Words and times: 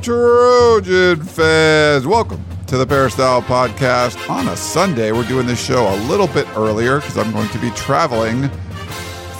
Trojan 0.00 1.22
fans. 1.22 2.06
Welcome 2.06 2.42
to 2.66 2.78
the 2.78 2.86
Peristyle 2.86 3.42
Podcast 3.42 4.30
on 4.30 4.48
a 4.48 4.56
Sunday. 4.56 5.12
We're 5.12 5.28
doing 5.28 5.46
this 5.46 5.62
show 5.62 5.86
a 5.94 5.96
little 6.08 6.28
bit 6.28 6.48
earlier 6.56 6.96
because 6.96 7.18
I'm 7.18 7.30
going 7.30 7.50
to 7.50 7.58
be 7.58 7.70
traveling 7.72 8.48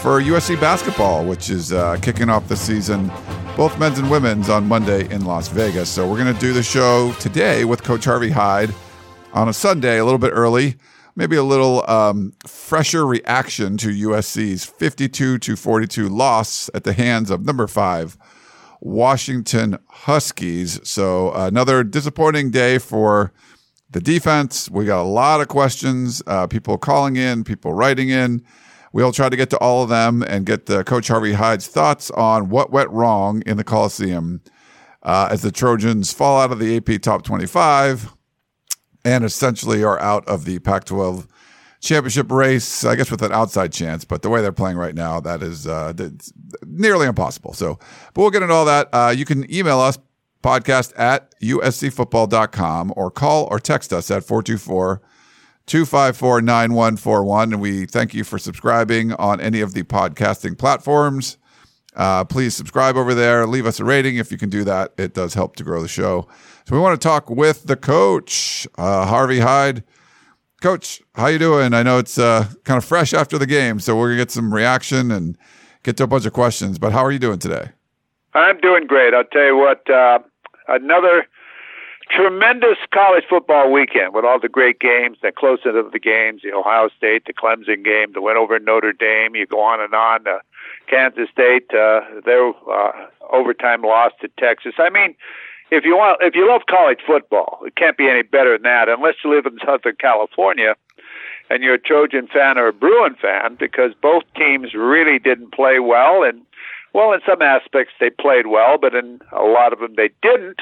for 0.02 0.20
USC 0.20 0.60
basketball, 0.60 1.24
which 1.24 1.48
is 1.48 1.72
uh, 1.72 1.96
kicking 2.02 2.28
off 2.28 2.48
the 2.48 2.56
season, 2.56 3.10
both 3.56 3.78
men's 3.78 3.98
and 3.98 4.10
women's, 4.10 4.50
on 4.50 4.68
Monday 4.68 5.10
in 5.10 5.24
Las 5.24 5.48
Vegas. 5.48 5.88
So 5.88 6.06
we're 6.06 6.22
going 6.22 6.34
to 6.34 6.40
do 6.40 6.52
the 6.52 6.62
show 6.62 7.12
today 7.14 7.64
with 7.64 7.82
Coach 7.82 8.05
Harvey 8.05 8.30
Hyde 8.30 8.74
on 9.32 9.48
a 9.48 9.55
Sunday, 9.55 9.98
a 9.98 10.05
little 10.05 10.18
bit 10.18 10.32
early. 10.34 10.77
Maybe 11.16 11.36
a 11.36 11.42
little 11.42 11.88
um, 11.90 12.34
fresher 12.46 13.06
reaction 13.06 13.78
to 13.78 13.88
USC's 13.88 14.66
52 14.66 15.38
to 15.38 15.56
42 15.56 16.08
loss 16.08 16.68
at 16.74 16.84
the 16.84 16.92
hands 16.92 17.30
of 17.30 17.46
number 17.46 17.66
five 17.66 18.18
Washington 18.83 19.78
Huskies. 19.88 20.80
So 20.83 21.33
another 21.33 21.84
disappointing 21.84 22.50
day 22.50 22.78
for 22.78 23.33
the 23.89 24.00
defense. 24.00 24.69
We 24.69 24.86
got 24.86 25.02
a 25.02 25.08
lot 25.08 25.41
of 25.41 25.48
questions, 25.48 26.20
uh, 26.27 26.48
people 26.48 26.78
calling 26.78 27.16
in, 27.16 27.44
people 27.44 27.72
writing 27.72 28.08
in. 28.08 28.42
We'll 28.92 29.12
try 29.12 29.28
to 29.28 29.36
get 29.36 29.50
to 29.50 29.58
all 29.58 29.84
of 29.84 29.89
them 29.89 30.22
and 30.22 30.44
get 30.44 30.66
the 30.66 30.83
Coach 30.83 31.08
Harvey 31.08 31.34
Hyde's 31.34 31.69
thoughts 31.69 32.11
on 32.11 32.48
what 32.48 32.72
went 32.72 32.91
wrong 32.91 33.42
in 33.47 33.56
the 33.56 33.64
Coliseum 33.64 34.42
uh, 35.02 35.28
as 35.30 35.42
the 35.42 35.52
Trojans 35.52 36.12
fall 36.12 36.41
out 36.41 36.50
of 36.50 36.58
the 36.58 36.77
AP 36.77 37.00
Top 37.00 37.22
25 37.22 38.12
and 39.05 39.24
essentially 39.24 39.84
are 39.84 40.00
out 40.00 40.27
of 40.27 40.44
the 40.44 40.58
Pac 40.58 40.84
12 40.84 41.28
championship 41.83 42.30
race, 42.30 42.84
I 42.84 42.94
guess 42.94 43.11
with 43.11 43.22
an 43.22 43.33
outside 43.33 43.72
chance, 43.72 44.05
but 44.05 44.22
the 44.22 44.30
way 44.30 44.41
they're 44.41 44.52
playing 44.52 44.78
right 44.78 44.94
now, 44.94 45.20
that 45.20 45.42
is 45.42 45.66
uh, 45.66 45.92
nearly 46.64 47.06
impossible. 47.06 47.52
So, 47.52 47.78
but 48.14 48.22
we'll 48.22 48.30
get 48.30 48.42
into 48.42 48.55
all 48.55 48.64
that. 48.64 48.89
Uh, 48.92 49.12
you 49.14 49.24
can 49.24 49.52
email 49.52 49.80
us 49.80 49.98
podcast 50.42 50.98
at 50.98 51.34
uscfootball.com 51.41 52.92
or 52.97 53.11
call 53.11 53.48
or 53.50 53.58
text 53.58 53.92
us 53.92 54.11
at 54.11 54.24
424 54.24 55.02
254 55.67 56.42
9141. 56.42 57.52
And 57.52 57.61
we 57.61 57.86
thank 57.86 58.14
you 58.14 58.24
for 58.24 58.39
subscribing 58.39 59.12
on 59.14 59.40
any 59.40 59.61
of 59.61 59.74
the 59.74 59.83
podcasting 59.83 60.58
platforms. 60.58 61.36
Uh, 61.95 62.24
please 62.24 62.56
subscribe 62.56 62.96
over 62.96 63.12
there. 63.12 63.46
Leave 63.46 63.67
us 63.67 63.79
a 63.79 63.85
rating 63.85 64.17
if 64.17 64.33
you 64.33 64.39
can 64.39 64.48
do 64.48 64.64
that. 64.64 64.95
It 64.96 65.14
does 65.14 65.35
help 65.35 65.56
to 65.56 65.64
grow 65.64 65.83
the 65.83 65.89
show. 65.89 66.27
So 66.67 66.74
we 66.74 66.80
want 66.80 67.01
to 67.01 67.05
talk 67.06 67.29
with 67.29 67.64
the 67.64 67.77
coach, 67.77 68.67
uh, 68.79 69.06
Harvey 69.06 69.40
Hyde. 69.40 69.85
Coach, 70.62 71.02
how 71.17 71.27
you 71.27 71.40
doing? 71.40 71.74
I 71.74 71.83
know 71.83 71.98
it's 71.98 72.18
uh, 72.18 72.46
kind 72.62 72.78
of 72.78 72.84
fresh 72.84 73.12
after 73.12 73.36
the 73.36 73.46
game, 73.46 73.80
so 73.80 73.96
we're 73.96 74.11
gonna 74.11 74.18
get 74.18 74.30
some 74.30 74.55
reaction 74.55 75.11
and 75.11 75.36
get 75.83 75.96
to 75.96 76.05
a 76.05 76.06
bunch 76.06 76.24
of 76.24 76.33
questions. 76.33 76.78
But 76.78 76.92
how 76.92 77.05
are 77.05 77.11
you 77.11 77.18
doing 77.18 77.40
today? 77.40 77.70
I'm 78.34 78.61
doing 78.61 78.86
great. 78.86 79.12
I'll 79.12 79.24
tell 79.24 79.45
you 79.45 79.56
what. 79.56 79.90
Uh, 79.90 80.20
another 80.68 81.27
tremendous 82.11 82.78
college 82.95 83.24
football 83.28 83.73
weekend 83.73 84.14
with 84.14 84.24
all 84.24 84.39
the 84.39 84.48
great 84.48 84.78
games, 84.78 85.18
the 85.20 85.33
closest 85.33 85.74
of 85.74 85.90
the 85.90 85.98
games, 85.98 86.42
the 86.45 86.52
Ohio 86.52 86.90
State, 86.96 87.24
the 87.27 87.33
Clemson 87.33 87.84
game, 87.84 88.12
the 88.12 88.23
win 88.23 88.36
over 88.36 88.56
Notre 88.61 88.92
Dame. 88.92 89.34
You 89.34 89.46
go 89.46 89.61
on 89.61 89.80
and 89.80 89.92
on. 89.94 90.29
Uh, 90.29 90.39
Kansas 90.86 91.29
State, 91.33 91.74
uh, 91.74 92.02
their 92.24 92.50
uh, 92.70 92.92
overtime 93.33 93.83
loss 93.83 94.12
to 94.20 94.29
Texas. 94.39 94.74
I 94.79 94.90
mean, 94.90 95.17
if 95.72 95.86
you 95.86 95.96
want, 95.96 96.18
if 96.20 96.34
you 96.34 96.46
love 96.46 96.62
college 96.68 97.00
football, 97.06 97.60
it 97.64 97.74
can't 97.77 97.96
be 97.96 98.08
any 98.08 98.22
better 98.22 98.52
than 98.52 98.62
that. 98.62 98.90
Unless 98.90 99.14
you 99.24 99.34
live 99.34 99.46
in 99.46 99.58
Southern 99.64 99.96
California 99.96 100.74
and 101.48 101.62
you're 101.62 101.74
a 101.74 101.78
Trojan 101.78 102.28
fan 102.28 102.58
or 102.58 102.68
a 102.68 102.72
Bruin 102.74 103.14
fan, 103.14 103.56
because 103.58 103.92
both 104.00 104.22
teams 104.36 104.74
really 104.74 105.18
didn't 105.18 105.52
play 105.52 105.78
well, 105.80 106.22
and 106.22 106.42
well, 106.92 107.14
in 107.14 107.20
some 107.27 107.40
aspects 107.40 107.94
they 107.98 108.11
played 108.11 108.48
well, 108.48 108.77
but 108.77 108.94
in 108.94 109.20
a 109.32 109.44
lot 109.44 109.72
of 109.72 109.78
them 109.78 109.94
they 109.96 110.11
didn't. 110.20 110.61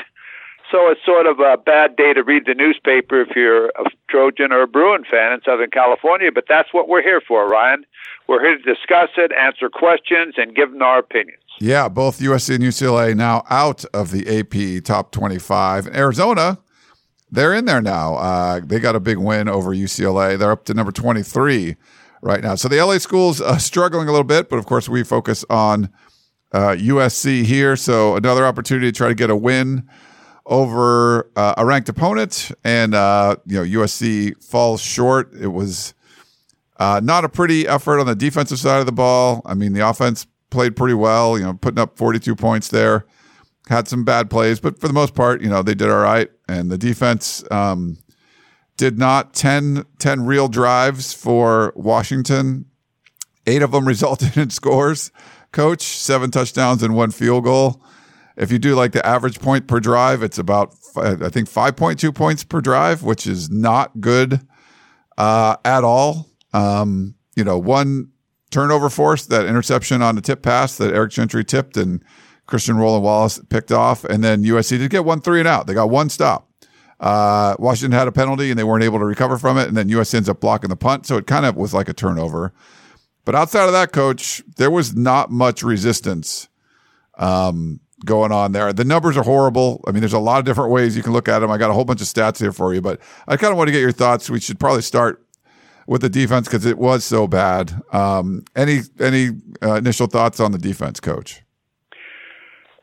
So 0.71 0.89
it's 0.89 1.05
sort 1.05 1.27
of 1.27 1.41
a 1.41 1.57
bad 1.57 1.97
day 1.97 2.15
to 2.15 2.23
read 2.23 2.45
the 2.47 2.55
newspaper 2.55 3.21
if 3.23 3.35
you're 3.35 3.71
a 3.71 3.91
Trojan 4.09 4.53
or 4.53 4.63
a 4.63 4.69
Bruin 4.69 5.03
fan 5.11 5.33
in 5.33 5.41
Southern 5.45 5.71
California. 5.71 6.31
But 6.33 6.45
that's 6.49 6.73
what 6.73 6.89
we're 6.89 7.03
here 7.03 7.21
for, 7.21 7.49
Ryan. 7.49 7.85
We're 8.29 8.41
here 8.41 8.57
to 8.57 8.63
discuss 8.63 9.11
it, 9.17 9.33
answer 9.33 9.69
questions, 9.69 10.35
and 10.37 10.55
give 10.55 10.71
them 10.71 10.83
our 10.83 11.01
opinions. 11.01 11.50
Yeah, 11.63 11.89
both 11.91 12.21
USC 12.21 12.55
and 12.55 12.65
UCLA 12.65 13.15
now 13.15 13.45
out 13.51 13.85
of 13.93 14.13
the 14.13 14.27
AP 14.27 14.83
top 14.83 15.13
25. 15.13 15.89
Arizona, 15.89 16.59
they're 17.31 17.53
in 17.53 17.67
there 17.67 17.83
now. 17.83 18.15
Uh, 18.15 18.61
they 18.65 18.81
got 18.81 18.97
a 18.97 19.01
big 19.01 19.19
win 19.19 19.47
over 19.47 19.75
UCLA. 19.75 20.39
They're 20.39 20.53
up 20.53 20.65
to 20.65 20.75
number 20.75 20.91
23 20.91 21.77
right 22.23 22.43
now. 22.43 22.55
So 22.55 22.69
the 22.69 22.83
LA 22.83 22.97
schools 22.97 23.43
uh, 23.43 23.59
struggling 23.59 24.09
a 24.09 24.11
little 24.11 24.25
bit, 24.25 24.49
but 24.49 24.57
of 24.59 24.65
course 24.65 24.89
we 24.89 25.05
focus 25.05 25.45
on 25.51 25.91
uh, 26.53 26.77
USC 26.79 27.45
here. 27.45 27.77
So 27.77 28.17
another 28.17 28.47
opportunity 28.47 28.91
to 28.91 28.97
try 28.97 29.09
to 29.09 29.15
get 29.15 29.29
a 29.29 29.37
win 29.37 29.87
over 30.47 31.31
uh, 31.37 31.55
a 31.59 31.67
ranked 31.67 31.91
opponent, 31.91 32.51
and 32.65 32.95
uh, 32.95 33.37
you 33.45 33.57
know 33.57 33.83
USC 33.83 34.43
falls 34.43 34.81
short. 34.81 35.33
It 35.35 35.49
was 35.49 35.93
uh, 36.79 37.01
not 37.05 37.25
a 37.25 37.29
pretty 37.29 37.69
effort 37.69 38.01
on 38.01 38.07
the 38.07 38.17
defensive 38.17 38.59
side 38.59 38.81
of 38.81 38.87
the 38.87 38.93
ball. 38.93 39.43
I 39.45 39.53
mean, 39.53 39.75
the 39.75 39.87
offense 39.87 40.27
played 40.51 40.77
pretty 40.77 40.95
well, 40.95 41.39
you 41.39 41.45
know, 41.45 41.55
putting 41.55 41.79
up 41.79 41.97
42 41.97 42.35
points 42.37 42.69
there. 42.69 43.07
Had 43.69 43.87
some 43.87 44.05
bad 44.05 44.31
plays, 44.31 44.59
but 44.59 44.81
for 44.81 44.89
the 44.89 44.95
most 44.95 45.15
part, 45.15 45.41
you 45.41 45.49
know, 45.49 45.63
they 45.63 45.75
did 45.75 45.89
all 45.89 45.99
right. 45.99 46.29
And 46.49 46.71
the 46.71 46.79
defense 46.79 47.45
um, 47.53 47.99
did 48.77 48.99
not 48.99 49.33
10, 49.33 49.85
10 49.99 50.25
real 50.25 50.49
drives 50.49 51.13
for 51.13 51.73
Washington. 51.77 52.65
Eight 53.47 53.63
of 53.63 53.71
them 53.71 53.87
resulted 53.89 54.37
in 54.37 54.51
scores. 54.51 55.13
Coach, 55.53 55.83
seven 55.83 56.31
touchdowns 56.31 56.83
and 56.83 56.97
one 56.97 57.11
field 57.11 57.45
goal. 57.45 57.83
If 58.37 58.51
you 58.51 58.59
do 58.59 58.75
like 58.75 58.93
the 58.93 59.05
average 59.07 59.39
point 59.39 59.69
per 59.69 59.81
drive, 59.81 60.23
it's 60.23 60.39
about, 60.39 60.75
I 60.97 61.29
think, 61.29 61.49
5.2 61.49 62.15
points 62.15 62.43
per 62.43 62.61
drive, 62.61 63.03
which 63.03 63.27
is 63.27 63.51
not 63.51 64.01
good 64.01 64.41
uh, 65.19 65.57
at 65.65 65.85
all. 65.85 66.27
Um, 66.53 67.15
you 67.37 67.45
know, 67.45 67.59
one 67.59 68.09
turnover 68.51 68.91
force, 68.91 69.27
that 69.27 69.47
interception 69.47 70.03
on 70.03 70.17
the 70.17 70.21
tip 70.21 70.43
pass 70.43 70.77
that 70.79 70.95
Eric 70.95 71.13
Gentry 71.13 71.45
tipped 71.45 71.77
and 71.77 72.03
Christian 72.47 72.77
Roland 72.77 73.05
Wallace 73.05 73.41
picked 73.49 73.73
off. 73.73 74.05
And 74.05 74.23
then 74.23 74.43
USC 74.43 74.79
did 74.79 74.91
get 74.91 75.05
one 75.05 75.21
three 75.21 75.39
and 75.39 75.49
out. 75.49 75.67
They 75.67 75.75
got 75.75 75.91
one 75.91 76.09
stop. 76.09 76.49
Uh, 76.99 77.57
Washington 77.59 77.99
had 77.99 78.09
a 78.09 78.13
penalty 78.13 78.51
and 78.51 78.59
they 78.59 78.65
weren't 78.65 78.85
able 78.85 78.99
to 78.99 79.05
recover 79.05 79.39
from 79.39 79.57
it. 79.57 79.69
And 79.69 79.77
then 79.77 79.89
USC 79.89 80.15
ends 80.15 80.29
up 80.29 80.41
blocking 80.41 80.69
the 80.69 80.77
punt. 80.77 81.07
So 81.07 81.17
it 81.17 81.27
kind 81.27 81.47
of 81.47 81.57
was 81.57 81.73
like 81.73 81.89
a 81.89 81.95
turnover. 81.95 82.53
But 83.25 83.35
outside 83.35 83.67
of 83.67 83.73
that, 83.73 83.93
coach, 83.93 84.43
there 84.57 84.71
was 84.71 84.95
not 84.95 85.31
much 85.31 85.63
resistance 85.63 86.49
um, 87.17 87.81
going 88.05 88.33
on 88.33 88.53
there. 88.53 88.73
The 88.73 88.85
numbers 88.85 89.17
are 89.17 89.23
horrible. 89.23 89.85
I 89.87 89.93
mean, 89.93 90.01
there's 90.01 90.13
a 90.13 90.19
lot 90.19 90.41
of 90.41 90.45
different 90.45 90.73
ways 90.73 90.97
you 90.97 91.03
can 91.03 91.13
look 91.13 91.29
at 91.29 91.39
them. 91.39 91.51
I 91.51 91.59
got 91.59 91.71
a 91.71 91.75
whole 91.75 91.85
bunch 91.85 92.01
of 92.01 92.07
stats 92.07 92.39
here 92.39 92.53
for 92.53 92.75
you, 92.75 92.81
but 92.81 93.01
I 93.29 93.37
kind 93.37 93.53
of 93.53 93.59
want 93.59 93.69
to 93.69 93.73
get 93.73 93.81
your 93.81 93.93
thoughts. 93.93 94.29
We 94.29 94.41
should 94.41 94.59
probably 94.59 94.83
start 94.83 95.25
with 95.91 96.03
the 96.03 96.09
defense 96.09 96.47
because 96.47 96.65
it 96.65 96.79
was 96.79 97.03
so 97.03 97.27
bad. 97.27 97.83
Um, 97.93 98.45
any 98.55 98.83
any 99.01 99.31
uh, 99.61 99.75
initial 99.75 100.07
thoughts 100.07 100.39
on 100.39 100.53
the 100.53 100.59
defense, 100.59 101.01
Coach? 101.01 101.43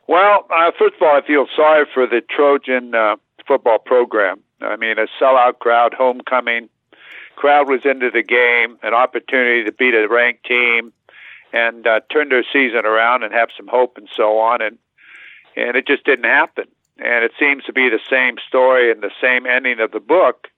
Well, 0.06 0.46
uh, 0.50 0.70
first 0.78 0.96
of 0.96 1.02
all, 1.02 1.16
I 1.16 1.26
feel 1.26 1.46
sorry 1.56 1.86
for 1.92 2.06
the 2.06 2.20
Trojan 2.20 2.94
uh, 2.94 3.16
football 3.46 3.78
program. 3.78 4.40
I 4.60 4.76
mean, 4.76 4.98
a 4.98 5.06
sellout 5.18 5.58
crowd, 5.58 5.94
homecoming, 5.94 6.68
crowd 7.36 7.68
was 7.68 7.80
into 7.86 8.10
the 8.10 8.22
game, 8.22 8.78
an 8.82 8.92
opportunity 8.92 9.64
to 9.64 9.72
beat 9.72 9.94
a 9.94 10.06
ranked 10.06 10.44
team, 10.44 10.92
and 11.54 11.86
uh, 11.86 12.00
turn 12.12 12.28
their 12.28 12.44
season 12.52 12.84
around 12.84 13.22
and 13.22 13.32
have 13.32 13.48
some 13.56 13.68
hope 13.68 13.96
and 13.96 14.08
so 14.14 14.38
on. 14.38 14.60
And 14.60 14.76
and 15.56 15.76
it 15.76 15.86
just 15.86 16.04
didn't 16.04 16.26
happen. 16.26 16.66
And 16.98 17.24
it 17.24 17.32
seems 17.38 17.64
to 17.64 17.72
be 17.72 17.88
the 17.88 18.00
same 18.10 18.36
story 18.46 18.92
and 18.92 19.02
the 19.02 19.12
same 19.18 19.46
ending 19.46 19.80
of 19.80 19.92
the 19.92 20.00
book 20.00 20.48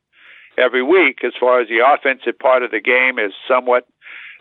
every 0.58 0.82
week 0.82 1.24
as 1.24 1.32
far 1.38 1.60
as 1.60 1.68
the 1.68 1.80
offensive 1.86 2.38
part 2.38 2.62
of 2.62 2.70
the 2.70 2.80
game 2.80 3.18
is 3.18 3.32
somewhat 3.46 3.86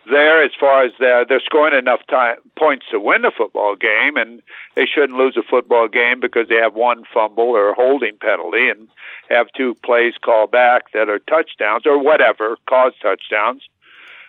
there 0.10 0.44
as 0.44 0.52
far 0.60 0.84
as 0.84 0.92
they're, 1.00 1.26
they're 1.26 1.42
scoring 1.42 1.78
enough 1.78 2.02
time, 2.10 2.38
points 2.58 2.86
to 2.92 3.00
win 3.00 3.22
the 3.22 3.32
football 3.36 3.76
game, 3.76 4.18
and 4.18 4.42
they 4.76 4.86
shouldn't 4.86 5.18
lose 5.18 5.38
a 5.38 5.44
football 5.44 5.88
game 5.88 6.20
because 6.20 6.48
they 6.48 6.56
have 6.56 6.74
one 6.74 7.04
fumble 7.14 7.50
or 7.50 7.74
holding 7.74 8.18
penalty 8.18 8.70
and 8.70 8.88
have 9.30 9.48
two 9.56 9.76
plays 9.84 10.14
called 10.22 10.52
back 10.52 10.92
that 10.94 11.10
are 11.10 11.20
touchdowns 11.20 11.86
or 11.86 12.02
whatever 12.02 12.58
cause 12.68 12.94
touchdowns. 13.02 13.62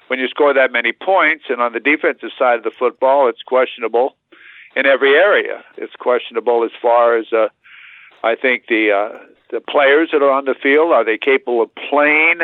When 0.08 0.18
you 0.18 0.28
score 0.28 0.52
that 0.52 0.72
many 0.72 0.92
points, 0.92 1.44
and 1.48 1.62
on 1.62 1.72
the 1.72 1.80
defensive 1.80 2.30
side 2.36 2.58
of 2.58 2.64
the 2.64 2.72
football, 2.76 3.28
it's 3.28 3.42
questionable 3.42 4.16
in 4.74 4.86
every 4.86 5.14
area. 5.14 5.64
It's 5.76 5.94
questionable 5.94 6.64
as 6.64 6.72
far 6.82 7.16
as 7.16 7.32
uh, 7.32 7.48
I 8.22 8.34
think 8.34 8.66
the 8.68 8.90
uh, 8.90 9.18
the 9.50 9.60
players 9.60 10.10
that 10.12 10.22
are 10.22 10.30
on 10.30 10.44
the 10.44 10.54
field 10.60 10.92
are 10.92 11.04
they 11.04 11.18
capable 11.18 11.62
of 11.62 11.70
playing 11.88 12.40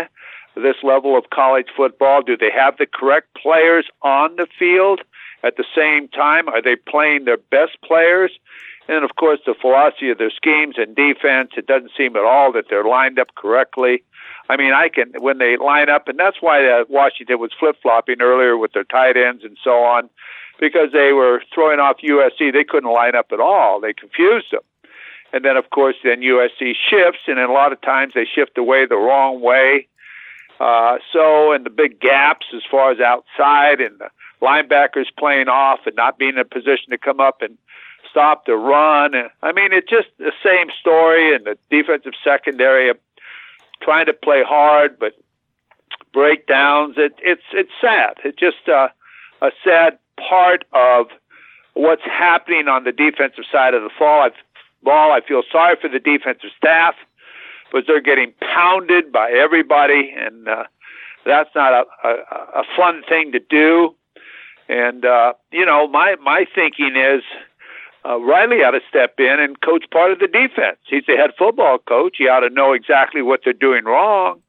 this 0.55 0.76
level 0.82 1.17
of 1.17 1.31
college 1.31 1.69
football? 1.76 2.23
Do 2.23 2.37
they 2.37 2.50
have 2.50 2.76
the 2.79 2.87
correct 2.87 3.29
players 3.41 3.87
on 4.03 4.37
the 4.37 4.47
field 4.58 5.00
at 5.43 5.56
the 5.56 5.64
same 5.75 6.08
time? 6.08 6.49
Are 6.49 6.62
they 6.62 6.76
playing 6.76 7.25
their 7.25 7.37
best 7.37 7.79
players? 7.85 8.32
And 8.88 9.05
of 9.05 9.17
course, 9.17 9.41
the 9.44 9.55
philosophy 9.61 10.11
of 10.11 10.19
their 10.19 10.31
schemes 10.31 10.76
and 10.79 10.94
defense, 10.94 11.50
it 11.56 11.67
doesn't 11.67 11.93
seem 11.97 12.17
at 12.17 12.25
all 12.25 12.53
that 12.53 12.67
they're 12.70 12.85
lined 12.85 13.19
up 13.19 13.35
correctly. 13.35 14.03
I 14.49 14.56
mean, 14.56 14.73
I 14.73 14.88
can, 14.88 15.12
when 15.19 15.38
they 15.38 15.56
line 15.56 15.91
up, 15.91 16.08
and 16.08 16.19
that's 16.19 16.37
why 16.41 16.64
uh, 16.64 16.85
Washington 16.88 17.41
was 17.41 17.50
flip 17.58 17.76
flopping 17.82 18.20
earlier 18.20 18.56
with 18.56 18.73
their 18.73 18.85
tight 18.85 19.17
ends 19.17 19.43
and 19.43 19.58
so 19.62 19.82
on, 19.82 20.08
because 20.61 20.93
they 20.93 21.12
were 21.12 21.43
throwing 21.53 21.81
off 21.81 21.97
USC. 21.99 22.53
They 22.53 22.64
couldn't 22.64 22.91
line 22.93 23.17
up 23.17 23.26
at 23.32 23.41
all. 23.41 23.81
They 23.81 23.93
confused 23.93 24.53
them. 24.53 24.62
And 25.32 25.44
then, 25.44 25.56
of 25.56 25.70
course, 25.70 25.96
then 26.02 26.20
USC 26.20 26.75
shifts, 26.88 27.20
and 27.26 27.38
then 27.38 27.49
a 27.49 27.52
lot 27.52 27.73
of 27.73 27.81
times 27.81 28.14
they 28.14 28.25
shift 28.25 28.56
away 28.56 28.87
the 28.87 28.96
wrong 28.96 29.40
way. 29.40 29.88
Uh, 30.58 30.99
so, 31.12 31.52
and 31.52 31.67
the 31.67 31.70
big 31.70 32.00
gaps 32.00 32.46
as 32.55 32.62
far 32.70 32.90
as 32.90 33.00
outside 33.00 33.81
and 33.81 33.99
the 33.99 34.08
linebackers 34.40 35.06
playing 35.19 35.49
off 35.49 35.81
and 35.87 35.94
not 35.96 36.19
being 36.19 36.34
in 36.34 36.38
a 36.38 36.44
position 36.44 36.90
to 36.90 36.99
come 36.99 37.20
up 37.20 37.43
and 37.43 37.58
stop 38.11 38.46
the 38.46 38.55
run. 38.55 39.14
And, 39.14 39.28
I 39.43 39.52
mean, 39.52 39.73
it's 39.73 39.90
just 39.90 40.08
the 40.19 40.32
same 40.43 40.69
story. 40.81 41.34
And 41.34 41.44
the 41.44 41.58
defensive 41.70 42.14
secondary 42.25 42.93
trying 43.82 44.06
to 44.06 44.14
play 44.14 44.43
hard, 44.43 44.99
but 44.99 45.12
breakdowns. 46.12 46.94
It, 46.96 47.14
it's 47.22 47.43
it's 47.52 47.70
sad. 47.81 48.14
It's 48.25 48.38
just 48.38 48.69
uh, 48.69 48.88
a 49.43 49.50
sad 49.62 49.99
part 50.19 50.64
of 50.72 51.08
what's 51.75 52.02
happening 52.02 52.69
on 52.69 52.84
the 52.84 52.93
defensive 52.93 53.44
side 53.52 53.75
of 53.75 53.82
the 53.82 53.90
fall. 53.99 54.22
I've, 54.22 54.32
ball. 54.82 55.12
I 55.12 55.20
feel 55.26 55.43
sorry 55.50 55.76
for 55.81 55.88
the 55.88 55.99
defensive 55.99 56.50
staff 56.56 56.94
because 57.70 57.87
they're 57.87 58.00
getting 58.00 58.32
pounded 58.40 59.12
by 59.12 59.31
everybody, 59.31 60.14
and 60.17 60.49
uh, 60.49 60.64
that's 61.25 61.50
not 61.55 61.73
a, 61.73 62.08
a, 62.08 62.11
a 62.61 62.62
fun 62.76 63.02
thing 63.08 63.32
to 63.32 63.40
do. 63.40 63.94
And 64.69 65.05
uh, 65.05 65.34
you 65.52 65.67
know, 65.67 65.88
my 65.88 66.17
my 66.23 66.46
thinking 66.55 66.96
is 66.96 67.23
uh, 68.05 68.19
Riley 68.20 68.58
ought 68.58 68.73
to 68.73 68.81
step 68.88 69.14
in 69.19 69.40
and 69.40 69.61
coach 69.61 69.84
part 69.90 70.12
of 70.12 70.19
the 70.19 70.28
defense. 70.28 70.79
He's 70.88 71.05
the 71.06 71.17
head 71.17 71.31
football 71.38 71.79
coach. 71.79 72.17
He 72.19 72.29
ought 72.29 72.40
to 72.40 72.50
know 72.50 72.72
exactly 72.72 73.22
what 73.22 73.40
they're 73.44 73.52
doing 73.52 73.84
wrong. 73.84 74.40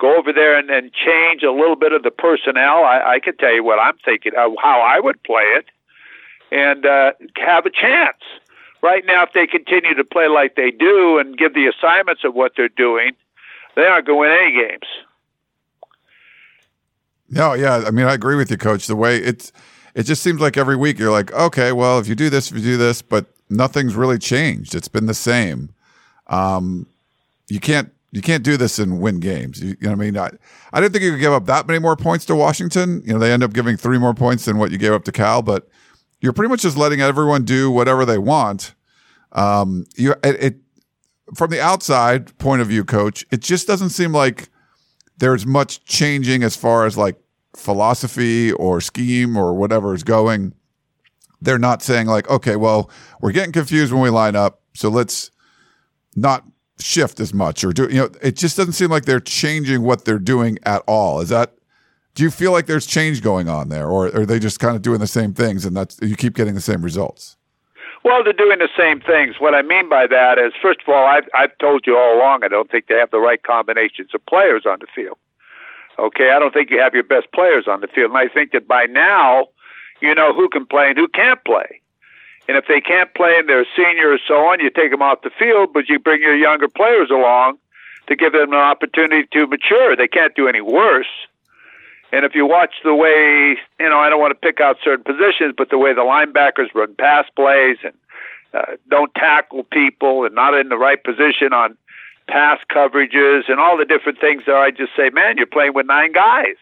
Go 0.00 0.16
over 0.16 0.32
there 0.32 0.58
and, 0.58 0.68
and 0.70 0.92
change 0.92 1.42
a 1.42 1.52
little 1.52 1.76
bit 1.76 1.92
of 1.92 2.02
the 2.02 2.10
personnel. 2.10 2.84
I, 2.84 3.14
I 3.14 3.20
can 3.20 3.36
tell 3.36 3.52
you 3.54 3.62
what 3.62 3.78
I'm 3.78 3.96
thinking, 4.04 4.32
uh, 4.36 4.48
how 4.60 4.80
I 4.80 4.98
would 4.98 5.22
play 5.22 5.42
it, 5.42 5.66
and 6.50 6.84
uh, 6.84 7.12
have 7.36 7.66
a 7.66 7.70
chance 7.70 8.18
right 8.82 9.04
now, 9.06 9.22
if 9.22 9.32
they 9.32 9.46
continue 9.46 9.94
to 9.94 10.04
play 10.04 10.28
like 10.28 10.56
they 10.56 10.70
do 10.70 11.18
and 11.18 11.36
give 11.36 11.54
the 11.54 11.66
assignments 11.66 12.24
of 12.24 12.34
what 12.34 12.52
they're 12.56 12.68
doing, 12.68 13.12
they 13.76 13.82
aren't 13.82 14.06
going 14.06 14.16
to 14.16 14.20
win 14.20 14.38
any 14.38 14.68
games. 14.68 14.86
No, 17.30 17.54
yeah, 17.54 17.84
I 17.86 17.90
mean, 17.90 18.06
I 18.06 18.12
agree 18.12 18.36
with 18.36 18.50
you, 18.50 18.58
Coach. 18.58 18.86
The 18.86 18.96
way 18.96 19.16
it's, 19.16 19.52
it 19.94 20.02
just 20.02 20.22
seems 20.22 20.40
like 20.40 20.58
every 20.58 20.76
week 20.76 20.98
you're 20.98 21.10
like, 21.10 21.32
okay, 21.32 21.72
well, 21.72 21.98
if 21.98 22.06
you 22.06 22.14
do 22.14 22.28
this, 22.28 22.50
if 22.50 22.56
you 22.58 22.62
do 22.62 22.76
this, 22.76 23.00
but 23.00 23.26
nothing's 23.48 23.94
really 23.94 24.18
changed. 24.18 24.74
It's 24.74 24.88
been 24.88 25.06
the 25.06 25.14
same. 25.14 25.70
Um, 26.26 26.86
you 27.48 27.60
can't 27.60 27.90
you 28.10 28.20
can't 28.20 28.44
do 28.44 28.58
this 28.58 28.78
and 28.78 29.00
win 29.00 29.20
games. 29.20 29.62
You, 29.62 29.70
you, 29.70 29.76
know 29.80 29.90
what 29.90 29.94
I 29.94 30.04
mean? 30.04 30.18
I, 30.18 30.30
I 30.74 30.80
didn't 30.80 30.92
think 30.92 31.04
you 31.04 31.12
could 31.12 31.20
give 31.20 31.32
up 31.32 31.46
that 31.46 31.66
many 31.66 31.78
more 31.78 31.96
points 31.96 32.26
to 32.26 32.36
Washington. 32.36 33.02
You 33.06 33.14
know, 33.14 33.18
they 33.18 33.32
end 33.32 33.42
up 33.42 33.54
giving 33.54 33.78
three 33.78 33.98
more 33.98 34.12
points 34.12 34.44
than 34.44 34.58
what 34.58 34.70
you 34.70 34.76
gave 34.76 34.92
up 34.92 35.04
to 35.04 35.12
Cal, 35.12 35.40
but 35.40 35.66
you're 36.22 36.32
pretty 36.32 36.48
much 36.48 36.62
just 36.62 36.76
letting 36.76 37.00
everyone 37.00 37.44
do 37.44 37.70
whatever 37.70 38.06
they 38.06 38.16
want. 38.16 38.74
Um, 39.32 39.86
you 39.96 40.12
it, 40.22 40.42
it 40.42 40.56
from 41.34 41.50
the 41.50 41.60
outside 41.60 42.36
point 42.38 42.62
of 42.62 42.68
view, 42.68 42.84
coach, 42.84 43.26
it 43.30 43.40
just 43.40 43.66
doesn't 43.66 43.90
seem 43.90 44.12
like 44.12 44.48
there's 45.18 45.44
much 45.44 45.84
changing 45.84 46.42
as 46.42 46.56
far 46.56 46.86
as 46.86 46.96
like 46.96 47.16
philosophy 47.56 48.52
or 48.52 48.80
scheme 48.80 49.36
or 49.36 49.52
whatever 49.54 49.94
is 49.94 50.04
going. 50.04 50.54
They're 51.40 51.58
not 51.58 51.82
saying 51.82 52.06
like, 52.06 52.30
okay, 52.30 52.56
well, 52.56 52.88
we're 53.20 53.32
getting 53.32 53.52
confused 53.52 53.92
when 53.92 54.02
we 54.02 54.10
line 54.10 54.36
up, 54.36 54.62
so 54.74 54.88
let's 54.88 55.30
not 56.14 56.44
shift 56.78 57.20
as 57.20 57.32
much 57.32 57.62
or 57.62 57.72
do 57.72 57.84
you 57.84 57.94
know 57.94 58.10
it 58.20 58.34
just 58.34 58.56
doesn't 58.56 58.72
seem 58.72 58.90
like 58.90 59.04
they're 59.04 59.20
changing 59.20 59.82
what 59.82 60.04
they're 60.04 60.18
doing 60.18 60.58
at 60.64 60.82
all 60.88 61.20
is 61.20 61.28
that 61.28 61.54
do 62.14 62.22
you 62.22 62.30
feel 62.30 62.52
like 62.52 62.66
there's 62.66 62.86
change 62.86 63.22
going 63.22 63.48
on 63.48 63.68
there, 63.68 63.88
or 63.88 64.14
are 64.14 64.26
they 64.26 64.38
just 64.38 64.60
kind 64.60 64.76
of 64.76 64.82
doing 64.82 65.00
the 65.00 65.06
same 65.06 65.32
things 65.32 65.64
and 65.64 65.76
that's 65.76 65.98
you 66.02 66.16
keep 66.16 66.34
getting 66.34 66.54
the 66.54 66.60
same 66.60 66.82
results? 66.82 67.36
Well, 68.04 68.24
they're 68.24 68.32
doing 68.32 68.58
the 68.58 68.68
same 68.76 69.00
things. 69.00 69.36
What 69.38 69.54
I 69.54 69.62
mean 69.62 69.88
by 69.88 70.06
that 70.08 70.38
is, 70.38 70.52
first 70.60 70.80
of 70.86 70.92
all, 70.92 71.06
I've 71.06 71.28
I've 71.34 71.56
told 71.58 71.86
you 71.86 71.96
all 71.96 72.16
along, 72.16 72.44
I 72.44 72.48
don't 72.48 72.70
think 72.70 72.86
they 72.88 72.96
have 72.96 73.10
the 73.10 73.20
right 73.20 73.42
combinations 73.42 74.10
of 74.14 74.24
players 74.26 74.64
on 74.66 74.78
the 74.80 74.86
field. 74.94 75.18
Okay, 75.98 76.30
I 76.30 76.38
don't 76.38 76.52
think 76.52 76.70
you 76.70 76.80
have 76.80 76.94
your 76.94 77.04
best 77.04 77.30
players 77.32 77.68
on 77.68 77.80
the 77.80 77.86
field, 77.86 78.10
and 78.10 78.18
I 78.18 78.28
think 78.28 78.52
that 78.52 78.66
by 78.66 78.86
now, 78.86 79.46
you 80.00 80.14
know 80.14 80.34
who 80.34 80.48
can 80.48 80.66
play 80.66 80.88
and 80.88 80.98
who 80.98 81.08
can't 81.08 81.42
play. 81.44 81.80
And 82.48 82.56
if 82.56 82.64
they 82.66 82.80
can't 82.80 83.14
play 83.14 83.36
and 83.38 83.48
they're 83.48 83.62
a 83.62 83.76
senior 83.76 84.12
or 84.12 84.18
so 84.26 84.34
on, 84.34 84.58
you 84.58 84.68
take 84.68 84.90
them 84.90 85.02
off 85.02 85.22
the 85.22 85.30
field, 85.38 85.70
but 85.72 85.88
you 85.88 85.98
bring 85.98 86.20
your 86.20 86.34
younger 86.34 86.68
players 86.68 87.08
along 87.08 87.58
to 88.08 88.16
give 88.16 88.32
them 88.32 88.52
an 88.52 88.58
opportunity 88.58 89.28
to 89.32 89.46
mature. 89.46 89.94
They 89.96 90.08
can't 90.08 90.34
do 90.34 90.48
any 90.48 90.60
worse. 90.60 91.06
And 92.12 92.26
if 92.26 92.34
you 92.34 92.46
watch 92.46 92.74
the 92.84 92.94
way, 92.94 93.56
you 93.80 93.88
know, 93.88 93.98
I 93.98 94.10
don't 94.10 94.20
want 94.20 94.32
to 94.32 94.46
pick 94.46 94.60
out 94.60 94.76
certain 94.84 95.02
positions, 95.02 95.54
but 95.56 95.70
the 95.70 95.78
way 95.78 95.94
the 95.94 96.02
linebackers 96.02 96.74
run 96.74 96.94
pass 96.94 97.24
plays 97.34 97.78
and 97.82 97.94
uh, 98.52 98.76
don't 98.88 99.14
tackle 99.14 99.64
people 99.64 100.26
and 100.26 100.34
not 100.34 100.54
in 100.54 100.68
the 100.68 100.76
right 100.76 101.02
position 101.02 101.54
on 101.54 101.76
pass 102.28 102.60
coverages 102.70 103.48
and 103.48 103.58
all 103.58 103.78
the 103.78 103.86
different 103.86 104.20
things 104.20 104.42
there, 104.44 104.58
I 104.58 104.70
just 104.70 104.94
say, 104.94 105.08
man, 105.08 105.38
you're 105.38 105.46
playing 105.46 105.72
with 105.74 105.86
nine 105.86 106.12
guys. 106.12 106.56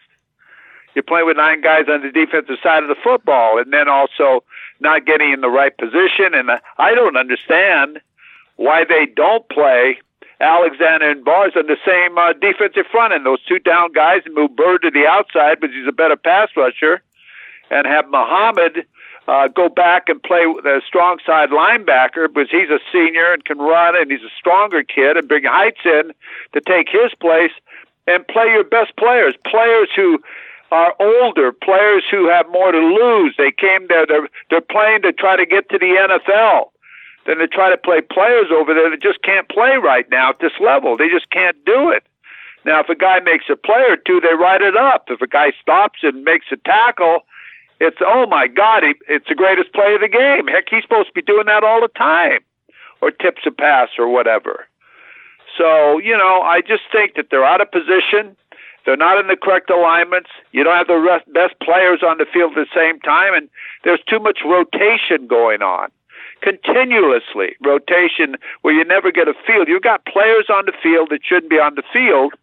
You're 0.95 1.03
playing 1.03 1.27
with 1.27 1.37
nine 1.37 1.61
guys 1.61 1.85
on 1.89 2.01
the 2.01 2.11
defensive 2.11 2.57
side 2.63 2.83
of 2.83 2.89
the 2.89 3.01
football, 3.01 3.59
and 3.59 3.71
then 3.71 3.87
also 3.87 4.43
not 4.79 5.05
getting 5.05 5.31
in 5.31 5.41
the 5.41 5.49
right 5.49 5.77
position. 5.77 6.33
And 6.33 6.49
I 6.77 6.95
don't 6.95 7.15
understand 7.15 8.01
why 8.57 8.83
they 8.83 9.05
don't 9.05 9.47
play 9.49 9.99
Alexander 10.41 11.09
and 11.09 11.23
Bars 11.23 11.53
on 11.55 11.67
the 11.67 11.77
same 11.85 12.17
uh, 12.17 12.33
defensive 12.33 12.85
front 12.91 13.13
end. 13.13 13.25
Those 13.25 13.43
two 13.45 13.59
down 13.59 13.91
guys 13.91 14.23
and 14.25 14.33
move 14.33 14.55
Byrd 14.55 14.81
to 14.81 14.91
the 14.91 15.05
outside, 15.07 15.59
because 15.59 15.75
he's 15.75 15.87
a 15.87 15.91
better 15.91 16.17
pass 16.17 16.49
rusher, 16.57 17.01
and 17.69 17.85
have 17.85 18.09
Muhammad 18.09 18.85
uh, 19.27 19.47
go 19.47 19.69
back 19.69 20.09
and 20.09 20.21
play 20.21 20.43
the 20.63 20.81
strong 20.85 21.19
side 21.25 21.49
linebacker 21.51 22.27
because 22.27 22.49
he's 22.49 22.69
a 22.69 22.79
senior 22.91 23.31
and 23.31 23.45
can 23.45 23.59
run, 23.59 23.95
and 23.95 24.11
he's 24.11 24.23
a 24.23 24.33
stronger 24.37 24.83
kid, 24.83 25.15
and 25.15 25.27
bring 25.27 25.43
Heights 25.43 25.81
in 25.85 26.11
to 26.53 26.61
take 26.61 26.89
his 26.89 27.13
place 27.19 27.51
and 28.07 28.27
play 28.27 28.47
your 28.47 28.63
best 28.63 28.95
players, 28.97 29.35
players 29.45 29.89
who 29.95 30.19
are 30.71 30.95
older, 30.99 31.51
players 31.51 32.03
who 32.09 32.29
have 32.29 32.49
more 32.49 32.71
to 32.71 32.79
lose. 32.79 33.35
They 33.37 33.51
came 33.51 33.87
there, 33.87 34.07
they're, 34.07 34.27
they're 34.49 34.61
playing 34.61 35.03
to 35.03 35.13
try 35.13 35.35
to 35.35 35.45
get 35.45 35.69
to 35.69 35.77
the 35.77 35.85
NFL 35.85 36.71
than 37.25 37.37
to 37.37 37.47
try 37.47 37.69
to 37.69 37.77
play 37.77 38.01
players 38.01 38.47
over 38.51 38.73
there 38.73 38.89
that 38.89 39.01
just 39.01 39.21
can't 39.21 39.47
play 39.49 39.77
right 39.77 40.09
now 40.09 40.29
at 40.29 40.39
this 40.39 40.53
level. 40.59 40.97
They 40.97 41.09
just 41.09 41.29
can't 41.29 41.57
do 41.65 41.89
it. 41.89 42.03
Now, 42.65 42.79
if 42.81 42.89
a 42.89 42.95
guy 42.95 43.19
makes 43.19 43.45
a 43.49 43.55
play 43.55 43.83
or 43.89 43.97
two, 43.97 44.21
they 44.21 44.35
write 44.35 44.61
it 44.61 44.77
up. 44.77 45.05
If 45.07 45.21
a 45.21 45.27
guy 45.27 45.51
stops 45.61 45.99
and 46.03 46.23
makes 46.23 46.47
a 46.51 46.57
tackle, 46.57 47.21
it's 47.79 47.97
oh 48.01 48.27
my 48.27 48.47
God, 48.47 48.83
he, 48.83 48.93
it's 49.07 49.27
the 49.27 49.35
greatest 49.35 49.73
play 49.73 49.95
of 49.95 50.01
the 50.01 50.07
game. 50.07 50.47
Heck, 50.47 50.65
he's 50.69 50.83
supposed 50.83 51.07
to 51.07 51.13
be 51.13 51.23
doing 51.23 51.47
that 51.47 51.63
all 51.63 51.81
the 51.81 51.89
time, 51.97 52.41
or 53.01 53.09
tips 53.09 53.41
a 53.47 53.51
pass 53.51 53.89
or 53.97 54.07
whatever. 54.07 54.67
So 55.57 55.97
you 55.97 56.15
know, 56.15 56.41
I 56.41 56.61
just 56.61 56.83
think 56.91 57.15
that 57.15 57.27
they're 57.31 57.45
out 57.45 57.61
of 57.61 57.71
position. 57.71 58.37
They're 58.85 58.97
not 58.97 59.19
in 59.19 59.27
the 59.27 59.37
correct 59.37 59.69
alignments. 59.69 60.29
You 60.51 60.63
don't 60.63 60.75
have 60.75 60.87
the 60.87 61.21
best 61.33 61.53
players 61.61 62.01
on 62.03 62.17
the 62.17 62.25
field 62.31 62.57
at 62.57 62.67
the 62.67 62.75
same 62.75 62.99
time, 62.99 63.33
and 63.33 63.49
there's 63.83 64.01
too 64.07 64.19
much 64.19 64.39
rotation 64.45 65.27
going 65.27 65.61
on 65.61 65.89
continuously 66.41 67.55
rotation 67.61 68.35
where 68.61 68.73
you 68.73 68.83
never 68.83 69.11
get 69.11 69.27
a 69.27 69.33
field. 69.45 69.67
You've 69.67 69.83
got 69.83 70.05
players 70.05 70.45
on 70.49 70.65
the 70.65 70.73
field 70.81 71.09
that 71.11 71.21
shouldn't 71.23 71.49
be 71.49 71.59
on 71.59 71.75
the 71.75 71.83
field, 71.93 72.33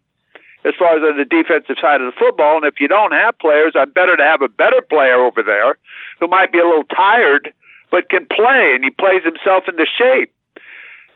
as 0.65 0.73
far 0.77 0.97
as 0.97 1.03
on 1.03 1.17
the 1.17 1.25
defensive 1.25 1.77
side 1.79 2.01
of 2.01 2.11
the 2.11 2.19
football. 2.19 2.57
And 2.57 2.65
if 2.65 2.79
you 2.79 2.87
don't 2.87 3.13
have 3.13 3.37
players, 3.39 3.73
I'm 3.75 3.91
better 3.91 4.17
to 4.17 4.23
have 4.23 4.41
a 4.41 4.49
better 4.49 4.81
player 4.81 5.15
over 5.15 5.43
there 5.43 5.77
who 6.19 6.27
might 6.27 6.51
be 6.51 6.59
a 6.59 6.65
little 6.65 6.83
tired 6.83 7.53
but 7.91 8.09
can 8.09 8.27
play, 8.27 8.73
and 8.75 8.83
he 8.83 8.91
plays 8.91 9.23
himself 9.23 9.63
into 9.67 9.85
shape. 9.85 10.31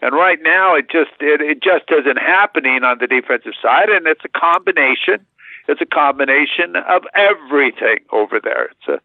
And 0.01 0.13
right 0.13 0.39
now, 0.41 0.75
it 0.75 0.89
just 0.89 1.11
it, 1.19 1.39
it 1.39 1.61
just 1.61 1.85
isn't 1.89 2.17
happening 2.17 2.83
on 2.83 2.97
the 2.99 3.07
defensive 3.07 3.53
side, 3.61 3.89
and 3.89 4.07
it's 4.07 4.25
a 4.25 4.39
combination. 4.39 5.25
It's 5.67 5.81
a 5.81 5.85
combination 5.85 6.75
of 6.75 7.03
everything 7.15 7.99
over 8.11 8.41
there. 8.43 8.65
It's 8.65 8.87
a 8.87 8.99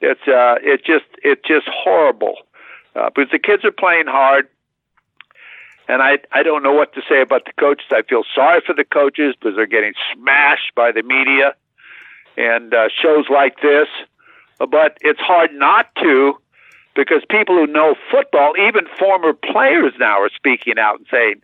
it's 0.00 0.28
uh 0.28 0.56
it's 0.62 0.84
just 0.84 1.06
it's 1.24 1.42
just 1.46 1.66
horrible 1.68 2.36
uh, 2.96 3.10
because 3.14 3.30
the 3.30 3.38
kids 3.38 3.64
are 3.64 3.72
playing 3.72 4.06
hard 4.06 4.48
and 5.88 6.02
I 6.02 6.18
I 6.32 6.42
don't 6.42 6.62
know 6.62 6.72
what 6.72 6.94
to 6.94 7.02
say 7.08 7.22
about 7.22 7.44
the 7.44 7.52
coaches. 7.58 7.86
I 7.90 8.02
feel 8.02 8.24
sorry 8.34 8.60
for 8.66 8.74
the 8.74 8.84
coaches 8.84 9.34
because 9.38 9.56
they're 9.56 9.66
getting 9.66 9.94
smashed 10.12 10.74
by 10.74 10.92
the 10.92 11.02
media 11.02 11.54
and 12.36 12.74
uh, 12.74 12.88
shows 12.88 13.26
like 13.30 13.60
this. 13.60 13.88
But 14.58 14.98
it's 15.00 15.20
hard 15.20 15.52
not 15.52 15.94
to 15.96 16.38
because 16.94 17.22
people 17.28 17.56
who 17.56 17.66
know 17.66 17.94
football, 18.10 18.54
even 18.58 18.86
former 18.98 19.32
players 19.34 19.92
now, 19.98 20.20
are 20.20 20.30
speaking 20.34 20.78
out 20.78 20.98
and 20.98 21.06
saying 21.10 21.42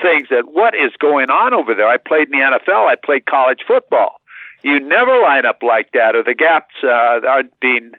things 0.00 0.28
that 0.30 0.48
what 0.48 0.74
is 0.74 0.92
going 0.98 1.30
on 1.30 1.52
over 1.52 1.74
there. 1.74 1.88
I 1.88 1.96
played 1.96 2.28
in 2.32 2.38
the 2.38 2.58
NFL. 2.58 2.88
I 2.88 2.96
played 2.96 3.26
college 3.26 3.60
football. 3.66 4.20
You 4.62 4.80
never 4.80 5.20
line 5.20 5.44
up 5.44 5.62
like 5.62 5.92
that, 5.92 6.16
or 6.16 6.22
the 6.22 6.34
gaps 6.34 6.74
uh, 6.82 7.20
aren't 7.28 7.58
being 7.60 7.92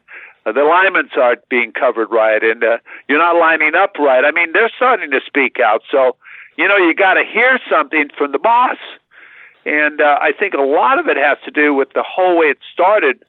uh, 0.45 0.51
the 0.51 0.61
alignments 0.61 1.13
aren't 1.15 1.47
being 1.49 1.71
covered 1.71 2.11
right, 2.11 2.43
and 2.43 2.63
uh, 2.63 2.77
you're 3.07 3.19
not 3.19 3.35
lining 3.35 3.75
up 3.75 3.97
right. 3.97 4.23
I 4.23 4.31
mean, 4.31 4.53
they're 4.53 4.71
starting 4.75 5.11
to 5.11 5.19
speak 5.25 5.59
out. 5.59 5.81
So, 5.89 6.15
you 6.57 6.67
know, 6.67 6.77
you 6.77 6.93
got 6.93 7.15
to 7.15 7.23
hear 7.23 7.59
something 7.69 8.09
from 8.17 8.31
the 8.31 8.39
boss. 8.39 8.77
And 9.65 9.99
uh, 9.99 10.19
I 10.21 10.31
think 10.31 10.53
a 10.53 10.61
lot 10.61 10.99
of 10.99 11.07
it 11.07 11.17
has 11.17 11.37
to 11.45 11.51
do 11.51 11.73
with 11.73 11.93
the 11.93 12.03
whole 12.03 12.37
way 12.37 12.47
it 12.47 12.59
started, 12.71 13.23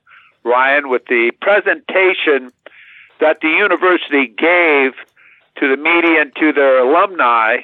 Ryan, 0.44 0.90
with 0.90 1.06
the 1.06 1.32
presentation 1.40 2.52
that 3.20 3.40
the 3.40 3.48
university 3.48 4.26
gave 4.26 4.92
to 5.58 5.68
the 5.74 5.76
media 5.76 6.20
and 6.20 6.36
to 6.36 6.52
their 6.52 6.78
alumni 6.78 7.60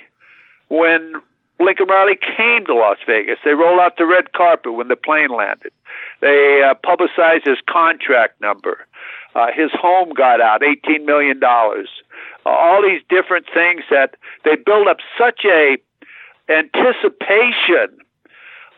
when 0.68 1.20
Lincoln 1.60 1.86
Riley 1.86 2.18
came 2.36 2.64
to 2.66 2.74
Las 2.74 2.96
Vegas. 3.06 3.38
They 3.44 3.52
rolled 3.52 3.78
out 3.78 3.98
the 3.98 4.06
red 4.06 4.32
carpet 4.32 4.72
when 4.72 4.88
the 4.88 4.96
plane 4.96 5.28
landed. 5.28 5.72
They 6.20 6.62
uh, 6.62 6.74
publicized 6.74 7.44
his 7.44 7.58
contract 7.68 8.40
number. 8.40 8.86
Uh, 9.34 9.46
his 9.54 9.70
home 9.72 10.10
got 10.10 10.40
out, 10.40 10.60
$18 10.60 11.04
million. 11.04 11.40
Uh, 11.42 11.84
all 12.44 12.82
these 12.82 13.00
different 13.08 13.46
things 13.52 13.82
that 13.90 14.14
they 14.44 14.56
build 14.56 14.88
up 14.88 14.98
such 15.18 15.40
a 15.44 15.78
anticipation 16.48 17.96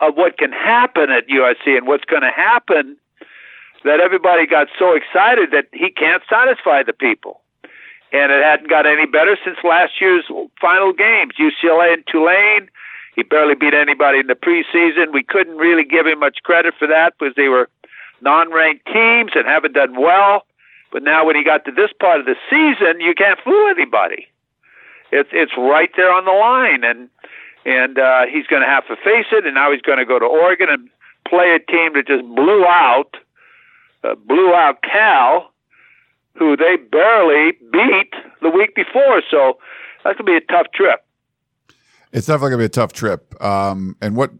of 0.00 0.16
what 0.16 0.38
can 0.38 0.52
happen 0.52 1.10
at 1.10 1.26
USC 1.28 1.76
and 1.76 1.86
what's 1.86 2.04
going 2.04 2.22
to 2.22 2.30
happen 2.30 2.96
that 3.84 4.00
everybody 4.00 4.46
got 4.46 4.68
so 4.78 4.94
excited 4.94 5.50
that 5.52 5.66
he 5.72 5.90
can't 5.90 6.22
satisfy 6.28 6.82
the 6.82 6.92
people. 6.92 7.40
And 8.12 8.30
it 8.32 8.42
hadn't 8.42 8.70
got 8.70 8.86
any 8.86 9.06
better 9.06 9.36
since 9.44 9.58
last 9.64 10.00
year's 10.00 10.24
final 10.60 10.92
games. 10.92 11.34
UCLA 11.38 11.94
and 11.94 12.04
Tulane, 12.06 12.70
he 13.16 13.22
barely 13.22 13.54
beat 13.54 13.74
anybody 13.74 14.20
in 14.20 14.26
the 14.26 14.34
preseason. 14.34 15.12
We 15.12 15.22
couldn't 15.22 15.56
really 15.56 15.84
give 15.84 16.06
him 16.06 16.20
much 16.20 16.38
credit 16.44 16.74
for 16.78 16.86
that 16.86 17.14
because 17.18 17.34
they 17.34 17.48
were 17.48 17.68
non-ranked 18.20 18.86
teams 18.86 19.32
and 19.34 19.46
haven't 19.46 19.74
done 19.74 20.00
well. 20.00 20.46
But 20.92 21.02
now 21.02 21.26
when 21.26 21.36
he 21.36 21.42
got 21.42 21.64
to 21.64 21.72
this 21.72 21.90
part 21.98 22.20
of 22.20 22.26
the 22.26 22.36
season, 22.48 23.00
you 23.00 23.14
can't 23.14 23.38
fool 23.42 23.68
anybody. 23.68 24.28
It's 25.10 25.30
it's 25.32 25.52
right 25.56 25.90
there 25.96 26.12
on 26.12 26.24
the 26.24 26.32
line, 26.32 26.84
and 26.84 27.08
and 27.64 27.98
uh, 27.98 28.26
he's 28.26 28.46
going 28.46 28.62
to 28.62 28.68
have 28.68 28.86
to 28.88 28.96
face 28.96 29.26
it. 29.32 29.44
And 29.44 29.54
now 29.54 29.72
he's 29.72 29.82
going 29.82 29.98
to 29.98 30.04
go 30.04 30.18
to 30.18 30.24
Oregon 30.24 30.68
and 30.70 30.88
play 31.28 31.54
a 31.54 31.58
team 31.58 31.94
that 31.94 32.06
just 32.06 32.24
blew 32.34 32.64
out, 32.64 33.16
uh, 34.02 34.14
blew 34.14 34.54
out 34.54 34.82
Cal, 34.82 35.50
who 36.36 36.56
they 36.56 36.76
barely 36.76 37.52
beat 37.72 38.12
the 38.42 38.50
week 38.50 38.74
before. 38.74 39.22
So 39.30 39.58
that's 40.04 40.18
going 40.18 40.26
to 40.26 40.32
be 40.32 40.36
a 40.36 40.52
tough 40.52 40.66
trip. 40.74 41.04
It's 42.12 42.26
definitely 42.26 42.50
going 42.50 42.58
to 42.60 42.62
be 42.62 42.66
a 42.66 42.68
tough 42.68 42.92
trip. 42.92 43.42
Um, 43.42 43.96
and 44.00 44.14
what 44.14 44.30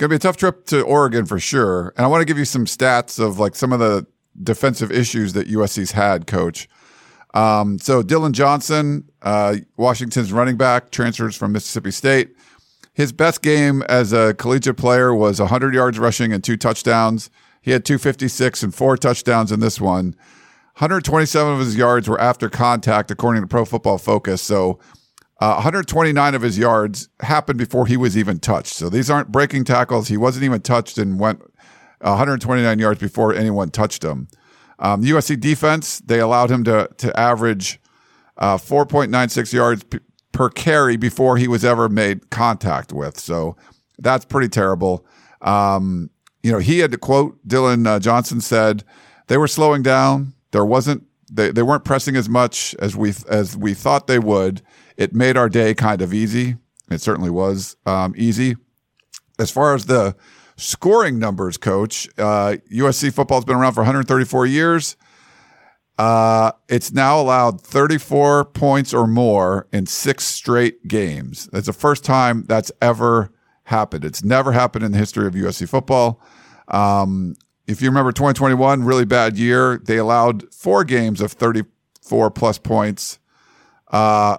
going 0.00 0.08
to 0.08 0.14
be 0.14 0.16
a 0.16 0.18
tough 0.18 0.38
trip 0.38 0.64
to 0.64 0.80
Oregon 0.80 1.26
for 1.26 1.38
sure. 1.38 1.92
And 1.94 2.06
I 2.06 2.08
want 2.08 2.22
to 2.22 2.24
give 2.24 2.38
you 2.38 2.46
some 2.46 2.64
stats 2.64 3.22
of 3.22 3.38
like 3.38 3.54
some 3.54 3.70
of 3.70 3.80
the 3.80 4.06
defensive 4.42 4.90
issues 4.90 5.34
that 5.34 5.46
USC's 5.46 5.92
had, 5.92 6.26
coach. 6.26 6.68
Um, 7.34 7.78
so 7.78 8.02
Dillon 8.02 8.32
Johnson, 8.32 9.04
uh, 9.20 9.56
Washington's 9.76 10.32
running 10.32 10.56
back, 10.56 10.90
transfers 10.90 11.36
from 11.36 11.52
Mississippi 11.52 11.90
State. 11.90 12.34
His 12.94 13.12
best 13.12 13.42
game 13.42 13.82
as 13.82 14.14
a 14.14 14.32
collegiate 14.34 14.78
player 14.78 15.14
was 15.14 15.38
100 15.38 15.74
yards 15.74 15.98
rushing 15.98 16.32
and 16.32 16.42
two 16.42 16.56
touchdowns. 16.56 17.28
He 17.60 17.70
had 17.70 17.84
256 17.84 18.62
and 18.62 18.74
four 18.74 18.96
touchdowns 18.96 19.52
in 19.52 19.60
this 19.60 19.80
one. 19.80 20.16
127 20.78 21.52
of 21.52 21.58
his 21.58 21.76
yards 21.76 22.08
were 22.08 22.18
after 22.18 22.48
contact, 22.48 23.10
according 23.10 23.42
to 23.42 23.46
Pro 23.46 23.66
Football 23.66 23.98
Focus. 23.98 24.40
So 24.40 24.78
uh, 25.40 25.54
129 25.54 26.34
of 26.34 26.42
his 26.42 26.58
yards 26.58 27.08
happened 27.20 27.58
before 27.58 27.86
he 27.86 27.96
was 27.96 28.16
even 28.16 28.38
touched. 28.38 28.74
So 28.74 28.90
these 28.90 29.08
aren't 29.08 29.32
breaking 29.32 29.64
tackles. 29.64 30.08
He 30.08 30.18
wasn't 30.18 30.44
even 30.44 30.60
touched 30.60 30.98
and 30.98 31.18
went 31.18 31.40
129 32.00 32.78
yards 32.78 33.00
before 33.00 33.34
anyone 33.34 33.70
touched 33.70 34.04
him. 34.04 34.28
Um, 34.78 35.02
USC 35.02 35.40
defense, 35.40 36.00
they 36.00 36.20
allowed 36.20 36.50
him 36.50 36.64
to, 36.64 36.90
to 36.98 37.18
average 37.18 37.80
uh, 38.36 38.56
4.96 38.56 39.52
yards 39.52 39.84
p- 39.84 39.98
per 40.32 40.48
carry 40.50 40.96
before 40.96 41.36
he 41.36 41.48
was 41.48 41.64
ever 41.64 41.88
made 41.88 42.30
contact 42.30 42.92
with. 42.92 43.18
So 43.18 43.56
that's 43.98 44.24
pretty 44.24 44.48
terrible. 44.48 45.06
Um, 45.42 46.10
you 46.42 46.52
know, 46.52 46.58
he 46.58 46.78
had 46.78 46.90
to 46.92 46.98
quote 46.98 47.36
Dillon 47.46 47.86
uh, 47.86 47.98
Johnson 47.98 48.40
said 48.40 48.84
they 49.26 49.36
were 49.36 49.48
slowing 49.48 49.82
down. 49.82 50.34
There 50.52 50.64
wasn't 50.64 51.04
they, 51.30 51.50
they 51.50 51.62
weren't 51.62 51.84
pressing 51.84 52.16
as 52.16 52.28
much 52.28 52.74
as 52.78 52.96
we 52.96 53.12
as 53.28 53.56
we 53.56 53.74
thought 53.74 54.06
they 54.06 54.18
would 54.18 54.62
it 55.00 55.14
made 55.14 55.38
our 55.38 55.48
day 55.48 55.72
kind 55.72 56.02
of 56.02 56.12
easy. 56.12 56.56
It 56.90 57.00
certainly 57.00 57.30
was 57.30 57.74
um, 57.86 58.12
easy. 58.18 58.56
As 59.38 59.50
far 59.50 59.74
as 59.74 59.86
the 59.86 60.14
scoring 60.56 61.18
numbers, 61.18 61.56
coach, 61.56 62.06
uh, 62.18 62.56
USC 62.70 63.10
football's 63.10 63.46
been 63.46 63.56
around 63.56 63.72
for 63.72 63.80
134 63.80 64.44
years. 64.44 64.96
Uh, 65.96 66.52
it's 66.68 66.92
now 66.92 67.18
allowed 67.18 67.62
34 67.62 68.44
points 68.44 68.92
or 68.92 69.06
more 69.06 69.66
in 69.72 69.86
six 69.86 70.24
straight 70.24 70.86
games. 70.86 71.48
That's 71.50 71.66
the 71.66 71.72
first 71.72 72.04
time 72.04 72.44
that's 72.46 72.70
ever 72.82 73.32
happened. 73.64 74.04
It's 74.04 74.22
never 74.22 74.52
happened 74.52 74.84
in 74.84 74.92
the 74.92 74.98
history 74.98 75.26
of 75.26 75.32
USC 75.32 75.66
football. 75.66 76.20
Um, 76.68 77.36
if 77.66 77.80
you 77.80 77.88
remember 77.88 78.12
2021, 78.12 78.84
really 78.84 79.06
bad 79.06 79.38
year, 79.38 79.80
they 79.82 79.96
allowed 79.96 80.52
four 80.52 80.84
games 80.84 81.22
of 81.22 81.32
34 81.32 82.30
plus 82.32 82.58
points. 82.58 83.18
Uh, 83.88 84.36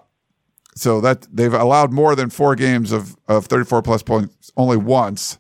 so 0.76 1.02
that 1.02 1.28
they've 1.32 1.54
allowed 1.54 1.92
more 1.92 2.16
than 2.16 2.30
four 2.30 2.56
games 2.56 2.92
of, 2.92 3.16
of 3.28 3.46
34 3.46 3.82
plus 3.82 4.04
points 4.04 4.52
only 4.56 4.78
once 4.78 5.38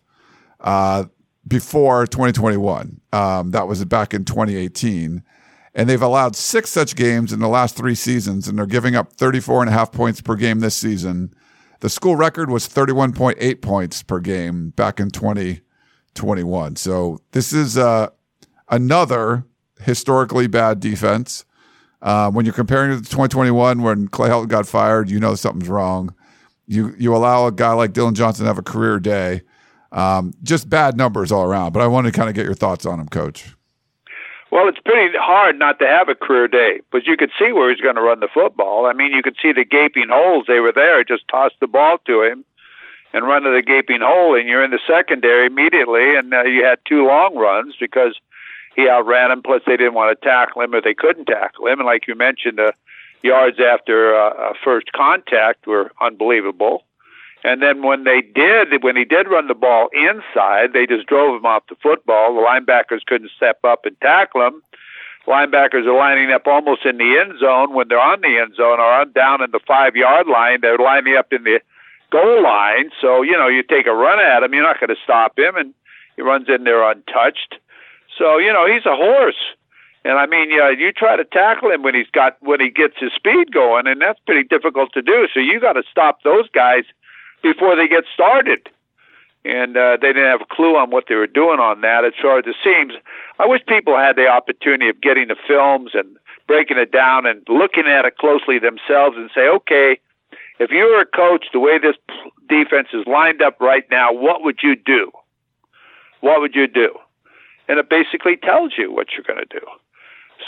uh, 0.59 1.05
before 1.47 2.05
2021. 2.05 3.01
Um, 3.13 3.51
that 3.51 3.67
was 3.67 3.83
back 3.85 4.13
in 4.13 4.25
2018. 4.25 5.23
And 5.73 5.89
they've 5.89 6.01
allowed 6.01 6.35
six 6.35 6.69
such 6.69 6.97
games 6.97 7.31
in 7.31 7.39
the 7.39 7.47
last 7.47 7.77
three 7.77 7.95
seasons, 7.95 8.47
and 8.47 8.57
they're 8.57 8.65
giving 8.65 8.95
up 8.95 9.13
34 9.13 9.61
and 9.61 9.69
a 9.69 9.73
half 9.73 9.91
points 9.91 10.19
per 10.19 10.35
game 10.35 10.59
this 10.59 10.75
season. 10.75 11.33
The 11.79 11.89
school 11.89 12.17
record 12.17 12.49
was 12.49 12.67
31.8 12.67 13.61
points 13.61 14.03
per 14.03 14.19
game 14.19 14.71
back 14.71 14.99
in 14.99 15.11
2021. 15.11 16.75
So 16.75 17.19
this 17.31 17.53
is 17.53 17.77
uh, 17.77 18.09
another 18.69 19.45
historically 19.79 20.47
bad 20.47 20.81
defense. 20.81 21.45
Uh, 22.01 22.31
when 22.31 22.45
you're 22.45 22.53
comparing 22.53 22.91
it 22.91 22.95
to 22.95 23.01
2021, 23.03 23.81
when 23.81 24.07
Clay 24.07 24.29
Helton 24.29 24.47
got 24.47 24.67
fired, 24.67 25.09
you 25.09 25.19
know 25.19 25.35
something's 25.35 25.69
wrong. 25.69 26.15
You 26.67 26.95
you 26.97 27.15
allow 27.15 27.47
a 27.47 27.51
guy 27.51 27.73
like 27.73 27.93
Dillon 27.93 28.15
Johnson 28.15 28.45
to 28.45 28.47
have 28.47 28.57
a 28.57 28.63
career 28.63 28.99
day. 28.99 29.41
Um, 29.91 30.33
just 30.41 30.69
bad 30.69 30.97
numbers 30.97 31.31
all 31.31 31.43
around. 31.43 31.73
But 31.73 31.81
I 31.81 31.87
wanted 31.87 32.13
to 32.13 32.17
kind 32.17 32.29
of 32.29 32.35
get 32.35 32.45
your 32.45 32.53
thoughts 32.53 32.85
on 32.85 32.99
him, 32.99 33.07
Coach. 33.07 33.53
Well, 34.51 34.67
it's 34.67 34.79
pretty 34.83 35.17
hard 35.17 35.57
not 35.57 35.79
to 35.79 35.87
have 35.87 36.09
a 36.09 36.15
career 36.15 36.47
day, 36.47 36.81
but 36.91 37.05
you 37.05 37.15
could 37.15 37.31
see 37.39 37.53
where 37.53 37.69
he's 37.69 37.79
going 37.79 37.95
to 37.95 38.01
run 38.01 38.19
the 38.19 38.27
football. 38.33 38.85
I 38.85 38.93
mean, 38.93 39.13
you 39.13 39.21
could 39.21 39.37
see 39.41 39.53
the 39.53 39.63
gaping 39.63 40.09
holes. 40.09 40.45
They 40.47 40.59
were 40.59 40.73
there. 40.73 41.03
Just 41.05 41.27
toss 41.29 41.51
the 41.61 41.67
ball 41.67 41.99
to 42.05 42.23
him 42.23 42.43
and 43.13 43.25
run 43.25 43.43
to 43.43 43.49
the 43.49 43.61
gaping 43.61 44.01
hole, 44.01 44.35
and 44.35 44.47
you're 44.47 44.63
in 44.63 44.71
the 44.71 44.79
secondary 44.85 45.47
immediately. 45.47 46.15
And 46.15 46.33
uh, 46.33 46.43
you 46.43 46.65
had 46.65 46.79
two 46.85 47.05
long 47.07 47.37
runs 47.37 47.75
because 47.79 48.19
he 48.75 48.89
outran 48.89 49.31
him. 49.31 49.41
Plus, 49.43 49.61
they 49.65 49.77
didn't 49.77 49.93
want 49.93 50.17
to 50.19 50.27
tackle 50.27 50.61
him, 50.61 50.73
or 50.73 50.81
they 50.81 50.93
couldn't 50.93 51.25
tackle 51.25 51.67
him. 51.67 51.79
And 51.79 51.85
like 51.85 52.07
you 52.07 52.15
mentioned, 52.15 52.57
the 52.57 52.73
yards 53.21 53.57
after 53.59 54.15
uh, 54.15 54.53
first 54.63 54.91
contact 54.93 55.67
were 55.67 55.91
unbelievable. 56.01 56.83
And 57.43 57.61
then 57.61 57.81
when 57.81 58.03
they 58.03 58.21
did, 58.21 58.83
when 58.83 58.95
he 58.95 59.03
did 59.03 59.27
run 59.27 59.47
the 59.47 59.55
ball 59.55 59.89
inside, 59.93 60.73
they 60.73 60.85
just 60.85 61.07
drove 61.07 61.39
him 61.39 61.45
off 61.45 61.63
the 61.69 61.75
football. 61.81 62.35
The 62.35 62.41
linebackers 62.41 63.05
couldn't 63.05 63.31
step 63.35 63.59
up 63.63 63.85
and 63.85 63.99
tackle 63.99 64.45
him. 64.45 64.61
Linebackers 65.27 65.85
are 65.85 65.97
lining 65.97 66.31
up 66.31 66.47
almost 66.47 66.85
in 66.85 66.97
the 66.97 67.17
end 67.19 67.39
zone 67.39 67.73
when 67.73 67.87
they're 67.87 67.99
on 67.99 68.21
the 68.21 68.39
end 68.39 68.55
zone 68.55 68.79
or 68.79 69.05
down 69.05 69.41
in 69.43 69.51
the 69.51 69.59
five 69.67 69.95
yard 69.95 70.27
line. 70.27 70.59
They're 70.61 70.77
lining 70.77 71.15
up 71.15 71.31
in 71.31 71.43
the 71.43 71.59
goal 72.11 72.43
line. 72.43 72.91
So, 72.99 73.21
you 73.21 73.37
know, 73.37 73.47
you 73.47 73.63
take 73.63 73.87
a 73.87 73.93
run 73.93 74.19
at 74.19 74.43
him, 74.43 74.53
you're 74.53 74.63
not 74.63 74.79
going 74.79 74.89
to 74.89 75.01
stop 75.03 75.37
him, 75.37 75.55
and 75.55 75.73
he 76.15 76.21
runs 76.21 76.47
in 76.49 76.63
there 76.63 76.83
untouched. 76.89 77.55
So, 78.21 78.37
you 78.37 78.53
know, 78.53 78.67
he's 78.71 78.85
a 78.85 78.95
horse. 78.95 79.41
And 80.05 80.13
I 80.19 80.27
mean, 80.27 80.51
yeah, 80.51 80.69
you 80.69 80.91
try 80.91 81.15
to 81.15 81.25
tackle 81.25 81.71
him 81.71 81.81
when 81.81 81.95
he's 81.95 82.09
got 82.11 82.37
when 82.41 82.59
he 82.59 82.69
gets 82.69 82.93
his 82.99 83.11
speed 83.13 83.51
going, 83.51 83.87
and 83.87 83.99
that's 83.99 84.19
pretty 84.27 84.47
difficult 84.47 84.93
to 84.93 85.01
do. 85.01 85.27
So 85.33 85.39
you 85.39 85.59
got 85.59 85.73
to 85.73 85.83
stop 85.89 86.21
those 86.23 86.47
guys 86.53 86.83
before 87.41 87.75
they 87.75 87.87
get 87.87 88.03
started. 88.13 88.69
And 89.43 89.75
uh, 89.75 89.97
they 89.99 90.13
didn't 90.13 90.29
have 90.29 90.41
a 90.41 90.55
clue 90.55 90.77
on 90.77 90.91
what 90.91 91.05
they 91.09 91.15
were 91.15 91.25
doing 91.25 91.59
on 91.59 91.81
that. 91.81 92.05
As 92.05 92.13
far 92.21 92.37
as 92.37 92.45
it 92.45 92.55
seems, 92.63 92.93
I 93.39 93.47
wish 93.47 93.61
people 93.67 93.97
had 93.97 94.15
the 94.15 94.27
opportunity 94.27 94.87
of 94.87 95.01
getting 95.01 95.29
the 95.29 95.35
films 95.47 95.91
and 95.95 96.15
breaking 96.45 96.77
it 96.77 96.91
down 96.91 97.25
and 97.25 97.41
looking 97.49 97.87
at 97.87 98.05
it 98.05 98.17
closely 98.17 98.59
themselves 98.59 99.17
and 99.17 99.31
say, 99.33 99.47
okay, 99.47 99.99
if 100.59 100.69
you 100.69 100.83
were 100.83 101.01
a 101.01 101.07
coach, 101.07 101.47
the 101.53 101.59
way 101.59 101.79
this 101.79 101.95
defense 102.47 102.89
is 102.93 103.03
lined 103.07 103.41
up 103.41 103.59
right 103.59 103.85
now, 103.89 104.13
what 104.13 104.43
would 104.43 104.59
you 104.61 104.75
do? 104.75 105.11
What 106.19 106.39
would 106.41 106.53
you 106.53 106.67
do? 106.67 106.93
And 107.71 107.79
it 107.79 107.87
basically 107.89 108.35
tells 108.35 108.73
you 108.77 108.91
what 108.91 109.07
you're 109.15 109.23
going 109.23 109.39
to 109.39 109.59
do. 109.59 109.65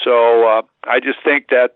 So 0.04 0.46
uh, 0.46 0.62
I 0.84 1.00
just 1.00 1.24
think 1.24 1.48
that 1.56 1.72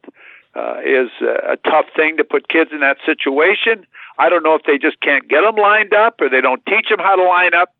uh, 0.53 0.81
is 0.83 1.07
a 1.23 1.55
tough 1.63 1.85
thing 1.95 2.17
to 2.17 2.25
put 2.25 2.49
kids 2.49 2.71
in 2.73 2.81
that 2.81 2.97
situation. 3.05 3.87
I 4.19 4.27
don't 4.27 4.43
know 4.43 4.55
if 4.55 4.63
they 4.63 4.77
just 4.77 4.99
can't 4.99 5.25
get 5.29 5.47
them 5.47 5.55
lined 5.55 5.93
up 5.93 6.19
or 6.19 6.27
they 6.27 6.41
don't 6.41 6.61
teach 6.65 6.89
them 6.89 6.99
how 6.99 7.15
to 7.15 7.23
line 7.23 7.53
up. 7.53 7.73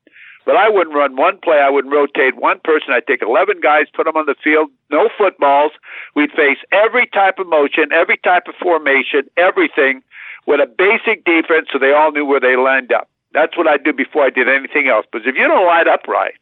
But 0.46 0.56
I 0.56 0.70
wouldn't 0.70 0.96
run 0.96 1.18
one 1.18 1.40
play. 1.44 1.58
I 1.60 1.70
wouldn't 1.70 1.94
rotate 1.94 2.38
one 2.38 2.62
person. 2.64 2.94
I'd 2.94 3.06
take 3.06 3.22
11 3.22 3.60
guys, 3.60 3.88
put 3.94 4.06
them 4.06 4.16
on 4.16 4.28
the 4.28 4.36
field, 4.42 4.72
no 4.90 5.10
footballs. 5.18 5.74
We'd 6.16 6.32
face 6.32 6.60
every 6.72 7.06
type 7.08 7.38
of 7.38 7.48
motion, 7.48 7.92
every 7.92 8.16
type 8.24 8.48
of 8.48 8.56
formation, 8.56 9.28
everything 9.36 10.04
with 10.46 10.62
a 10.62 10.68
basic 10.68 11.26
defense 11.26 11.68
so 11.74 11.80
they 11.80 11.92
all 11.92 12.14
knew 12.14 12.24
where 12.24 12.40
they 12.40 12.56
lined 12.56 12.94
up. 12.94 13.10
That's 13.34 13.58
what 13.58 13.68
I'd 13.68 13.84
do 13.84 13.92
before 13.92 14.24
I 14.24 14.30
did 14.30 14.48
anything 14.48 14.88
else. 14.88 15.06
Because 15.12 15.28
if 15.28 15.36
you 15.36 15.46
don't 15.50 15.68
line 15.68 15.90
up 15.90 16.08
right, 16.08 16.40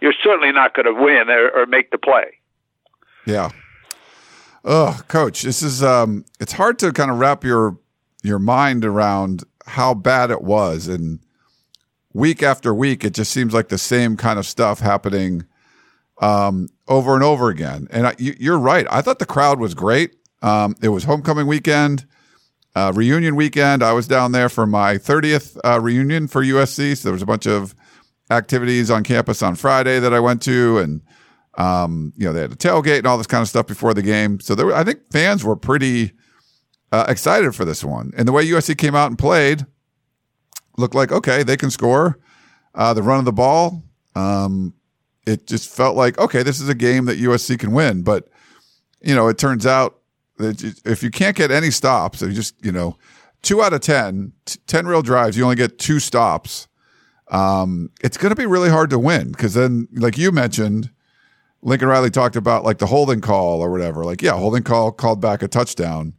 you're 0.00 0.14
certainly 0.22 0.52
not 0.52 0.74
going 0.74 0.86
to 0.86 0.94
win 0.94 1.28
or, 1.28 1.50
or 1.50 1.66
make 1.66 1.90
the 1.90 1.98
play. 1.98 2.38
Yeah. 3.26 3.50
Oh, 4.64 5.00
coach, 5.08 5.42
this 5.42 5.62
is 5.62 5.82
um 5.82 6.24
it's 6.38 6.52
hard 6.52 6.78
to 6.80 6.92
kind 6.92 7.10
of 7.10 7.18
wrap 7.18 7.44
your 7.44 7.78
your 8.22 8.38
mind 8.38 8.84
around 8.84 9.44
how 9.66 9.94
bad 9.94 10.30
it 10.30 10.42
was 10.42 10.88
and 10.88 11.20
week 12.12 12.42
after 12.42 12.74
week 12.74 13.04
it 13.04 13.14
just 13.14 13.30
seems 13.30 13.54
like 13.54 13.68
the 13.68 13.78
same 13.78 14.16
kind 14.16 14.38
of 14.38 14.44
stuff 14.44 14.80
happening 14.80 15.44
um 16.20 16.68
over 16.88 17.14
and 17.14 17.22
over 17.22 17.48
again. 17.48 17.86
And 17.90 18.08
I, 18.08 18.14
you, 18.18 18.52
are 18.52 18.58
right. 18.58 18.86
I 18.90 19.00
thought 19.00 19.18
the 19.18 19.26
crowd 19.26 19.60
was 19.60 19.74
great. 19.74 20.16
Um 20.42 20.74
it 20.82 20.88
was 20.88 21.04
homecoming 21.04 21.46
weekend, 21.46 22.04
uh, 22.74 22.92
reunion 22.94 23.36
weekend. 23.36 23.82
I 23.82 23.92
was 23.92 24.06
down 24.06 24.32
there 24.32 24.48
for 24.48 24.66
my 24.66 24.96
30th 24.96 25.58
uh, 25.64 25.80
reunion 25.80 26.28
for 26.28 26.42
USC, 26.42 26.96
so 26.96 27.08
there 27.08 27.12
was 27.12 27.22
a 27.22 27.26
bunch 27.26 27.46
of 27.46 27.74
activities 28.30 28.90
on 28.90 29.02
campus 29.02 29.42
on 29.42 29.54
Friday 29.56 29.98
that 29.98 30.14
I 30.14 30.20
went 30.20 30.42
to 30.42 30.78
and 30.78 31.02
um, 31.58 32.12
you 32.16 32.24
know, 32.24 32.32
they 32.32 32.40
had 32.40 32.52
a 32.52 32.56
tailgate 32.56 32.98
and 32.98 33.06
all 33.06 33.18
this 33.18 33.26
kind 33.26 33.42
of 33.42 33.48
stuff 33.48 33.66
before 33.66 33.92
the 33.92 34.02
game. 34.02 34.40
So 34.40 34.54
there 34.54 34.66
were, 34.66 34.74
I 34.74 34.84
think 34.84 35.00
fans 35.10 35.44
were 35.44 35.56
pretty 35.56 36.12
uh, 36.92 37.06
excited 37.08 37.54
for 37.54 37.64
this 37.64 37.84
one. 37.84 38.12
And 38.16 38.26
the 38.26 38.32
way 38.32 38.46
USC 38.46 38.78
came 38.78 38.94
out 38.94 39.08
and 39.08 39.18
played 39.18 39.66
looked 40.76 40.94
like, 40.94 41.12
okay, 41.12 41.42
they 41.42 41.56
can 41.56 41.70
score. 41.70 42.18
Uh, 42.74 42.94
the 42.94 43.02
run 43.02 43.18
of 43.18 43.24
the 43.24 43.32
ball, 43.32 43.82
um, 44.14 44.74
it 45.26 45.46
just 45.46 45.68
felt 45.68 45.96
like, 45.96 46.18
okay, 46.18 46.42
this 46.42 46.60
is 46.60 46.68
a 46.68 46.74
game 46.74 47.04
that 47.06 47.18
USC 47.18 47.58
can 47.58 47.72
win. 47.72 48.02
But, 48.02 48.28
you 49.02 49.14
know, 49.14 49.28
it 49.28 49.36
turns 49.36 49.66
out 49.66 49.98
that 50.38 50.62
if 50.84 51.02
you 51.02 51.10
can't 51.10 51.36
get 51.36 51.50
any 51.50 51.70
stops, 51.70 52.22
you 52.22 52.32
just, 52.32 52.54
you 52.64 52.72
know, 52.72 52.96
two 53.42 53.60
out 53.60 53.72
of 53.72 53.80
10, 53.80 54.32
t- 54.46 54.60
10 54.66 54.86
real 54.86 55.02
drives, 55.02 55.36
you 55.36 55.42
only 55.42 55.56
get 55.56 55.78
two 55.78 55.98
stops. 55.98 56.68
Um, 57.30 57.90
it's 58.02 58.16
going 58.16 58.30
to 58.30 58.36
be 58.36 58.46
really 58.46 58.68
hard 58.68 58.90
to 58.90 58.98
win 58.98 59.30
because 59.30 59.54
then, 59.54 59.88
like 59.92 60.18
you 60.18 60.32
mentioned, 60.32 60.90
Lincoln 61.62 61.88
Riley 61.88 62.10
talked 62.10 62.36
about 62.36 62.64
like 62.64 62.78
the 62.78 62.86
holding 62.86 63.20
call 63.20 63.62
or 63.62 63.70
whatever. 63.70 64.04
Like, 64.04 64.20
yeah, 64.20 64.32
holding 64.32 64.62
call 64.62 64.92
called 64.92 65.20
back 65.20 65.42
a 65.42 65.48
touchdown. 65.48 66.14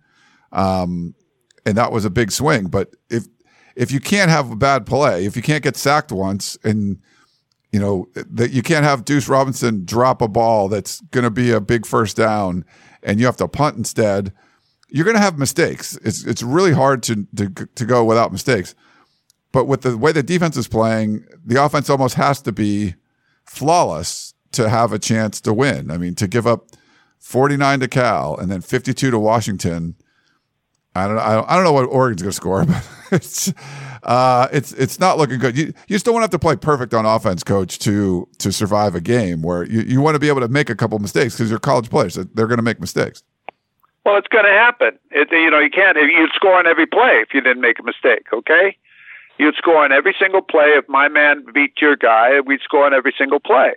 Um, 0.52 1.16
and 1.66 1.78
that 1.78 1.92
was 1.92 2.06
a 2.06 2.10
big 2.10 2.32
swing. 2.32 2.68
But 2.68 2.96
if 3.10 3.26
if 3.76 3.92
you 3.92 4.00
can't 4.00 4.30
have 4.30 4.52
a 4.52 4.56
bad 4.56 4.86
play, 4.86 5.26
if 5.26 5.36
you 5.36 5.42
can't 5.42 5.64
get 5.64 5.76
sacked 5.76 6.12
once 6.12 6.58
and 6.64 7.00
you 7.72 7.80
know 7.80 8.08
that 8.16 8.52
you 8.52 8.62
can't 8.62 8.86
have 8.86 9.06
Duce 9.06 9.28
Robinson 9.28 9.86
drop 9.86 10.22
a 10.22 10.28
ball 10.28 10.68
that's 10.68 11.02
going 11.12 11.24
to 11.24 11.30
be 11.30 11.52
a 11.52 11.62
big 11.62 11.86
first 11.86 12.18
down 12.18 12.66
and 13.04 13.20
you 13.20 13.26
have 13.26 13.38
to 13.38 13.48
punt 13.48 13.78
instead, 13.78 14.34
you're 14.90 15.06
going 15.06 15.16
to 15.16 15.22
have 15.22 15.38
mistakes. 15.38 15.98
It's 16.04 16.26
it's 16.26 16.44
really 16.44 16.74
hard 16.74 17.04
to, 17.04 17.28
to 17.36 17.50
to 17.50 17.86
go 17.86 18.04
without 18.04 18.32
mistakes. 18.32 18.76
But 19.52 19.66
with 19.66 19.82
the 19.82 19.98
way 19.98 20.12
the 20.12 20.24
defense 20.24 20.56
is 20.56 20.68
playing, 20.68 21.26
the 21.46 21.64
offense 21.64 21.90
almost 21.90 22.16
has 22.16 22.42
to 22.44 22.52
be 22.52 22.96
flawless 23.46 24.34
to 24.54 24.70
have 24.70 24.94
a 24.94 25.00
chance 25.00 25.42
to 25.42 25.54
win. 25.54 25.92
I 25.92 25.98
mean, 25.98 26.16
to 26.16 26.28
give 26.28 26.48
up 26.48 26.70
49 27.20 27.82
to 27.82 27.88
Cal 27.88 28.36
and 28.38 28.52
then 28.52 28.62
52 28.62 29.12
to 29.12 29.20
Washington. 29.20 29.96
I 30.94 31.08
don't 31.08 31.16
know. 31.16 31.46
I 31.48 31.56
don't 31.56 31.64
know 31.64 31.72
what 31.72 31.86
Oregon's 31.86 32.22
going 32.22 32.32
to 32.32 32.36
score, 32.36 32.66
but 32.66 32.86
it's 33.12 33.54
uh, 34.04 34.50
it's 34.52 34.74
it's 34.74 35.00
not 35.00 35.18
looking 35.18 35.40
good. 35.40 35.58
You 35.58 35.74
you 35.88 35.98
still 35.98 36.14
want 36.14 36.24
to 36.24 36.26
have 36.26 36.32
to 36.32 36.40
play 36.40 36.58
perfect 36.58 36.94
on 36.94 37.06
offense, 37.06 37.44
coach, 37.44 37.80
to 37.80 38.28
to 38.40 38.52
survive 38.52 38.94
a 38.94 39.00
game 39.00 39.42
where 39.42 39.64
you, 39.64 39.82
you 39.82 40.02
want 40.02 40.16
to 40.16 40.20
be 40.20 40.28
able 40.28 40.42
to 40.42 40.50
make 40.50 40.70
a 40.70 40.76
couple 40.76 41.00
mistakes 41.00 41.36
because 41.36 41.50
you're 41.50 41.60
college 41.60 41.90
players. 41.90 42.16
They're 42.16 42.48
going 42.48 42.58
to 42.58 42.64
make 42.64 42.82
mistakes. 42.82 43.24
Well, 44.06 44.18
it's 44.18 44.28
going 44.28 44.46
to 44.46 44.52
happen. 44.52 44.98
It, 45.12 45.30
you 45.32 45.50
know, 45.52 45.60
you 45.60 45.70
can't. 45.70 45.96
You'd 45.96 46.32
score 46.34 46.58
on 46.58 46.68
every 46.68 46.88
play 46.88 47.22
if 47.22 47.34
you 47.34 47.40
didn't 47.40 47.62
make 47.62 47.80
a 47.80 47.84
mistake. 47.84 48.26
Okay, 48.34 48.76
you'd 49.42 49.56
score 49.56 49.84
on 49.84 49.92
every 49.92 50.16
single 50.20 50.42
play. 50.42 50.78
If 50.78 50.88
my 50.88 51.10
man 51.10 51.44
beat 51.52 51.82
your 51.82 51.96
guy, 51.96 52.40
we'd 52.42 52.62
score 52.62 52.86
on 52.86 52.94
every 52.94 53.14
single 53.18 53.40
play. 53.40 53.74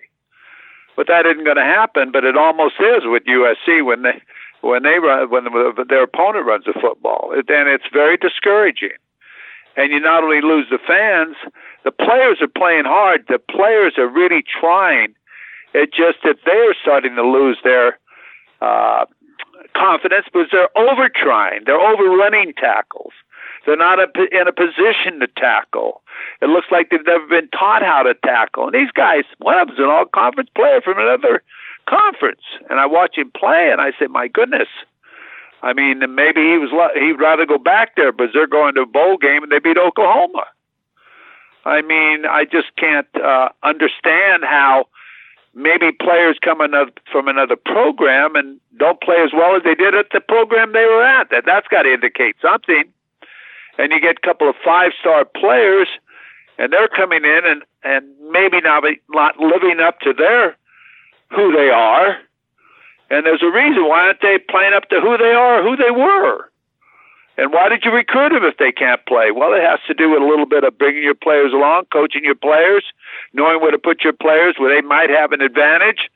But 0.95 1.09
that 1.09 1.25
isn't 1.27 1.45
going 1.45 1.57
to 1.57 1.65
happen. 1.65 2.13
But 2.13 2.25
it 2.25 2.37
almost 2.37 2.75
is 2.79 3.03
with 3.05 3.25
USC 3.25 3.85
when 3.85 4.03
they 4.03 4.23
when 4.61 4.83
they 4.83 4.99
run 4.99 5.31
when 5.31 5.45
their 5.89 6.05
opponent 6.05 6.47
runs 6.47 6.67
the 6.67 6.75
football. 6.75 7.33
Then 7.49 7.67
it's 7.67 7.85
very 7.93 8.17
discouraging. 8.19 8.97
And 9.77 9.91
you 9.91 9.99
not 9.99 10.23
only 10.23 10.41
lose 10.41 10.67
the 10.71 10.79
fans, 10.79 11.35
the 11.83 11.91
players 11.91 12.39
are 12.41 12.47
playing 12.47 12.85
hard. 12.85 13.25
The 13.29 13.41
players 13.41 13.95
are 13.99 14.07
really 14.07 14.45
trying. 14.45 15.15
It's 15.73 15.97
just 15.97 16.19
that 16.23 16.37
they're 16.45 16.75
starting 16.81 17.17
to 17.17 17.27
lose 17.27 17.59
their 17.65 17.99
uh, 18.61 19.07
confidence 19.75 20.27
because 20.33 20.49
they're 20.53 20.79
over 20.79 21.09
trying. 21.09 21.63
They're 21.67 21.81
overrunning 21.81 22.53
tackles. 22.53 23.13
They're 23.67 23.77
not 23.77 23.99
in 23.99 24.49
a 24.49 24.53
position 24.53 25.21
to 25.21 25.27
tackle. 25.37 26.03
It 26.43 26.47
looks 26.47 26.67
like 26.71 26.91
they've 26.91 27.05
never 27.05 27.27
been 27.27 27.49
taught 27.49 27.83
how 27.83 28.03
to 28.03 28.15
tackle. 28.15 28.67
And 28.67 28.75
these 28.75 28.91
guys, 28.93 29.25
one 29.39 29.59
of 29.59 29.69
them's 29.69 29.79
an 29.79 29.87
all 29.87 30.05
conference 30.05 30.51
player 30.55 30.81
from 30.81 30.99
another 30.99 31.43
conference. 31.89 32.43
And 32.69 32.79
I 32.79 32.87
watch 32.87 33.17
him 33.17 33.31
play 33.37 33.71
and 33.71 33.81
I 33.81 33.93
say, 33.99 34.07
my 34.07 34.29
goodness. 34.29 34.69
I 35.63 35.73
mean, 35.73 36.01
maybe 36.15 36.43
he 36.43 36.59
was 36.59 36.71
he'd 36.95 37.19
rather 37.19 37.47
go 37.47 37.57
back 37.57 37.97
there, 37.97 38.13
but 38.13 38.31
they're 38.35 38.47
going 38.47 38.75
to 38.75 38.83
a 38.83 38.87
bowl 38.87 39.17
game 39.17 39.43
and 39.43 39.51
they 39.51 39.61
beat 39.61 39.79
Oklahoma. 39.79 40.45
I 41.65 41.81
mean, 41.81 42.27
I 42.27 42.45
just 42.45 42.77
can't 42.77 43.09
uh, 43.17 43.49
understand 43.63 44.45
how 44.45 44.89
maybe 45.55 45.91
players 45.93 46.37
come 46.45 46.61
another, 46.61 46.93
from 47.11 47.29
another 47.29 47.57
program 47.57 48.37
and 48.37 48.61
don't 48.79 49.01
play 49.01 49.17
as 49.25 49.31
well 49.33 49.57
as 49.57 49.63
they 49.63 49.75
did 49.75 49.95
at 49.95 50.07
the 50.13 50.21
program 50.21 50.75
they 50.75 50.85
were 50.85 51.03
at. 51.03 51.31
That 51.31 51.45
that's 51.47 51.69
got 51.69 51.83
to 51.83 51.95
indicate 51.95 52.37
something 52.43 52.85
and 53.79 53.93
you 53.93 54.01
get 54.01 54.17
a 54.23 54.27
couple 54.27 54.49
of 54.49 54.57
five 54.65 54.93
star 55.01 55.25
players, 55.25 55.89
and 56.59 56.73
they're 56.73 56.89
coming 56.89 57.25
in 57.25 57.41
and 57.45 57.63
and 57.83 58.07
maybe 58.31 58.61
not 58.61 58.85
not 59.11 59.39
living 59.39 59.81
up 59.81 60.01
to 60.01 60.13
their 60.13 60.57
who 61.31 61.53
they 61.53 61.71
are. 61.71 62.19
And 63.11 63.27
there's 63.27 63.43
a 63.43 63.51
reason 63.51 63.87
why 63.87 64.07
aren't 64.07 64.23
they 64.23 64.39
playing 64.39 64.73
up 64.75 64.89
to 64.89 65.01
who 65.01 65.17
they 65.19 65.33
are, 65.33 65.63
who 65.63 65.77
they 65.77 65.91
were. 65.91 66.51
And 67.37 67.53
why 67.53 67.69
did 67.69 67.85
you 67.85 67.91
recruit 67.91 68.31
them 68.31 68.45
if 68.45 68.59
they 68.59 68.71
can't 68.71 69.05
play? 69.07 69.33
Well, 69.33 69.53
it 69.55 69.63
has 69.63 69.81
to 69.89 69.95
do 69.95 70.11
with 70.11 70.23
a 70.23 70.25
little 70.25 70.47
bit 70.47 70.63
of 70.63 70.79
bringing 70.79 71.03
your 71.03 71.17
players 71.17 71.53
along, 71.53 71.87
coaching 71.93 72.25
your 72.25 72.37
players, 72.37 72.85
knowing 73.33 73.61
where 73.61 73.73
to 73.73 73.79
put 73.79 74.05
your 74.05 74.13
players 74.13 74.55
where 74.57 74.75
they 74.75 74.87
might 74.87 75.11
have 75.11 75.33
an 75.33 75.41
advantage, 75.41 76.09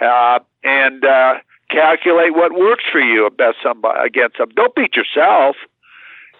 uh, 0.00 0.38
and 0.64 1.04
uh, 1.04 1.34
calculate 1.68 2.34
what 2.34 2.52
works 2.52 2.84
for 2.90 3.00
you 3.00 3.28
best 3.30 3.58
somebody 3.62 4.00
against 4.00 4.38
them. 4.38 4.48
Don't 4.54 4.74
beat 4.74 4.96
yourself. 4.96 5.56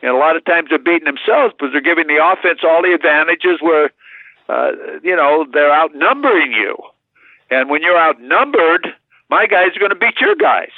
And 0.03 0.11
a 0.11 0.17
lot 0.17 0.37
of 0.37 0.45
times 0.45 0.69
they're 0.69 0.79
beating 0.79 1.05
themselves 1.05 1.55
because 1.57 1.73
they're 1.73 1.81
giving 1.81 2.09
the 2.09 2.19
offense 2.23 2.61
all 2.65 2.83
the 2.83 2.93
advantages 2.93 3.59
where, 3.61 3.93
uh, 4.49 4.73
you 5.03 5.15
know, 5.15 5.47
they're 5.53 5.73
outnumbering 5.73 6.53
you. 6.53 6.77
And 7.51 7.71
when 7.71 7.83
you're 7.83 7.99
outnumbered, 7.99 8.89
my 9.31 9.47
guys 9.47 9.77
are 9.77 9.79
going 9.79 9.91
to 9.91 9.97
beat 9.97 10.21
your 10.21 10.35
guys. 10.35 10.71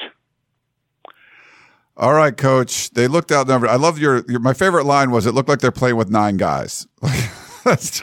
All 1.96 2.12
right, 2.12 2.36
coach. 2.36 2.90
They 2.90 3.06
looked 3.06 3.30
outnumbered. 3.30 3.70
I 3.70 3.76
love 3.76 3.98
your, 3.98 4.24
your 4.28 4.40
my 4.40 4.52
favorite 4.52 4.84
line 4.84 5.10
was 5.10 5.26
it 5.26 5.32
looked 5.32 5.48
like 5.48 5.60
they're 5.60 5.70
playing 5.70 5.96
with 5.96 6.10
nine 6.10 6.36
guys. 6.36 6.86
that's 7.64 8.02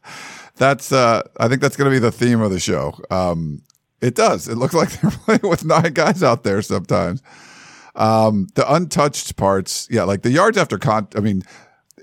that's 0.56 0.90
uh 0.90 1.22
I 1.38 1.48
think 1.48 1.60
that's 1.60 1.76
going 1.76 1.90
to 1.90 1.94
be 1.94 1.98
the 1.98 2.12
theme 2.12 2.40
of 2.40 2.50
the 2.50 2.58
show. 2.58 2.98
Um 3.10 3.62
it 4.00 4.14
does. 4.14 4.48
It 4.48 4.56
looks 4.56 4.74
like 4.74 4.90
they're 5.00 5.10
playing 5.24 5.40
with 5.42 5.64
nine 5.64 5.92
guys 5.92 6.22
out 6.22 6.44
there 6.44 6.62
sometimes. 6.62 7.22
Um, 7.96 8.46
the 8.54 8.72
untouched 8.72 9.36
parts, 9.36 9.88
yeah, 9.90 10.04
like 10.04 10.22
the 10.22 10.30
yards 10.30 10.58
after 10.58 10.78
con. 10.78 11.08
I 11.16 11.20
mean, 11.20 11.42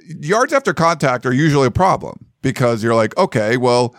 yards 0.07 0.51
after 0.51 0.73
contact 0.73 1.25
are 1.25 1.33
usually 1.33 1.67
a 1.67 1.71
problem 1.71 2.27
because 2.41 2.83
you're 2.83 2.95
like, 2.95 3.15
okay, 3.17 3.57
well, 3.57 3.95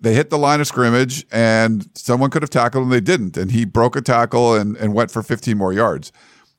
they 0.00 0.14
hit 0.14 0.30
the 0.30 0.38
line 0.38 0.60
of 0.60 0.66
scrimmage 0.66 1.26
and 1.32 1.88
someone 1.94 2.30
could 2.30 2.42
have 2.42 2.50
tackled 2.50 2.84
and 2.84 2.92
they 2.92 3.00
didn't. 3.00 3.36
And 3.36 3.50
he 3.50 3.64
broke 3.64 3.96
a 3.96 4.00
tackle 4.00 4.54
and, 4.54 4.76
and 4.76 4.94
went 4.94 5.10
for 5.10 5.22
15 5.22 5.58
more 5.58 5.72
yards. 5.72 6.12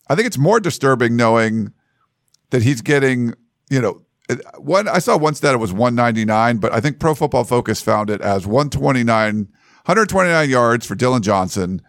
I 0.09 0.15
think 0.15 0.27
it's 0.27 0.37
more 0.37 0.59
disturbing 0.59 1.15
knowing 1.15 1.71
that 2.49 2.63
he's 2.63 2.81
getting, 2.81 3.33
you 3.69 3.81
know, 3.81 4.01
one 4.57 4.87
I 4.87 4.99
saw 4.99 5.17
one 5.17 5.33
stat 5.33 5.55
it 5.55 5.57
was 5.57 5.73
199, 5.73 6.57
but 6.57 6.71
I 6.71 6.79
think 6.79 6.99
Pro 6.99 7.15
Football 7.15 7.45
Focus 7.45 7.81
found 7.81 8.09
it 8.11 8.21
as 8.21 8.45
129, 8.45 9.07
129 9.07 10.49
yards 10.49 10.85
for 10.85 10.93
Dillon 10.93 11.23
Johnson 11.23 11.81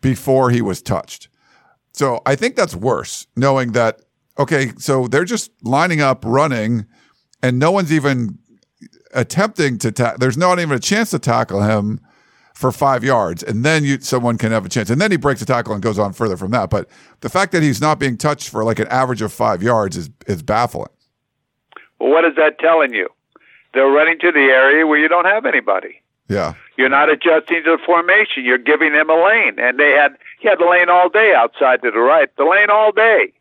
before 0.00 0.50
he 0.50 0.60
was 0.60 0.82
touched. 0.82 1.28
So 1.94 2.20
I 2.26 2.34
think 2.34 2.56
that's 2.56 2.74
worse, 2.74 3.26
knowing 3.36 3.72
that 3.72 4.00
okay, 4.38 4.72
so 4.78 5.06
they're 5.06 5.24
just 5.24 5.52
lining 5.62 6.00
up, 6.00 6.24
running, 6.26 6.86
and 7.42 7.58
no 7.58 7.70
one's 7.70 7.92
even 7.92 8.38
attempting 9.14 9.78
to 9.78 9.92
ta- 9.92 10.16
there's 10.18 10.36
not 10.36 10.58
even 10.58 10.76
a 10.76 10.80
chance 10.80 11.10
to 11.10 11.20
tackle 11.20 11.62
him 11.62 12.00
for 12.52 12.72
five 12.72 13.04
yards, 13.04 13.42
and 13.42 13.64
then 13.64 13.84
you 13.84 14.00
someone 14.00 14.38
can 14.38 14.50
have 14.50 14.66
a 14.66 14.68
chance, 14.68 14.90
and 14.90 15.00
then 15.00 15.12
he 15.12 15.16
breaks 15.16 15.40
a 15.40 15.46
tackle 15.46 15.72
and 15.72 15.82
goes 15.82 15.98
on 15.98 16.12
further 16.12 16.36
from 16.36 16.50
that. 16.50 16.68
But 16.68 16.88
the 17.20 17.28
fact 17.28 17.52
that 17.52 17.62
he's 17.62 17.80
not 17.80 18.00
being 18.00 18.16
touched 18.16 18.48
for 18.48 18.64
like 18.64 18.80
an 18.80 18.88
average 18.88 19.22
of 19.22 19.32
five 19.32 19.62
yards 19.62 19.96
is 19.96 20.10
is 20.26 20.42
baffling. 20.42 20.88
Well, 22.00 22.10
what 22.10 22.24
is 22.24 22.34
that 22.36 22.58
telling 22.58 22.92
you? 22.92 23.08
They're 23.72 23.86
running 23.86 24.18
to 24.20 24.32
the 24.32 24.38
area 24.38 24.86
where 24.86 24.98
you 24.98 25.08
don't 25.08 25.24
have 25.26 25.46
anybody. 25.46 26.02
Yeah, 26.28 26.54
you're 26.76 26.88
not 26.88 27.10
adjusting 27.10 27.62
to 27.64 27.76
the 27.76 27.82
formation. 27.84 28.44
You're 28.44 28.58
giving 28.58 28.92
them 28.92 29.10
a 29.10 29.24
lane, 29.24 29.58
and 29.58 29.78
they 29.78 29.90
had 29.90 30.16
he 30.40 30.48
had 30.48 30.58
the 30.58 30.66
lane 30.66 30.88
all 30.88 31.08
day 31.08 31.34
outside 31.36 31.82
to 31.82 31.90
the 31.90 32.00
right, 32.00 32.34
the 32.36 32.44
lane 32.44 32.70
all 32.70 32.92
day 32.92 33.32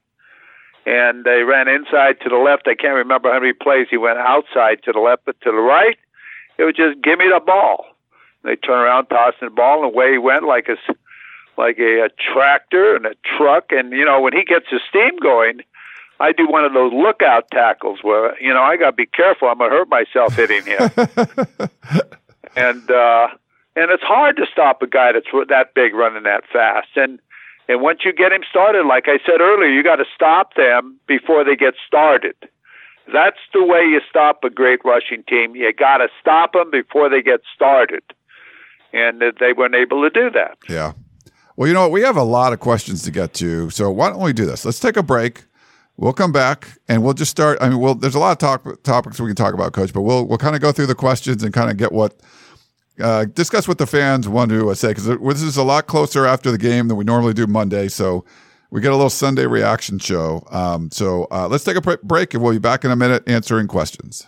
and 0.85 1.23
they 1.23 1.43
ran 1.43 1.67
inside 1.67 2.19
to 2.21 2.29
the 2.29 2.35
left. 2.35 2.67
I 2.67 2.75
can't 2.75 2.95
remember 2.95 3.31
how 3.31 3.39
many 3.39 3.53
plays 3.53 3.87
he 3.89 3.97
went 3.97 4.17
outside 4.17 4.83
to 4.83 4.91
the 4.91 4.99
left, 4.99 5.23
but 5.25 5.39
to 5.41 5.51
the 5.51 5.57
right, 5.57 5.97
it 6.57 6.63
was 6.63 6.75
just 6.75 7.01
give 7.01 7.19
me 7.19 7.25
the 7.33 7.39
ball. 7.39 7.85
They 8.43 8.55
turn 8.55 8.79
around, 8.79 9.07
tossing 9.07 9.47
the 9.47 9.49
ball, 9.49 9.85
and 9.85 9.93
away 9.93 10.13
he 10.13 10.17
went 10.17 10.43
like 10.43 10.67
a 10.67 10.75
like 11.57 11.77
a, 11.79 12.05
a 12.05 12.09
tractor 12.33 12.95
and 12.95 13.05
a 13.05 13.15
truck. 13.37 13.71
And 13.71 13.91
you 13.91 14.03
know, 14.03 14.19
when 14.19 14.33
he 14.33 14.43
gets 14.43 14.65
his 14.69 14.81
steam 14.89 15.17
going, 15.21 15.61
I 16.19 16.33
do 16.33 16.47
one 16.47 16.65
of 16.65 16.73
those 16.73 16.91
lookout 16.91 17.49
tackles 17.51 17.99
where 18.01 18.39
you 18.41 18.53
know 18.53 18.61
I 18.61 18.75
got 18.75 18.91
to 18.91 18.95
be 18.95 19.05
careful. 19.05 19.47
I'm 19.47 19.59
gonna 19.59 19.71
hurt 19.71 19.89
myself 19.89 20.35
hitting 20.35 20.65
him. 20.65 20.89
and 22.55 22.89
uh, 22.89 23.27
and 23.75 23.91
it's 23.91 24.03
hard 24.03 24.37
to 24.37 24.45
stop 24.51 24.81
a 24.81 24.87
guy 24.87 25.11
that's 25.11 25.27
that 25.49 25.73
big 25.73 25.93
running 25.93 26.23
that 26.23 26.43
fast. 26.51 26.89
And 26.95 27.19
and 27.67 27.81
once 27.81 27.99
you 28.03 28.13
get 28.13 28.31
him 28.31 28.43
started, 28.49 28.85
like 28.85 29.05
I 29.07 29.19
said 29.25 29.39
earlier, 29.39 29.69
you 29.69 29.83
got 29.83 29.97
to 29.97 30.05
stop 30.13 30.55
them 30.55 30.99
before 31.07 31.43
they 31.43 31.55
get 31.55 31.75
started. 31.87 32.35
That's 33.11 33.39
the 33.53 33.63
way 33.63 33.81
you 33.81 34.01
stop 34.09 34.43
a 34.43 34.49
great 34.49 34.79
rushing 34.85 35.23
team. 35.23 35.55
You 35.55 35.73
got 35.73 35.97
to 35.97 36.07
stop 36.19 36.53
them 36.53 36.71
before 36.71 37.09
they 37.09 37.21
get 37.21 37.41
started. 37.53 38.03
And 38.93 39.21
they 39.39 39.53
weren't 39.53 39.75
able 39.75 40.03
to 40.03 40.09
do 40.09 40.29
that. 40.31 40.57
Yeah. 40.69 40.93
Well, 41.55 41.67
you 41.67 41.73
know 41.73 41.81
what? 41.81 41.91
We 41.91 42.01
have 42.01 42.17
a 42.17 42.23
lot 42.23 42.53
of 42.53 42.59
questions 42.59 43.03
to 43.03 43.11
get 43.11 43.33
to. 43.35 43.69
So 43.69 43.89
why 43.89 44.09
don't 44.09 44.21
we 44.21 44.33
do 44.33 44.45
this? 44.45 44.65
Let's 44.65 44.79
take 44.79 44.97
a 44.97 45.03
break. 45.03 45.45
We'll 45.97 46.13
come 46.13 46.31
back 46.31 46.77
and 46.87 47.03
we'll 47.03 47.13
just 47.13 47.31
start. 47.31 47.57
I 47.61 47.69
mean, 47.69 47.79
well, 47.79 47.95
there's 47.95 48.15
a 48.15 48.19
lot 48.19 48.31
of 48.31 48.37
talk, 48.39 48.83
topics 48.83 49.19
we 49.19 49.27
can 49.27 49.35
talk 49.35 49.53
about, 49.53 49.73
Coach, 49.73 49.93
but 49.93 50.01
we'll 50.01 50.25
we'll 50.25 50.39
kind 50.39 50.55
of 50.55 50.61
go 50.61 50.71
through 50.71 50.87
the 50.87 50.95
questions 50.95 51.43
and 51.43 51.53
kind 51.53 51.69
of 51.69 51.77
get 51.77 51.91
what 51.91 52.15
uh, 52.99 53.25
discuss 53.25 53.67
what 53.67 53.77
the 53.77 53.87
fans 53.87 54.27
want 54.27 54.51
to 54.51 54.69
uh, 54.69 54.73
say 54.73 54.89
because 54.89 55.05
this 55.05 55.41
is 55.41 55.57
a 55.57 55.63
lot 55.63 55.87
closer 55.87 56.25
after 56.25 56.51
the 56.51 56.57
game 56.57 56.87
than 56.87 56.97
we 56.97 57.03
normally 57.03 57.33
do 57.33 57.47
Monday. 57.47 57.87
So 57.87 58.25
we 58.69 58.81
get 58.81 58.91
a 58.91 58.95
little 58.95 59.09
Sunday 59.09 59.45
reaction 59.45 59.99
show. 59.99 60.43
Um, 60.51 60.89
so 60.91 61.27
uh, 61.31 61.47
let's 61.47 61.63
take 61.63 61.77
a 61.77 61.97
break 62.03 62.33
and 62.33 62.43
we'll 62.43 62.53
be 62.53 62.59
back 62.59 62.83
in 62.83 62.91
a 62.91 62.95
minute 62.95 63.23
answering 63.27 63.67
questions. 63.67 64.27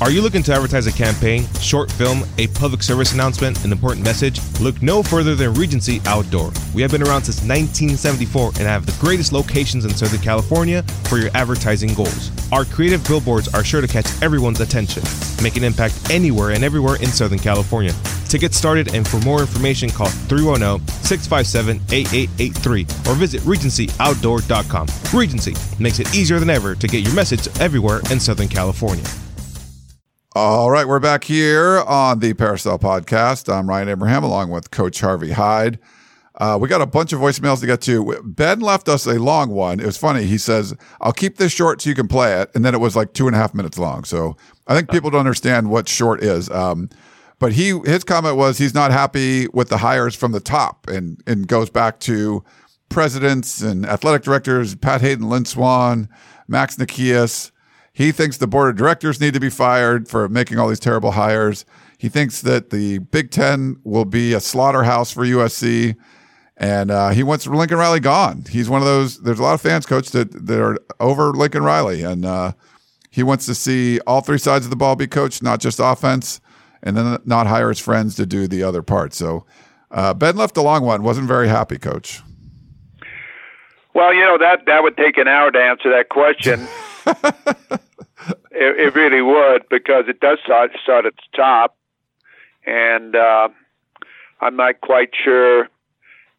Are 0.00 0.10
you 0.10 0.22
looking 0.22 0.42
to 0.42 0.52
advertise 0.52 0.88
a 0.88 0.92
campaign, 0.92 1.46
short 1.60 1.90
film, 1.90 2.24
a 2.36 2.48
public 2.48 2.82
service 2.82 3.12
announcement, 3.12 3.64
an 3.64 3.70
important 3.70 4.04
message? 4.04 4.40
Look 4.60 4.82
no 4.82 5.04
further 5.04 5.36
than 5.36 5.54
Regency 5.54 6.02
Outdoor. 6.04 6.52
We 6.74 6.82
have 6.82 6.90
been 6.90 7.02
around 7.02 7.22
since 7.22 7.38
1974 7.38 8.48
and 8.48 8.62
have 8.62 8.86
the 8.86 8.96
greatest 9.00 9.32
locations 9.32 9.84
in 9.84 9.94
Southern 9.94 10.20
California 10.20 10.82
for 11.04 11.18
your 11.18 11.30
advertising 11.34 11.94
goals. 11.94 12.32
Our 12.50 12.64
creative 12.64 13.06
billboards 13.06 13.54
are 13.54 13.62
sure 13.62 13.80
to 13.80 13.86
catch 13.86 14.06
everyone's 14.20 14.60
attention, 14.60 15.04
make 15.42 15.56
an 15.56 15.62
impact 15.62 16.10
anywhere 16.10 16.50
and 16.50 16.64
everywhere 16.64 16.96
in 16.96 17.06
Southern 17.06 17.38
California. 17.38 17.92
To 18.30 18.38
get 18.38 18.52
started 18.52 18.94
and 18.94 19.06
for 19.06 19.20
more 19.20 19.40
information, 19.40 19.90
call 19.90 20.08
310 20.08 20.86
657 21.04 21.80
8883 21.92 22.82
or 23.08 23.14
visit 23.14 23.42
RegencyOutdoor.com. 23.42 24.88
Regency 25.16 25.54
makes 25.78 26.00
it 26.00 26.12
easier 26.14 26.40
than 26.40 26.50
ever 26.50 26.74
to 26.74 26.88
get 26.88 27.04
your 27.04 27.14
message 27.14 27.48
everywhere 27.60 28.00
in 28.10 28.18
Southern 28.18 28.48
California. 28.48 29.04
All 30.36 30.68
right, 30.68 30.88
we're 30.88 30.98
back 30.98 31.22
here 31.22 31.78
on 31.86 32.18
the 32.18 32.34
Peristyle 32.34 32.76
Podcast. 32.76 33.48
I'm 33.48 33.68
Ryan 33.68 33.88
Abraham 33.88 34.24
along 34.24 34.50
with 34.50 34.72
Coach 34.72 34.98
Harvey 34.98 35.30
Hyde. 35.30 35.78
Uh, 36.34 36.58
we 36.60 36.66
got 36.66 36.80
a 36.80 36.86
bunch 36.86 37.12
of 37.12 37.20
voicemails 37.20 37.60
to 37.60 37.66
get 37.66 37.80
to. 37.82 38.20
Ben 38.24 38.58
left 38.58 38.88
us 38.88 39.06
a 39.06 39.20
long 39.20 39.50
one. 39.50 39.78
It 39.78 39.86
was 39.86 39.96
funny. 39.96 40.24
He 40.24 40.36
says, 40.36 40.74
I'll 41.00 41.12
keep 41.12 41.36
this 41.36 41.52
short 41.52 41.80
so 41.80 41.88
you 41.88 41.94
can 41.94 42.08
play 42.08 42.40
it. 42.40 42.50
And 42.52 42.64
then 42.64 42.74
it 42.74 42.80
was 42.80 42.96
like 42.96 43.12
two 43.12 43.28
and 43.28 43.36
a 43.36 43.38
half 43.38 43.54
minutes 43.54 43.78
long. 43.78 44.02
So 44.02 44.36
I 44.66 44.74
think 44.74 44.90
people 44.90 45.08
don't 45.08 45.20
understand 45.20 45.70
what 45.70 45.88
short 45.88 46.20
is. 46.20 46.50
Um, 46.50 46.90
but 47.38 47.52
he 47.52 47.78
his 47.84 48.02
comment 48.02 48.36
was 48.36 48.58
he's 48.58 48.74
not 48.74 48.90
happy 48.90 49.46
with 49.52 49.68
the 49.68 49.78
hires 49.78 50.16
from 50.16 50.32
the 50.32 50.40
top 50.40 50.88
and, 50.88 51.22
and 51.28 51.46
goes 51.46 51.70
back 51.70 52.00
to 52.00 52.42
presidents 52.88 53.60
and 53.60 53.86
athletic 53.86 54.22
directors, 54.22 54.74
Pat 54.74 55.00
Haden, 55.00 55.28
Lynn 55.28 55.44
Swann, 55.44 56.08
Max 56.48 56.74
Nikias. 56.74 57.52
He 57.94 58.10
thinks 58.10 58.36
the 58.36 58.48
board 58.48 58.70
of 58.70 58.76
directors 58.76 59.20
need 59.20 59.34
to 59.34 59.40
be 59.40 59.48
fired 59.48 60.08
for 60.08 60.28
making 60.28 60.58
all 60.58 60.68
these 60.68 60.80
terrible 60.80 61.12
hires. 61.12 61.64
He 61.96 62.08
thinks 62.08 62.42
that 62.42 62.70
the 62.70 62.98
Big 62.98 63.30
Ten 63.30 63.76
will 63.84 64.04
be 64.04 64.32
a 64.32 64.40
slaughterhouse 64.40 65.12
for 65.12 65.22
USC. 65.22 65.94
And 66.56 66.90
uh, 66.90 67.10
he 67.10 67.22
wants 67.22 67.46
Lincoln 67.46 67.78
Riley 67.78 68.00
gone. 68.00 68.44
He's 68.50 68.68
one 68.68 68.80
of 68.80 68.86
those. 68.86 69.22
There's 69.22 69.38
a 69.38 69.42
lot 69.42 69.54
of 69.54 69.60
fans, 69.60 69.86
coach, 69.86 70.10
that, 70.10 70.46
that 70.46 70.60
are 70.60 70.76
over 70.98 71.30
Lincoln 71.32 71.62
Riley. 71.62 72.02
And 72.02 72.24
uh, 72.24 72.52
he 73.10 73.22
wants 73.22 73.46
to 73.46 73.54
see 73.54 74.00
all 74.00 74.20
three 74.20 74.38
sides 74.38 74.66
of 74.66 74.70
the 74.70 74.76
ball 74.76 74.96
be 74.96 75.06
coached, 75.06 75.40
not 75.40 75.60
just 75.60 75.78
offense, 75.80 76.40
and 76.82 76.96
then 76.96 77.18
not 77.24 77.46
hire 77.46 77.68
his 77.68 77.78
friends 77.78 78.16
to 78.16 78.26
do 78.26 78.48
the 78.48 78.64
other 78.64 78.82
part. 78.82 79.14
So 79.14 79.46
uh, 79.92 80.14
Ben 80.14 80.36
left 80.36 80.56
a 80.56 80.62
long 80.62 80.84
one. 80.84 81.04
Wasn't 81.04 81.28
very 81.28 81.46
happy, 81.46 81.78
coach. 81.78 82.22
Well, 83.94 84.12
you 84.12 84.22
know 84.22 84.36
that 84.38 84.66
that 84.66 84.82
would 84.82 84.96
take 84.96 85.16
an 85.16 85.28
hour 85.28 85.52
to 85.52 85.58
answer 85.60 85.90
that 85.90 86.08
question. 86.08 86.66
it, 87.06 87.80
it, 88.52 88.94
really 88.94 89.22
would 89.22 89.68
because 89.68 90.04
it 90.08 90.20
does 90.20 90.38
start 90.44 90.72
start 90.82 91.06
at 91.06 91.14
the 91.16 91.36
top, 91.36 91.76
and 92.66 93.14
uh, 93.16 93.48
I'm 94.40 94.56
not 94.56 94.80
quite 94.80 95.10
sure 95.14 95.68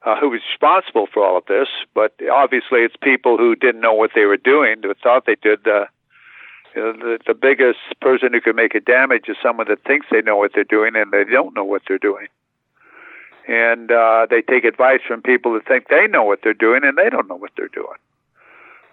uh, 0.06 0.20
who 0.20 0.30
was 0.30 0.42
responsible 0.52 1.08
for 1.14 1.26
all 1.26 1.38
of 1.38 1.46
this, 1.46 1.68
but 1.94 2.16
obviously 2.32 2.80
it's 2.82 2.96
people 3.02 3.38
who 3.38 3.56
didn't 3.56 3.82
know 3.82 3.94
what 3.94 4.12
they 4.16 4.26
were 4.26 4.38
doing, 4.38 4.78
who 4.84 4.94
thought 4.96 5.26
they 5.26 5.36
did. 5.42 5.68
Uh, 5.68 5.86
You 6.76 6.82
know, 6.82 6.92
the, 6.92 7.20
the 7.26 7.34
biggest 7.34 7.80
person 8.02 8.34
who 8.34 8.42
can 8.42 8.56
make 8.56 8.76
a 8.76 8.82
damage 8.82 9.30
is 9.30 9.38
someone 9.42 9.68
that 9.70 9.86
thinks 9.86 10.08
they 10.12 10.22
know 10.22 10.36
what 10.36 10.52
they're 10.54 10.66
doing 10.78 10.94
and 10.94 11.10
they 11.12 11.24
don't 11.24 11.56
know 11.56 11.64
what 11.64 11.84
they're 11.88 11.98
doing. 11.98 12.28
And 13.48 13.92
uh, 13.92 14.28
they 14.30 14.42
take 14.42 14.66
advice 14.66 15.00
from 15.08 15.22
people 15.22 15.54
that 15.54 15.66
think 15.68 15.88
they 15.88 16.06
know 16.08 16.24
what 16.24 16.40
they're 16.44 16.54
doing 16.68 16.84
and 16.84 16.98
they 16.98 17.10
don't 17.10 17.30
know 17.30 17.38
what 17.38 17.52
they're 17.56 17.70
doing. 17.70 18.00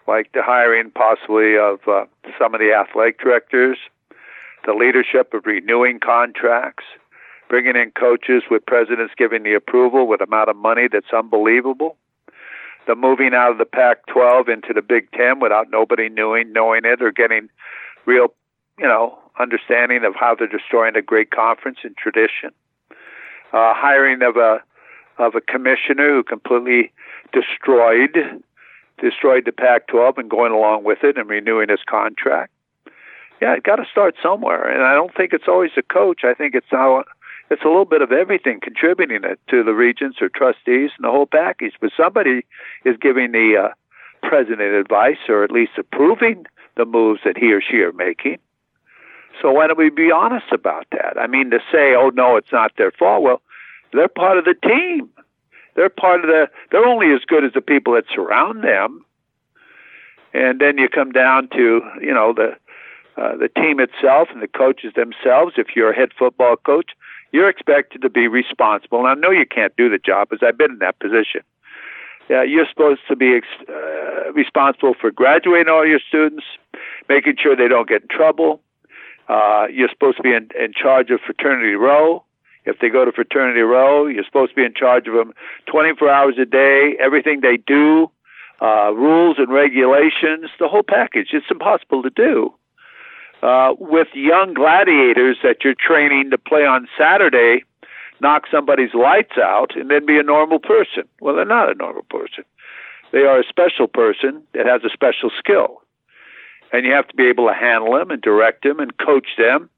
Like 0.06 0.32
the 0.32 0.42
hiring 0.42 0.90
possibly 0.90 1.56
of 1.56 1.80
uh, 1.86 2.04
some 2.38 2.54
of 2.54 2.60
the 2.60 2.72
athletic 2.72 3.20
directors, 3.20 3.78
the 4.66 4.74
leadership 4.74 5.32
of 5.32 5.46
renewing 5.46 6.00
contracts, 6.00 6.84
bringing 7.48 7.76
in 7.76 7.92
coaches 7.92 8.42
with 8.50 8.66
presidents 8.66 9.14
giving 9.16 9.42
the 9.42 9.54
approval 9.54 10.06
with 10.06 10.20
amount 10.20 10.50
of 10.50 10.56
money 10.56 10.88
that's 10.90 11.12
unbelievable 11.12 11.96
the 12.86 12.94
moving 12.94 13.32
out 13.34 13.52
of 13.52 13.58
the 13.58 13.64
Pac-12 13.64 14.48
into 14.48 14.72
the 14.72 14.82
Big 14.82 15.10
Ten 15.12 15.40
without 15.40 15.70
nobody 15.70 16.08
knowing 16.08 16.52
knowing 16.52 16.82
it 16.84 17.02
or 17.02 17.12
getting 17.12 17.48
real, 18.06 18.28
you 18.78 18.86
know, 18.86 19.18
understanding 19.38 20.04
of 20.04 20.14
how 20.14 20.34
they're 20.34 20.48
destroying 20.48 20.96
a 20.96 21.02
great 21.02 21.30
conference 21.30 21.78
and 21.84 21.96
tradition. 21.96 22.50
Uh, 23.52 23.74
hiring 23.74 24.22
of 24.22 24.36
a 24.36 24.60
of 25.18 25.34
a 25.34 25.40
commissioner 25.40 26.08
who 26.08 26.22
completely 26.22 26.90
destroyed 27.32 28.16
destroyed 28.98 29.44
the 29.44 29.52
Pac-12 29.52 30.18
and 30.18 30.30
going 30.30 30.52
along 30.52 30.84
with 30.84 30.98
it 31.02 31.16
and 31.16 31.28
renewing 31.28 31.68
his 31.68 31.80
contract. 31.88 32.52
Yeah, 33.40 33.54
it 33.54 33.64
got 33.64 33.76
to 33.76 33.84
start 33.90 34.14
somewhere, 34.22 34.70
and 34.70 34.82
I 34.82 34.94
don't 34.94 35.14
think 35.14 35.32
it's 35.32 35.48
always 35.48 35.72
the 35.74 35.82
coach. 35.82 36.20
I 36.24 36.32
think 36.34 36.54
it's 36.54 36.70
how 36.70 37.04
it's 37.50 37.62
a 37.62 37.68
little 37.68 37.84
bit 37.84 38.00
of 38.00 38.12
everything 38.12 38.60
contributing 38.60 39.24
it 39.24 39.40
to 39.50 39.64
the 39.64 39.74
regents 39.74 40.18
or 40.22 40.28
trustees 40.28 40.90
and 40.96 41.04
the 41.04 41.10
whole 41.10 41.26
package. 41.26 41.74
But 41.80 41.90
somebody 41.96 42.46
is 42.84 42.96
giving 43.00 43.32
the 43.32 43.68
uh, 43.68 43.74
president 44.26 44.74
advice 44.74 45.18
or 45.28 45.42
at 45.42 45.50
least 45.50 45.72
approving 45.76 46.46
the 46.76 46.84
moves 46.84 47.20
that 47.24 47.36
he 47.36 47.52
or 47.52 47.60
she 47.60 47.78
are 47.78 47.92
making. 47.92 48.38
So 49.40 49.50
why 49.50 49.66
don't 49.66 49.78
we 49.78 49.90
be 49.90 50.10
honest 50.12 50.46
about 50.52 50.86
that? 50.92 51.18
I 51.18 51.26
mean, 51.26 51.50
to 51.50 51.58
say, 51.72 51.94
"Oh 51.94 52.10
no, 52.14 52.36
it's 52.36 52.52
not 52.52 52.72
their 52.76 52.92
fault." 52.92 53.22
Well, 53.22 53.42
they're 53.92 54.08
part 54.08 54.38
of 54.38 54.44
the 54.44 54.54
team. 54.54 55.10
They're 55.74 55.88
part 55.88 56.20
of 56.20 56.26
the. 56.26 56.48
They're 56.70 56.84
only 56.84 57.12
as 57.12 57.20
good 57.26 57.44
as 57.44 57.52
the 57.52 57.60
people 57.60 57.94
that 57.94 58.04
surround 58.14 58.62
them. 58.62 59.04
And 60.34 60.60
then 60.60 60.78
you 60.78 60.88
come 60.88 61.12
down 61.12 61.48
to 61.50 61.80
you 62.00 62.12
know 62.12 62.32
the 62.32 62.56
uh, 63.16 63.36
the 63.36 63.48
team 63.48 63.80
itself 63.80 64.28
and 64.32 64.42
the 64.42 64.48
coaches 64.48 64.92
themselves. 64.94 65.54
If 65.56 65.68
you're 65.76 65.92
a 65.92 65.96
head 65.96 66.10
football 66.18 66.56
coach, 66.56 66.92
you're 67.32 67.48
expected 67.48 68.02
to 68.02 68.10
be 68.10 68.28
responsible. 68.28 69.00
And 69.00 69.08
I 69.08 69.14
know 69.14 69.30
you 69.30 69.46
can't 69.46 69.74
do 69.76 69.88
the 69.88 69.98
job, 69.98 70.28
as 70.32 70.40
I've 70.42 70.58
been 70.58 70.72
in 70.72 70.78
that 70.78 70.98
position. 70.98 71.42
Yeah, 72.30 72.42
you're 72.42 72.66
supposed 72.68 73.00
to 73.08 73.16
be 73.16 73.40
uh, 73.68 74.32
responsible 74.32 74.94
for 74.98 75.10
graduating 75.10 75.68
all 75.68 75.86
your 75.86 76.00
students, 76.06 76.44
making 77.08 77.36
sure 77.38 77.56
they 77.56 77.68
don't 77.68 77.88
get 77.88 78.02
in 78.02 78.08
trouble. 78.08 78.60
Uh, 79.28 79.66
you're 79.70 79.88
supposed 79.88 80.18
to 80.18 80.22
be 80.22 80.32
in, 80.32 80.48
in 80.58 80.72
charge 80.72 81.10
of 81.10 81.20
fraternity 81.20 81.74
row. 81.74 82.24
If 82.64 82.78
they 82.78 82.88
go 82.88 83.04
to 83.04 83.12
fraternity 83.12 83.60
row, 83.60 84.06
you're 84.06 84.24
supposed 84.24 84.50
to 84.50 84.56
be 84.56 84.64
in 84.64 84.74
charge 84.74 85.08
of 85.08 85.14
them 85.14 85.32
24 85.66 86.08
hours 86.08 86.34
a 86.40 86.44
day, 86.44 86.96
everything 87.00 87.40
they 87.40 87.56
do, 87.56 88.10
uh, 88.60 88.92
rules 88.94 89.36
and 89.38 89.52
regulations, 89.52 90.50
the 90.60 90.68
whole 90.68 90.84
package. 90.84 91.28
It's 91.32 91.50
impossible 91.50 92.02
to 92.04 92.10
do 92.10 92.54
uh, 93.42 93.74
with 93.78 94.08
young 94.14 94.54
gladiators 94.54 95.38
that 95.42 95.64
you're 95.64 95.74
training 95.74 96.30
to 96.30 96.38
play 96.38 96.64
on 96.64 96.88
Saturday, 96.96 97.64
knock 98.20 98.44
somebody's 98.50 98.94
lights 98.94 99.36
out, 99.36 99.76
and 99.76 99.90
then 99.90 100.06
be 100.06 100.18
a 100.18 100.22
normal 100.22 100.60
person. 100.60 101.04
Well, 101.20 101.34
they're 101.34 101.44
not 101.44 101.70
a 101.70 101.74
normal 101.74 102.04
person. 102.04 102.44
They 103.12 103.20
are 103.20 103.40
a 103.40 103.44
special 103.48 103.88
person 103.88 104.42
that 104.54 104.66
has 104.66 104.82
a 104.84 104.90
special 104.90 105.30
skill. 105.38 105.82
And 106.72 106.86
you 106.86 106.92
have 106.92 107.08
to 107.08 107.16
be 107.16 107.26
able 107.26 107.48
to 107.48 107.54
handle 107.54 107.98
them 107.98 108.10
and 108.10 108.22
direct 108.22 108.62
them 108.62 108.80
and 108.80 108.96
coach 108.96 109.26
them 109.36 109.68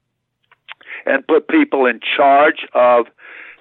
and 1.05 1.27
put 1.27 1.47
people 1.47 1.85
in 1.85 1.99
charge 1.99 2.65
of 2.73 3.07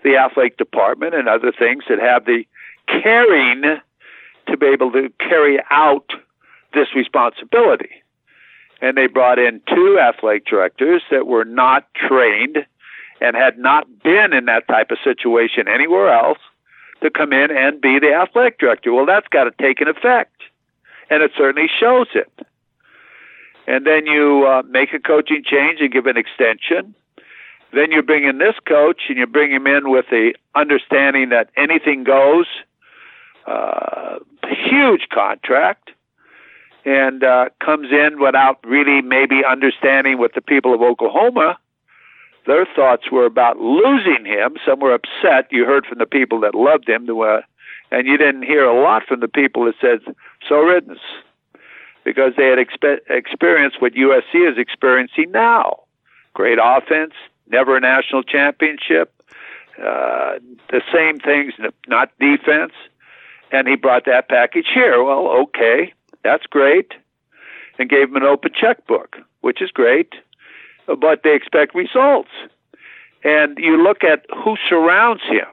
the 0.02 0.16
athletic 0.16 0.56
department 0.58 1.14
and 1.14 1.28
other 1.28 1.52
things 1.52 1.84
that 1.88 1.98
have 1.98 2.24
the 2.24 2.44
caring 2.86 3.62
to 4.48 4.56
be 4.56 4.66
able 4.66 4.92
to 4.92 5.10
carry 5.18 5.58
out 5.70 6.10
this 6.74 6.94
responsibility 6.94 8.04
and 8.84 8.98
they 8.98 9.06
brought 9.06 9.38
in 9.38 9.62
two 9.66 9.98
athletic 9.98 10.46
directors 10.46 11.02
that 11.10 11.26
were 11.26 11.46
not 11.46 11.86
trained 11.94 12.66
and 13.20 13.34
had 13.34 13.58
not 13.58 13.86
been 14.02 14.34
in 14.34 14.44
that 14.44 14.68
type 14.68 14.90
of 14.90 14.98
situation 15.02 15.66
anywhere 15.68 16.12
else 16.12 16.38
to 17.02 17.10
come 17.10 17.32
in 17.32 17.50
and 17.50 17.80
be 17.80 17.98
the 17.98 18.12
athletic 18.12 18.58
director. 18.58 18.92
Well, 18.92 19.06
that's 19.06 19.28
got 19.28 19.44
to 19.44 19.52
take 19.52 19.80
an 19.80 19.88
effect, 19.88 20.42
and 21.08 21.22
it 21.22 21.30
certainly 21.34 21.68
shows 21.80 22.08
it. 22.14 22.30
And 23.66 23.86
then 23.86 24.04
you 24.04 24.46
uh, 24.46 24.62
make 24.68 24.92
a 24.92 24.98
coaching 24.98 25.42
change 25.44 25.80
and 25.80 25.90
give 25.90 26.04
an 26.04 26.18
extension. 26.18 26.94
Then 27.74 27.90
you 27.90 28.02
bring 28.02 28.24
in 28.24 28.38
this 28.38 28.54
coach 28.66 29.02
and 29.08 29.18
you 29.18 29.26
bring 29.26 29.50
him 29.50 29.66
in 29.66 29.90
with 29.90 30.06
the 30.10 30.34
understanding 30.54 31.30
that 31.30 31.50
anything 31.56 32.04
goes. 32.04 32.46
Uh, 33.46 34.18
huge 34.48 35.08
contract 35.12 35.90
and 36.84 37.24
uh, 37.24 37.46
comes 37.64 37.88
in 37.90 38.20
without 38.20 38.58
really 38.64 39.00
maybe 39.02 39.42
understanding 39.44 40.18
what 40.18 40.34
the 40.34 40.40
people 40.40 40.74
of 40.74 40.82
Oklahoma, 40.82 41.58
their 42.46 42.66
thoughts 42.76 43.10
were 43.10 43.24
about 43.24 43.58
losing 43.58 44.24
him. 44.26 44.56
Some 44.66 44.80
were 44.80 44.92
upset. 44.92 45.48
You 45.50 45.64
heard 45.64 45.86
from 45.86 45.98
the 45.98 46.06
people 46.06 46.40
that 46.40 46.54
loved 46.54 46.88
him, 46.88 47.08
uh, 47.08 47.40
and 47.90 48.06
you 48.06 48.18
didn't 48.18 48.42
hear 48.42 48.64
a 48.64 48.82
lot 48.82 49.04
from 49.06 49.20
the 49.20 49.28
people 49.28 49.64
that 49.64 49.74
said, 49.80 50.00
so 50.46 50.56
riddance, 50.60 51.00
because 52.04 52.32
they 52.36 52.48
had 52.48 52.58
expe- 52.58 53.00
experienced 53.08 53.80
what 53.80 53.94
USC 53.94 54.50
is 54.50 54.58
experiencing 54.58 55.30
now. 55.30 55.80
Great 56.34 56.58
offense, 56.62 57.14
never 57.48 57.76
a 57.76 57.80
national 57.80 58.22
championship, 58.22 59.12
uh, 59.78 60.38
the 60.70 60.82
same 60.92 61.18
things, 61.18 61.54
not 61.86 62.10
defense. 62.18 62.72
And 63.52 63.68
he 63.68 63.76
brought 63.76 64.04
that 64.06 64.28
package 64.28 64.66
here. 64.72 65.02
Well, 65.02 65.28
okay 65.42 65.92
that's 66.24 66.46
great. 66.46 66.92
And 67.78 67.88
gave 67.88 68.08
them 68.08 68.16
an 68.16 68.28
open 68.28 68.50
checkbook, 68.58 69.16
which 69.42 69.62
is 69.62 69.70
great. 69.70 70.14
But 70.86 71.22
they 71.22 71.34
expect 71.34 71.74
results. 71.74 72.30
And 73.22 73.56
you 73.58 73.82
look 73.82 74.02
at 74.02 74.26
who 74.42 74.56
surrounds 74.68 75.22
him. 75.22 75.46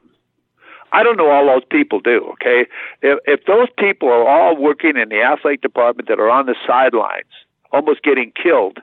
I 0.94 1.04
don't 1.04 1.16
know 1.16 1.30
all 1.30 1.46
those 1.46 1.64
people 1.70 2.02
do, 2.02 2.34
okay? 2.34 2.66
If, 3.02 3.20
if 3.26 3.46
those 3.46 3.70
people 3.78 4.10
are 4.10 4.28
all 4.28 4.58
working 4.58 4.98
in 4.98 5.08
the 5.08 5.22
athletic 5.22 5.62
department 5.62 6.10
that 6.10 6.20
are 6.20 6.30
on 6.30 6.48
the 6.48 6.56
sidelines, 6.68 7.32
almost 7.72 8.04
getting 8.04 8.32
killed 8.32 8.80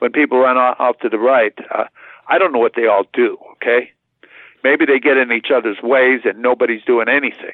when 0.00 0.10
people 0.10 0.38
run 0.38 0.56
off 0.56 0.98
to 0.98 1.08
the 1.08 1.18
right, 1.18 1.56
uh, 1.72 1.84
I 2.32 2.38
don't 2.38 2.50
know 2.50 2.58
what 2.58 2.72
they 2.74 2.86
all 2.86 3.04
do, 3.12 3.36
okay? 3.52 3.92
Maybe 4.64 4.86
they 4.86 4.98
get 4.98 5.18
in 5.18 5.30
each 5.32 5.50
other's 5.54 5.76
ways 5.82 6.22
and 6.24 6.40
nobody's 6.40 6.82
doing 6.82 7.06
anything. 7.06 7.52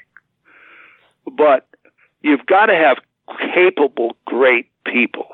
But 1.36 1.66
you've 2.22 2.46
got 2.46 2.66
to 2.66 2.76
have 2.76 2.98
capable, 3.52 4.16
great 4.24 4.70
people. 4.86 5.26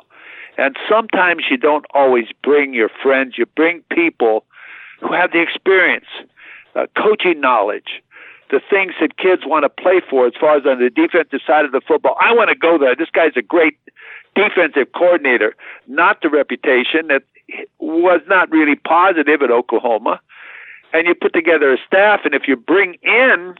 And 0.56 0.76
sometimes 0.88 1.44
you 1.50 1.58
don't 1.58 1.84
always 1.92 2.24
bring 2.42 2.72
your 2.72 2.88
friends, 3.02 3.34
you 3.36 3.44
bring 3.44 3.82
people 3.90 4.46
who 5.02 5.12
have 5.12 5.32
the 5.32 5.42
experience, 5.42 6.06
uh, 6.74 6.86
coaching 6.96 7.38
knowledge, 7.38 8.02
the 8.50 8.62
things 8.70 8.94
that 8.98 9.18
kids 9.18 9.42
want 9.44 9.64
to 9.64 9.68
play 9.68 10.00
for 10.08 10.26
as 10.26 10.32
far 10.40 10.56
as 10.56 10.64
on 10.64 10.78
the 10.78 10.88
defensive 10.88 11.40
side 11.46 11.66
of 11.66 11.72
the 11.72 11.82
football. 11.86 12.16
I 12.18 12.32
want 12.32 12.48
to 12.48 12.56
go 12.56 12.78
there. 12.78 12.96
This 12.96 13.10
guy's 13.10 13.36
a 13.36 13.42
great 13.42 13.76
defensive 14.34 14.92
coordinator, 14.92 15.54
not 15.86 16.20
the 16.22 16.28
reputation 16.28 17.08
that 17.08 17.22
was 17.78 18.20
not 18.28 18.50
really 18.50 18.76
positive 18.76 19.42
at 19.42 19.50
Oklahoma. 19.50 20.20
And 20.92 21.06
you 21.06 21.14
put 21.14 21.32
together 21.32 21.72
a 21.72 21.78
staff, 21.86 22.20
and 22.24 22.34
if 22.34 22.46
you 22.46 22.56
bring 22.56 22.96
in 23.02 23.54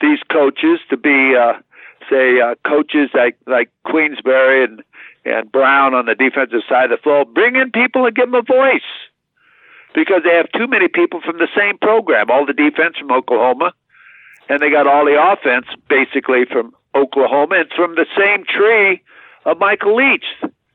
these 0.00 0.18
coaches 0.30 0.80
to 0.90 0.96
be 0.96 1.34
uh, 1.34 1.54
say 2.10 2.40
uh, 2.40 2.54
coaches 2.66 3.10
like 3.14 3.36
like 3.46 3.70
Kingsbury 3.90 4.64
and 4.64 4.82
and 5.24 5.50
Brown 5.50 5.94
on 5.94 6.06
the 6.06 6.14
defensive 6.14 6.60
side 6.68 6.92
of 6.92 6.98
the 6.98 7.02
floor, 7.02 7.24
bring 7.24 7.56
in 7.56 7.70
people 7.72 8.06
and 8.06 8.14
give 8.14 8.30
them 8.30 8.34
a 8.34 8.42
voice 8.42 8.82
because 9.94 10.22
they 10.22 10.34
have 10.34 10.52
too 10.52 10.66
many 10.68 10.88
people 10.88 11.20
from 11.20 11.38
the 11.38 11.48
same 11.56 11.78
program. 11.78 12.30
All 12.30 12.46
the 12.46 12.52
defense 12.52 12.98
from 12.98 13.10
Oklahoma, 13.10 13.72
and 14.48 14.60
they 14.60 14.70
got 14.70 14.86
all 14.86 15.06
the 15.06 15.20
offense 15.20 15.66
basically 15.88 16.44
from 16.44 16.74
Oklahoma. 16.94 17.56
It's 17.56 17.72
from 17.72 17.94
the 17.94 18.06
same 18.16 18.44
tree 18.44 19.02
of 19.46 19.58
Michael 19.58 19.96
Leach. 19.96 20.26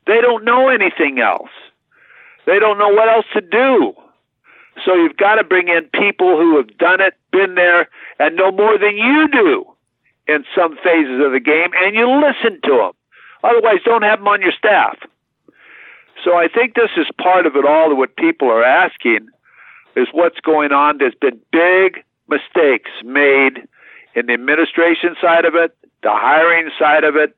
They 0.06 0.20
don't 0.20 0.44
know 0.44 0.68
anything 0.68 1.20
else. 1.20 1.50
They 2.46 2.58
don't 2.58 2.78
know 2.78 2.88
what 2.88 3.08
else 3.08 3.26
to 3.34 3.40
do. 3.40 3.92
So 4.84 4.94
you've 4.94 5.16
got 5.16 5.36
to 5.36 5.44
bring 5.44 5.68
in 5.68 5.84
people 5.92 6.36
who 6.38 6.56
have 6.56 6.76
done 6.78 7.00
it, 7.00 7.14
been 7.30 7.54
there, 7.54 7.88
and 8.18 8.34
know 8.34 8.50
more 8.50 8.78
than 8.78 8.96
you 8.96 9.28
do 9.28 9.64
in 10.26 10.44
some 10.56 10.76
phases 10.82 11.20
of 11.24 11.32
the 11.32 11.40
game, 11.40 11.70
and 11.76 11.94
you 11.94 12.08
listen 12.08 12.58
to 12.64 12.76
them. 12.76 12.92
Otherwise, 13.44 13.80
don't 13.84 14.02
have 14.02 14.18
them 14.20 14.28
on 14.28 14.40
your 14.40 14.52
staff. 14.52 14.96
So 16.24 16.36
I 16.36 16.48
think 16.48 16.74
this 16.74 16.90
is 16.96 17.06
part 17.20 17.46
of 17.46 17.54
it 17.54 17.66
all. 17.66 17.90
That 17.90 17.96
what 17.96 18.16
people 18.16 18.48
are 18.48 18.64
asking 18.64 19.28
is 19.94 20.08
what's 20.12 20.40
going 20.40 20.72
on. 20.72 20.98
There's 20.98 21.14
been 21.20 21.40
big 21.52 22.02
mistakes 22.28 22.90
made 23.04 23.68
in 24.14 24.26
the 24.26 24.32
administration 24.32 25.16
side 25.20 25.44
of 25.44 25.54
it, 25.54 25.76
the 26.02 26.12
hiring 26.12 26.70
side 26.78 27.04
of 27.04 27.16
it, 27.16 27.34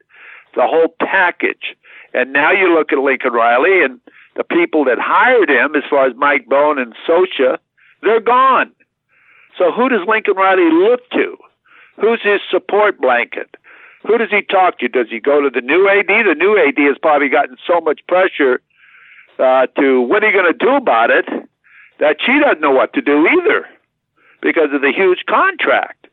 the 0.55 0.67
whole 0.67 0.95
package. 1.01 1.77
And 2.13 2.33
now 2.33 2.53
you 2.53 2.75
look 2.75 2.93
at 2.93 2.99
Lincoln 2.99 3.33
Riley 3.33 3.83
and 3.85 4.01
the 4.37 4.45
people 4.45 4.85
that 4.85 4.99
hired 4.99 5.51
him, 5.51 5.75
as 5.75 5.83
far 5.89 6.07
as 6.07 6.15
Mike 6.17 6.47
Bohn 6.47 6.79
and 6.79 6.95
Socha, 7.07 7.59
they're 8.03 8.21
gone. 8.21 8.73
So 9.59 9.71
who 9.73 9.89
does 9.89 10.07
Lincoln 10.07 10.35
Riley 10.35 10.71
look 10.71 11.09
to? 11.11 11.37
Who's 12.01 12.21
his 12.23 12.41
support 12.51 13.01
blanket? 13.01 13.57
Who 14.07 14.19
does 14.19 14.31
he 14.31 14.43
talk 14.43 14.79
to? 14.81 14.89
Does 14.89 15.07
he 15.09 15.21
go 15.21 15.41
to 15.41 15.51
the 15.51 15.61
new 15.61 15.89
AD? 15.89 16.09
The 16.09 16.35
new 16.37 16.59
AD 16.59 16.79
has 16.79 16.99
probably 17.01 17.29
gotten 17.29 17.57
so 17.67 17.81
much 17.81 18.01
pressure 18.07 18.61
uh, 19.39 19.67
to 19.79 20.01
what 20.03 20.23
are 20.23 20.31
you 20.31 20.33
going 20.33 20.53
to 20.53 20.59
do 20.59 20.75
about 20.75 21.11
it 21.11 21.27
that 22.01 22.17
she 22.25 22.39
doesn't 22.39 22.61
know 22.61 22.71
what 22.71 22.93
to 22.95 23.01
do 23.01 23.27
either 23.27 23.67
because 24.43 24.69
of 24.73 24.83
the 24.83 24.93
huge 24.93 25.25
contract. 25.29 26.09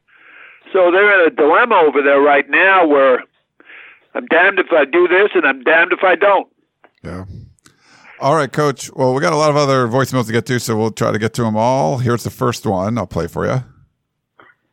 So 0.72 0.92
they're 0.92 1.22
in 1.22 1.28
a 1.28 1.36
dilemma 1.36 1.76
over 1.76 2.02
there 2.02 2.22
right 2.22 2.50
now 2.50 2.86
where 2.86 3.24
I'm 4.14 4.26
damned 4.28 4.60
if 4.60 4.68
I 4.72 4.86
do 4.86 5.08
this 5.08 5.30
and 5.34 5.46
I'm 5.46 5.64
damned 5.64 5.94
if 5.94 6.04
I 6.04 6.16
don't. 6.16 6.48
Yeah. 7.04 7.26
All 8.20 8.36
right, 8.36 8.52
coach. 8.52 8.92
Well, 8.94 9.14
we 9.14 9.22
got 9.22 9.34
a 9.34 9.38
lot 9.38 9.50
of 9.50 9.56
other 9.56 9.88
voicemails 9.88 10.28
to 10.28 10.32
get 10.32 10.46
to, 10.48 10.60
so 10.60 10.78
we'll 10.78 10.92
try 10.92 11.12
to 11.12 11.18
get 11.18 11.34
to 11.36 11.44
them 11.44 11.58
all. 11.58 11.98
Here's 11.98 12.24
the 12.24 12.30
first 12.30 12.66
one. 12.66 12.98
I'll 12.98 13.08
play 13.08 13.28
for 13.28 13.46
you. 13.46 13.64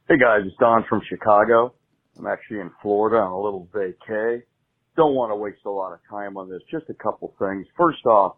Hey 0.09 0.19
guys, 0.19 0.41
it's 0.45 0.57
Don 0.59 0.85
from 0.89 1.03
Chicago. 1.09 1.75
I'm 2.19 2.27
actually 2.27 2.61
in 2.61 2.71
Florida 2.83 3.19
on 3.19 3.31
a 3.31 3.41
little 3.41 3.69
vacay. 3.73 4.43
Don't 4.97 5.15
want 5.15 5.31
to 5.31 5.37
waste 5.37 5.61
a 5.65 5.71
lot 5.71 5.93
of 5.93 6.01
time 6.11 6.37
on 6.37 6.51
this. 6.51 6.61
Just 6.71 6.91
a 6.91 6.95
couple 6.95 7.33
things. 7.39 7.67
First 7.77 8.05
off, 8.07 8.37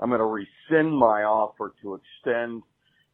I'm 0.00 0.10
going 0.10 0.20
to 0.20 0.26
rescind 0.26 0.96
my 0.96 1.22
offer 1.22 1.74
to 1.82 1.94
extend 1.94 2.62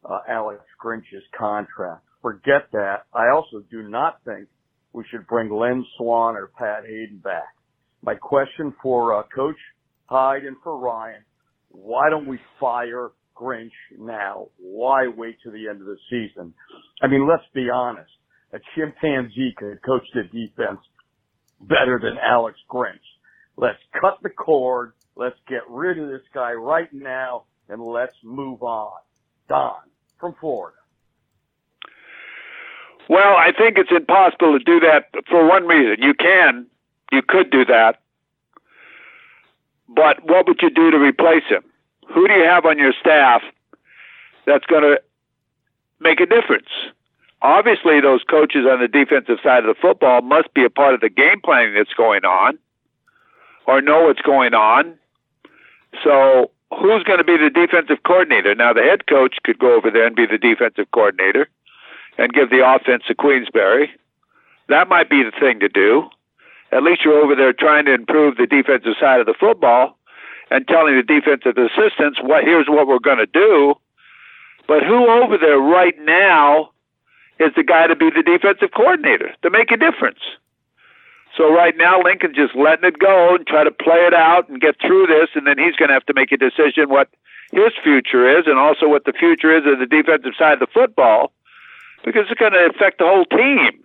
uh, 0.03 0.19
Alex 0.27 0.61
Grinch's 0.79 1.23
contract. 1.37 2.03
Forget 2.21 2.67
that. 2.73 3.03
I 3.13 3.29
also 3.29 3.63
do 3.69 3.83
not 3.87 4.19
think 4.25 4.47
we 4.93 5.03
should 5.09 5.27
bring 5.27 5.49
Lynn 5.49 5.85
Swann 5.97 6.35
or 6.35 6.51
Pat 6.57 6.83
Haden 6.85 7.19
back. 7.23 7.55
My 8.01 8.15
question 8.15 8.73
for 8.81 9.19
uh, 9.19 9.23
Coach 9.33 9.57
Hyde 10.05 10.45
and 10.45 10.57
for 10.63 10.77
Ryan, 10.77 11.23
why 11.69 12.09
don't 12.09 12.27
we 12.27 12.39
fire 12.59 13.11
Grinch 13.35 13.71
now? 13.97 14.47
Why 14.57 15.07
wait 15.07 15.37
to 15.43 15.51
the 15.51 15.67
end 15.67 15.81
of 15.81 15.87
the 15.87 15.97
season? 16.09 16.53
I 17.01 17.07
mean, 17.07 17.27
let's 17.27 17.43
be 17.53 17.69
honest 17.69 18.11
a 18.53 18.59
chimpanzee 18.75 19.53
could 19.57 19.81
coach 19.83 20.05
the 20.13 20.23
defense 20.23 20.79
better 21.61 21.99
than 22.01 22.17
Alex 22.17 22.57
Grinch. 22.69 22.95
Let's 23.57 23.79
cut 23.99 24.17
the 24.23 24.29
cord. 24.29 24.93
Let's 25.15 25.35
get 25.47 25.61
rid 25.69 25.99
of 25.99 26.07
this 26.09 26.25
guy 26.33 26.53
right 26.53 26.91
now 26.91 27.43
and 27.67 27.81
let's 27.81 28.15
move 28.23 28.63
on. 28.63 28.99
Don 29.47 29.81
from 30.19 30.35
Florida. 30.39 30.77
Well, 33.09 33.35
I 33.35 33.51
think 33.51 33.77
it's 33.77 33.91
impossible 33.91 34.57
to 34.57 34.63
do 34.63 34.79
that 34.79 35.09
for 35.29 35.45
one 35.45 35.67
reason. 35.67 36.01
You 36.01 36.13
can, 36.13 36.67
you 37.11 37.21
could 37.21 37.51
do 37.51 37.65
that, 37.65 37.99
but 39.89 40.23
what 40.23 40.47
would 40.47 40.61
you 40.61 40.69
do 40.69 40.91
to 40.91 40.97
replace 40.97 41.43
him? 41.49 41.63
Who 42.13 42.27
do 42.27 42.33
you 42.33 42.45
have 42.45 42.65
on 42.65 42.79
your 42.79 42.93
staff 42.99 43.41
that's 44.45 44.65
going 44.65 44.83
to 44.83 45.01
make 45.99 46.21
a 46.21 46.25
difference? 46.25 46.69
obviously 47.41 48.01
those 48.01 48.23
coaches 48.23 48.65
on 48.69 48.79
the 48.79 48.87
defensive 48.87 49.37
side 49.43 49.65
of 49.65 49.75
the 49.75 49.79
football 49.79 50.21
must 50.21 50.53
be 50.53 50.63
a 50.63 50.69
part 50.69 50.93
of 50.93 51.01
the 51.01 51.09
game 51.09 51.41
planning 51.43 51.73
that's 51.73 51.93
going 51.93 52.25
on 52.25 52.57
or 53.67 53.81
know 53.81 54.03
what's 54.03 54.21
going 54.21 54.53
on. 54.53 54.97
So 56.03 56.51
who's 56.71 57.03
going 57.03 57.19
to 57.19 57.23
be 57.23 57.37
the 57.37 57.49
defensive 57.49 58.03
coordinator? 58.03 58.55
Now 58.55 58.73
the 58.73 58.81
head 58.81 59.07
coach 59.07 59.37
could 59.43 59.59
go 59.59 59.75
over 59.75 59.89
there 59.91 60.05
and 60.05 60.15
be 60.15 60.25
the 60.25 60.37
defensive 60.37 60.91
coordinator 60.91 61.47
and 62.19 62.33
give 62.33 62.49
the 62.49 62.61
offense 62.67 63.03
to 63.07 63.15
Queensberry. 63.15 63.89
That 64.67 64.89
might 64.89 65.09
be 65.09 65.23
the 65.23 65.31
thing 65.31 65.61
to 65.61 65.69
do. 65.69 66.09
At 66.71 66.83
least 66.83 67.01
you're 67.03 67.23
over 67.23 67.33
there 67.33 67.53
trying 67.53 67.85
to 67.85 67.93
improve 67.93 68.35
the 68.35 68.45
defensive 68.45 68.93
side 68.99 69.21
of 69.21 69.25
the 69.25 69.33
football 69.39 69.97
and 70.51 70.67
telling 70.67 70.95
the 70.95 71.03
defensive 71.03 71.57
assistants 71.57 72.19
what 72.21 72.43
here's 72.43 72.67
what 72.67 72.87
we're 72.87 72.99
going 72.99 73.17
to 73.17 73.25
do. 73.25 73.73
But 74.67 74.83
who 74.83 75.09
over 75.09 75.37
there 75.37 75.57
right 75.57 75.95
now 76.01 76.71
is 77.39 77.53
the 77.55 77.63
guy 77.63 77.87
to 77.87 77.95
be 77.95 78.11
the 78.11 78.21
defensive 78.21 78.69
coordinator 78.75 79.33
to 79.41 79.49
make 79.49 79.71
a 79.71 79.77
difference. 79.77 80.19
So 81.37 81.53
right 81.53 81.77
now, 81.77 82.01
Lincoln's 82.03 82.35
just 82.35 82.53
letting 82.53 82.85
it 82.85 82.99
go 82.99 83.35
and 83.35 83.47
try 83.47 83.63
to 83.63 83.71
play 83.71 84.05
it 84.05 84.13
out 84.13 84.49
and 84.49 84.59
get 84.59 84.75
through 84.81 85.07
this, 85.07 85.29
and 85.35 85.47
then 85.47 85.57
he's 85.57 85.75
going 85.75 85.87
to 85.87 85.93
have 85.93 86.05
to 86.07 86.13
make 86.13 86.31
a 86.33 86.37
decision 86.37 86.89
what 86.89 87.07
his 87.51 87.71
future 87.81 88.27
is, 88.37 88.45
and 88.45 88.59
also 88.59 88.89
what 88.89 89.05
the 89.05 89.13
future 89.13 89.55
is 89.55 89.63
of 89.65 89.79
the 89.79 89.85
defensive 89.85 90.33
side 90.37 90.53
of 90.53 90.59
the 90.59 90.67
football, 90.67 91.31
because 92.03 92.25
it's 92.29 92.39
going 92.39 92.53
to 92.53 92.69
affect 92.73 92.99
the 92.99 93.05
whole 93.05 93.25
team. 93.25 93.83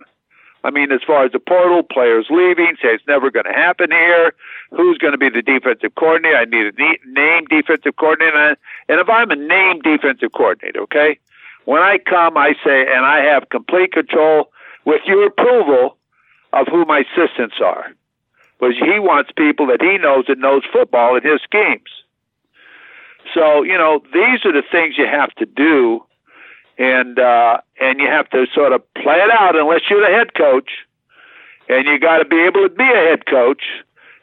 I 0.63 0.71
mean, 0.71 0.91
as 0.91 1.01
far 1.05 1.23
as 1.25 1.31
the 1.31 1.39
portal, 1.39 1.83
players 1.83 2.25
leaving, 2.31 2.75
say 2.81 2.89
it's 2.89 3.03
never 3.07 3.29
going 3.29 3.45
to 3.45 3.53
happen 3.53 3.91
here. 3.91 4.33
Who's 4.71 4.97
going 4.97 5.11
to 5.11 5.17
be 5.17 5.29
the 5.29 5.43
defensive 5.43 5.93
coordinator? 5.93 6.37
I 6.37 6.45
need 6.45 6.73
a 6.75 7.11
name 7.11 7.45
defensive 7.45 7.95
coordinator. 7.97 8.57
And 8.89 8.99
if 8.99 9.07
I'm 9.07 9.29
a 9.29 9.35
name 9.35 9.81
defensive 9.81 10.31
coordinator, 10.31 10.81
okay, 10.81 11.19
when 11.65 11.83
I 11.83 11.99
come, 11.99 12.35
I 12.35 12.55
say, 12.63 12.81
and 12.81 13.05
I 13.05 13.23
have 13.25 13.49
complete 13.49 13.91
control 13.91 14.51
with 14.85 15.01
your 15.05 15.27
approval 15.27 15.97
of 16.53 16.67
who 16.67 16.83
my 16.85 16.99
assistants 16.99 17.57
are. 17.63 17.85
Because 18.59 18.77
he 18.77 18.97
wants 18.99 19.31
people 19.37 19.67
that 19.67 19.81
he 19.81 19.97
knows 19.99 20.25
that 20.27 20.39
knows 20.39 20.63
football 20.71 21.15
in 21.15 21.23
his 21.23 21.41
schemes. 21.43 21.89
So, 23.33 23.63
you 23.63 23.77
know, 23.77 24.01
these 24.13 24.45
are 24.45 24.53
the 24.53 24.63
things 24.71 24.97
you 24.97 25.05
have 25.05 25.33
to 25.35 25.45
do 25.45 26.05
and 26.77 27.19
uh 27.19 27.57
and 27.79 27.99
you 27.99 28.07
have 28.07 28.29
to 28.29 28.45
sort 28.53 28.73
of 28.73 28.81
play 28.93 29.15
it 29.15 29.31
out 29.31 29.55
unless 29.55 29.81
you're 29.89 30.01
the 30.01 30.15
head 30.15 30.33
coach. 30.33 30.71
And 31.67 31.87
you 31.87 31.99
gotta 31.99 32.25
be 32.25 32.41
able 32.41 32.61
to 32.61 32.69
be 32.69 32.83
a 32.83 33.09
head 33.09 33.25
coach. 33.25 33.63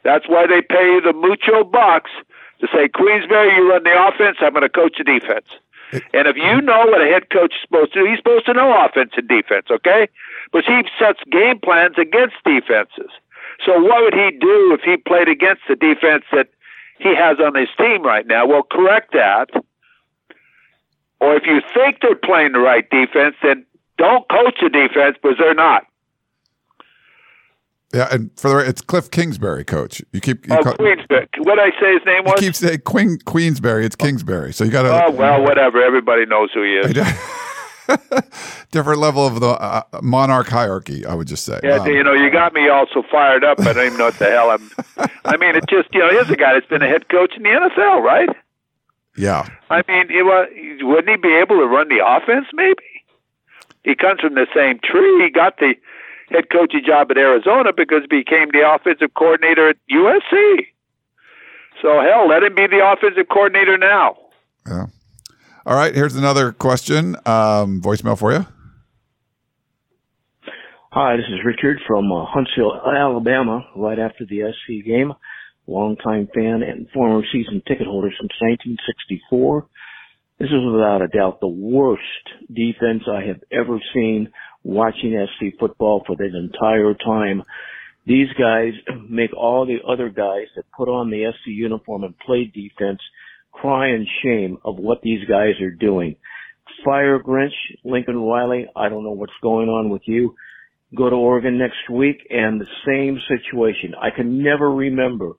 That's 0.03 0.27
why 0.27 0.47
they 0.47 0.61
pay 0.61 0.93
you 0.93 1.01
the 1.01 1.13
mucho 1.13 1.63
bucks 1.63 2.11
to 2.61 2.67
say, 2.73 2.87
Queensberry, 2.87 3.55
you 3.55 3.69
run 3.69 3.83
the 3.83 4.07
offense, 4.07 4.37
I'm 4.39 4.53
gonna 4.53 4.69
coach 4.69 4.95
the 4.97 5.03
defense. 5.03 5.47
And 6.13 6.27
if 6.27 6.35
you 6.35 6.61
know 6.61 6.85
what 6.87 7.01
a 7.01 7.05
head 7.05 7.29
coach 7.29 7.53
is 7.53 7.61
supposed 7.61 7.93
to 7.93 7.99
do, 7.99 8.05
he's 8.09 8.17
supposed 8.17 8.45
to 8.47 8.53
know 8.53 8.73
offense 8.83 9.11
and 9.15 9.27
defense, 9.27 9.67
okay? 9.69 10.07
But 10.51 10.65
he 10.65 10.81
sets 10.97 11.19
game 11.31 11.59
plans 11.59 11.95
against 11.99 12.35
defenses. 12.43 13.11
So 13.63 13.79
what 13.79 14.01
would 14.03 14.13
he 14.13 14.31
do 14.31 14.73
if 14.73 14.81
he 14.81 14.97
played 14.97 15.29
against 15.29 15.61
the 15.67 15.75
defense 15.75 16.25
that 16.31 16.49
he 16.97 17.15
has 17.15 17.37
on 17.39 17.55
his 17.55 17.69
team 17.77 18.03
right 18.03 18.25
now? 18.25 18.47
Well, 18.47 18.63
correct 18.63 19.13
that. 19.13 19.49
Or 21.23 21.37
if 21.37 21.45
you 21.45 21.61
think 21.73 22.01
they're 22.01 22.15
playing 22.15 22.51
the 22.51 22.59
right 22.59 22.87
defense, 22.89 23.35
then 23.41 23.65
don't 23.97 24.27
coach 24.29 24.57
the 24.61 24.69
defense 24.69 25.15
because 25.21 25.37
they're 25.39 25.53
not. 25.53 25.85
Yeah, 27.93 28.09
and 28.11 28.29
for 28.35 28.49
the 28.49 28.69
it's 28.69 28.81
Kliff 28.81 29.09
Kingsbury, 29.09 29.63
coach. 29.63 30.01
You 30.11 30.19
keep 30.19 30.45
you 30.47 30.53
oh 30.53 30.63
call, 30.63 30.73
Queensberry. 30.73 31.29
What 31.37 31.55
did 31.55 31.73
I 31.73 31.79
say 31.79 31.93
his 31.93 32.05
name 32.05 32.25
was? 32.25 32.41
You 32.41 32.47
keep 32.47 32.55
saying 32.55 32.81
Queen 32.83 33.19
Queensberry. 33.19 33.85
It's 33.85 33.95
Kingsbury. 33.95 34.51
So 34.51 34.65
you 34.65 34.71
got 34.71 34.81
to. 34.81 35.05
Oh 35.05 35.11
well, 35.11 35.41
whatever. 35.43 35.81
Everybody 35.81 36.25
knows 36.25 36.49
who 36.53 36.63
he 36.63 36.75
is. 36.75 36.91
Different 38.71 38.99
level 38.99 39.25
of 39.25 39.39
the 39.39 39.49
uh, 39.49 39.83
monarch 40.01 40.49
hierarchy, 40.49 41.05
I 41.05 41.13
would 41.13 41.27
just 41.27 41.45
say. 41.45 41.59
Yeah, 41.63 41.75
um, 41.75 41.87
you 41.87 42.03
know, 42.03 42.13
you 42.13 42.31
got 42.31 42.53
me 42.53 42.67
all 42.67 42.87
so 42.93 43.03
fired 43.09 43.43
up. 43.43 43.61
I 43.61 43.71
don't 43.73 43.85
even 43.85 43.97
know 43.97 44.05
what 44.05 44.19
the 44.19 44.25
hell 44.25 44.49
I'm. 44.49 44.71
I 45.23 45.37
mean, 45.37 45.55
it 45.55 45.65
just 45.69 45.87
you 45.93 45.99
know, 45.99 46.09
here's 46.09 46.29
a 46.29 46.35
guy 46.35 46.53
that's 46.53 46.65
been 46.65 46.81
a 46.81 46.87
head 46.87 47.07
coach 47.07 47.33
in 47.37 47.43
the 47.43 47.49
NFL, 47.49 48.01
right? 48.01 48.29
Yeah. 49.15 49.47
I 49.69 49.83
mean, 49.87 50.09
it, 50.09 50.23
was, 50.23 50.49
wouldn't 50.81 51.09
he 51.09 51.17
be 51.17 51.35
able 51.35 51.57
to 51.57 51.65
run 51.65 51.89
the 51.89 52.05
offense? 52.05 52.47
Maybe. 52.53 52.83
He 53.83 53.95
comes 53.95 54.21
from 54.21 54.35
the 54.35 54.47
same 54.55 54.79
tree. 54.83 55.23
He 55.23 55.29
got 55.29 55.57
the 55.57 55.75
head 56.29 56.49
coaching 56.51 56.83
job 56.85 57.11
at 57.11 57.17
Arizona 57.17 57.71
because 57.75 58.01
he 58.01 58.07
became 58.07 58.49
the 58.51 58.63
offensive 58.67 59.13
coordinator 59.13 59.69
at 59.69 59.77
USC. 59.91 60.67
So 61.81 62.01
hell, 62.01 62.27
let 62.27 62.43
him 62.43 62.55
be 62.55 62.67
the 62.67 62.81
offensive 62.85 63.27
coordinator 63.29 63.77
now. 63.77 64.17
Yeah. 64.67 64.85
All 65.65 65.75
right. 65.75 65.93
Here's 65.93 66.15
another 66.15 66.53
question. 66.53 67.15
Um, 67.25 67.81
voicemail 67.81 68.17
for 68.17 68.31
you. 68.31 68.45
Hi, 70.91 71.17
this 71.17 71.25
is 71.25 71.43
Richard 71.43 71.79
from 71.87 72.11
uh, 72.11 72.25
Huntsville, 72.25 72.79
Alabama. 72.85 73.65
Right 73.75 73.97
after 73.97 74.25
the 74.25 74.53
SC 74.53 74.85
game, 74.85 75.13
longtime 75.67 76.27
fan 76.33 76.61
and 76.63 76.89
former 76.93 77.23
season 77.31 77.61
ticket 77.67 77.87
holder 77.87 78.09
since 78.09 78.31
1964. 78.39 79.67
This 80.39 80.49
is 80.49 80.65
without 80.71 81.01
a 81.01 81.07
doubt 81.07 81.39
the 81.39 81.47
worst 81.47 82.01
defense 82.51 83.03
I 83.07 83.25
have 83.27 83.41
ever 83.51 83.79
seen 83.93 84.29
watching 84.63 85.25
SC 85.27 85.57
football 85.59 86.03
for 86.05 86.15
that 86.15 86.35
entire 86.35 86.93
time. 86.93 87.43
These 88.05 88.29
guys 88.37 88.73
make 89.09 89.33
all 89.35 89.65
the 89.65 89.79
other 89.87 90.09
guys 90.09 90.47
that 90.55 90.65
put 90.75 90.89
on 90.89 91.09
the 91.09 91.31
SC 91.31 91.47
uniform 91.47 92.03
and 92.03 92.17
play 92.19 92.45
defense 92.45 92.99
cry 93.51 93.89
in 93.89 94.07
shame 94.23 94.57
of 94.65 94.77
what 94.77 95.01
these 95.01 95.23
guys 95.29 95.61
are 95.61 95.71
doing. 95.71 96.15
Fire 96.83 97.19
Grinch, 97.19 97.53
Lincoln 97.83 98.17
Riley, 98.17 98.67
I 98.75 98.89
don't 98.89 99.03
know 99.03 99.11
what's 99.11 99.31
going 99.41 99.69
on 99.69 99.89
with 99.89 100.01
you. 100.05 100.35
Go 100.95 101.09
to 101.09 101.15
Oregon 101.15 101.57
next 101.57 101.89
week 101.89 102.17
and 102.29 102.59
the 102.59 102.67
same 102.85 103.19
situation. 103.27 103.93
I 103.99 104.09
can 104.15 104.43
never 104.43 104.69
remember 104.69 105.33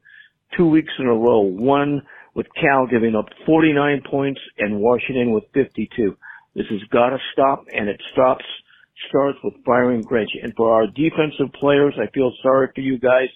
two 0.56 0.68
weeks 0.68 0.92
in 0.98 1.06
a 1.06 1.14
row, 1.14 1.40
one 1.40 2.02
with 2.34 2.46
Cal 2.60 2.86
giving 2.86 3.14
up 3.14 3.26
49 3.46 4.02
points 4.10 4.40
and 4.58 4.80
Washington 4.80 5.32
with 5.32 5.44
52. 5.54 6.16
This 6.54 6.66
has 6.70 6.82
got 6.92 7.10
to 7.10 7.18
stop 7.32 7.64
and 7.72 7.88
it 7.88 8.00
stops 8.12 8.44
starts 9.08 9.38
with 9.42 9.54
firing 9.64 10.02
Grinch. 10.02 10.30
And 10.42 10.54
for 10.56 10.72
our 10.72 10.86
defensive 10.86 11.52
players, 11.58 11.94
I 12.00 12.10
feel 12.12 12.32
sorry 12.42 12.68
for 12.74 12.80
you 12.80 12.98
guys. 12.98 13.28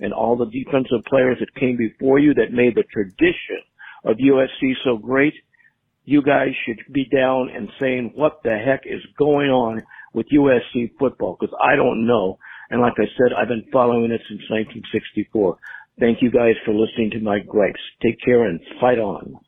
and 0.00 0.12
all 0.12 0.36
the 0.36 0.46
defensive 0.46 1.04
players 1.06 1.38
that 1.38 1.54
came 1.54 1.76
before 1.76 2.18
you 2.18 2.34
that 2.34 2.50
made 2.52 2.74
the 2.74 2.82
tradition 2.92 3.62
of 4.04 4.16
USC 4.16 4.72
so 4.82 4.96
great, 4.96 5.34
you 6.04 6.20
guys 6.20 6.48
should 6.66 6.80
be 6.92 7.04
down 7.04 7.48
and 7.54 7.68
saying 7.80 8.10
what 8.16 8.40
the 8.42 8.58
heck 8.58 8.82
is 8.86 9.00
going 9.16 9.50
on 9.50 9.82
with 10.12 10.26
USC 10.32 10.90
football 10.98 11.36
because 11.38 11.54
I 11.62 11.76
don't 11.76 12.06
know. 12.06 12.38
And 12.70 12.80
like 12.80 12.94
I 12.98 13.06
said, 13.16 13.32
I've 13.36 13.48
been 13.48 13.64
following 13.72 14.10
it 14.10 14.20
since 14.28 14.42
1964. 14.50 15.58
Thank 15.98 16.22
you 16.22 16.30
guys 16.30 16.54
for 16.64 16.74
listening 16.74 17.10
to 17.12 17.20
my 17.20 17.38
gripes. 17.38 17.80
Take 18.02 18.20
care 18.20 18.44
and 18.44 18.60
fight 18.80 18.98
on. 18.98 19.38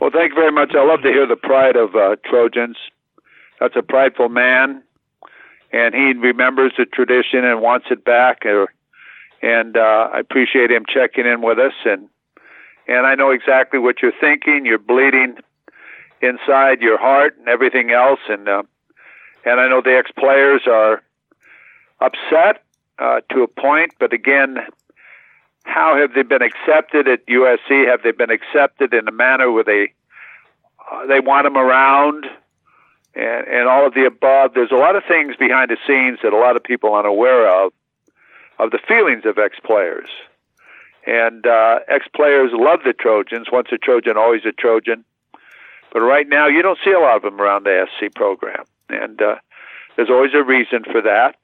Well, 0.00 0.10
thank 0.12 0.30
you 0.30 0.36
very 0.36 0.52
much. 0.52 0.72
I 0.74 0.84
love 0.84 1.02
to 1.02 1.08
hear 1.08 1.26
the 1.26 1.36
pride 1.36 1.76
of 1.76 1.96
uh, 1.96 2.16
Trojans. 2.24 2.76
That's 3.58 3.74
a 3.76 3.82
prideful 3.82 4.28
man, 4.28 4.82
and 5.72 5.94
he 5.94 6.12
remembers 6.12 6.72
the 6.76 6.84
tradition 6.84 7.44
and 7.44 7.62
wants 7.62 7.86
it 7.90 8.04
back. 8.04 8.44
Uh, 8.44 8.66
and 9.42 9.76
uh, 9.76 10.10
I 10.12 10.20
appreciate 10.20 10.70
him 10.70 10.84
checking 10.86 11.26
in 11.26 11.42
with 11.42 11.58
us. 11.58 11.72
And 11.84 12.08
and 12.86 13.06
I 13.06 13.14
know 13.14 13.30
exactly 13.30 13.78
what 13.78 13.96
you're 14.02 14.12
thinking. 14.20 14.64
You're 14.64 14.78
bleeding 14.78 15.36
inside 16.20 16.82
your 16.82 16.98
heart 16.98 17.36
and 17.38 17.48
everything 17.48 17.90
else. 17.90 18.20
And 18.28 18.48
uh, 18.48 18.62
and 19.44 19.60
I 19.60 19.68
know 19.68 19.80
the 19.80 19.96
ex 19.96 20.10
players 20.12 20.62
are 20.66 21.02
upset 22.00 22.62
uh, 22.98 23.20
to 23.32 23.42
a 23.42 23.48
point, 23.48 23.92
but 23.98 24.12
again, 24.12 24.58
how 25.66 25.96
have 25.96 26.14
they 26.14 26.22
been 26.22 26.42
accepted 26.42 27.08
at 27.08 27.26
USC? 27.26 27.86
Have 27.86 28.02
they 28.02 28.12
been 28.12 28.30
accepted 28.30 28.94
in 28.94 29.06
a 29.08 29.12
manner 29.12 29.50
where 29.50 29.64
they 29.64 29.92
uh, 30.90 31.06
they 31.06 31.20
want 31.20 31.44
them 31.44 31.56
around, 31.56 32.24
and 33.14 33.46
and 33.46 33.68
all 33.68 33.86
of 33.86 33.94
the 33.94 34.06
above? 34.06 34.54
There's 34.54 34.70
a 34.70 34.76
lot 34.76 34.96
of 34.96 35.02
things 35.06 35.36
behind 35.36 35.70
the 35.70 35.76
scenes 35.86 36.20
that 36.22 36.32
a 36.32 36.38
lot 36.38 36.56
of 36.56 36.62
people 36.62 36.94
aren't 36.94 37.06
aware 37.06 37.48
of, 37.64 37.72
of 38.58 38.70
the 38.70 38.78
feelings 38.88 39.24
of 39.26 39.38
ex 39.38 39.58
players, 39.64 40.08
and 41.06 41.46
uh, 41.46 41.80
ex 41.88 42.06
players 42.14 42.52
love 42.54 42.80
the 42.84 42.92
Trojans. 42.92 43.48
Once 43.52 43.68
a 43.72 43.78
Trojan, 43.78 44.16
always 44.16 44.44
a 44.46 44.52
Trojan. 44.52 45.04
But 45.92 46.00
right 46.00 46.28
now, 46.28 46.46
you 46.46 46.62
don't 46.62 46.78
see 46.84 46.92
a 46.92 47.00
lot 47.00 47.16
of 47.16 47.22
them 47.22 47.40
around 47.40 47.64
the 47.64 47.86
SC 47.98 48.14
program, 48.14 48.64
and 48.88 49.20
uh, 49.20 49.36
there's 49.96 50.10
always 50.10 50.32
a 50.34 50.42
reason 50.42 50.84
for 50.84 51.02
that. 51.02 51.36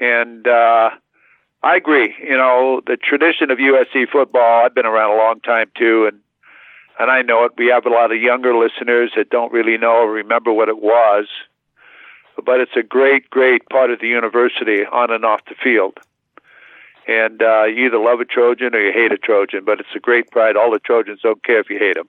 And 0.00 0.46
uh, 0.46 0.90
I 1.62 1.76
agree. 1.76 2.14
You 2.20 2.36
know, 2.36 2.80
the 2.86 2.96
tradition 2.96 3.50
of 3.50 3.58
USC 3.58 4.08
football. 4.10 4.64
I've 4.64 4.74
been 4.74 4.86
around 4.86 5.12
a 5.12 5.16
long 5.16 5.40
time 5.40 5.70
too, 5.78 6.06
and 6.06 6.20
and 6.98 7.10
I 7.10 7.22
know 7.22 7.44
it. 7.44 7.52
We 7.56 7.68
have 7.68 7.86
a 7.86 7.90
lot 7.90 8.12
of 8.12 8.20
younger 8.20 8.56
listeners 8.56 9.12
that 9.16 9.30
don't 9.30 9.52
really 9.52 9.78
know 9.78 10.02
or 10.02 10.10
remember 10.10 10.52
what 10.52 10.68
it 10.68 10.78
was, 10.78 11.26
but 12.44 12.60
it's 12.60 12.76
a 12.76 12.82
great, 12.82 13.30
great 13.30 13.68
part 13.68 13.90
of 13.90 14.00
the 14.00 14.08
university 14.08 14.84
on 14.84 15.10
and 15.10 15.24
off 15.24 15.40
the 15.48 15.54
field. 15.62 15.98
And 17.06 17.42
uh, 17.42 17.64
you 17.64 17.86
either 17.86 17.98
love 17.98 18.20
a 18.20 18.24
Trojan 18.24 18.74
or 18.74 18.80
you 18.80 18.92
hate 18.92 19.10
a 19.10 19.18
Trojan, 19.18 19.64
but 19.64 19.80
it's 19.80 19.88
a 19.96 20.00
great 20.00 20.30
pride. 20.30 20.56
All 20.56 20.70
the 20.70 20.78
Trojans 20.78 21.20
don't 21.22 21.42
care 21.44 21.58
if 21.58 21.70
you 21.70 21.78
hate 21.78 21.94
them, 21.94 22.08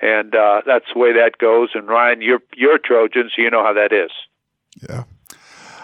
and 0.00 0.34
uh, 0.34 0.62
that's 0.64 0.86
the 0.92 0.98
way 0.98 1.12
that 1.12 1.38
goes. 1.38 1.70
And 1.74 1.88
Ryan, 1.88 2.22
you're 2.22 2.42
you're 2.54 2.78
Trojans, 2.78 3.32
so 3.34 3.42
you 3.42 3.50
know 3.50 3.64
how 3.64 3.72
that 3.72 3.92
is. 3.92 4.10
Yeah. 4.88 5.04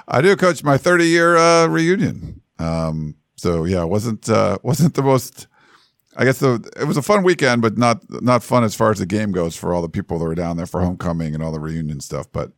I 0.09 0.21
do, 0.23 0.35
Coach. 0.35 0.65
My 0.65 0.77
30 0.77 1.07
year 1.07 1.37
uh, 1.37 1.69
reunion. 1.69 2.30
Um, 2.61 3.17
so 3.37 3.65
yeah, 3.65 3.85
wasn't 3.85 4.29
uh, 4.29 4.59
wasn't 4.63 4.95
the 4.95 5.03
most. 5.03 5.47
I 6.17 6.25
guess 6.25 6.41
the 6.41 6.69
it 6.79 6.85
was 6.85 6.97
a 6.97 7.03
fun 7.03 7.23
weekend, 7.23 7.63
but 7.63 7.79
not 7.79 8.03
not 8.23 8.43
fun 8.43 8.65
as 8.65 8.75
far 8.75 8.91
as 8.91 8.99
the 8.99 9.07
game 9.07 9.33
goes 9.33 9.57
for 9.57 9.73
all 9.73 9.81
the 9.83 9.89
people 9.89 10.19
that 10.19 10.25
were 10.25 10.35
down 10.35 10.57
there 10.57 10.67
for 10.67 10.81
homecoming 10.81 11.35
and 11.35 11.43
all 11.43 11.53
the 11.53 11.61
reunion 11.61 12.01
stuff. 12.01 12.27
But 12.31 12.53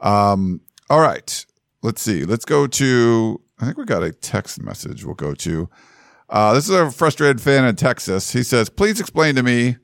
um, 0.00 0.60
all 0.88 1.00
right, 1.00 1.44
let's 1.82 2.00
see. 2.00 2.24
Let's 2.24 2.44
go 2.44 2.66
to. 2.66 3.40
I 3.58 3.64
think 3.66 3.76
we 3.76 3.84
got 3.84 4.02
a 4.02 4.12
text 4.12 4.60
message. 4.62 5.04
We'll 5.04 5.14
go 5.14 5.34
to. 5.34 5.68
Uh, 6.28 6.54
this 6.54 6.64
is 6.68 6.74
a 6.74 6.90
frustrated 6.90 7.40
fan 7.40 7.64
in 7.64 7.76
Texas. 7.76 8.32
He 8.32 8.42
says, 8.42 8.70
"Please 8.70 9.00
explain 9.00 9.34
to 9.34 9.42
me 9.42 9.76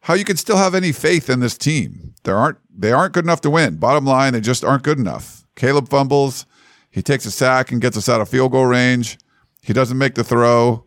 how 0.00 0.14
you 0.14 0.24
can 0.24 0.36
still 0.36 0.56
have 0.56 0.74
any 0.74 0.92
faith 0.92 1.28
in 1.28 1.40
this 1.40 1.58
team. 1.58 2.14
There 2.22 2.36
aren't 2.36 2.58
they 2.74 2.92
aren't 2.92 3.12
good 3.14 3.24
enough 3.24 3.42
to 3.42 3.50
win. 3.50 3.76
Bottom 3.76 4.06
line, 4.06 4.32
they 4.32 4.40
just 4.40 4.64
aren't 4.64 4.84
good 4.84 4.98
enough." 4.98 5.44
Caleb 5.56 5.88
fumbles. 5.88 6.46
He 6.90 7.02
takes 7.02 7.26
a 7.26 7.30
sack 7.30 7.70
and 7.70 7.80
gets 7.80 7.96
us 7.96 8.08
out 8.08 8.20
of 8.20 8.28
field 8.28 8.52
goal 8.52 8.66
range. 8.66 9.18
He 9.62 9.72
doesn't 9.72 9.98
make 9.98 10.14
the 10.14 10.24
throw. 10.24 10.84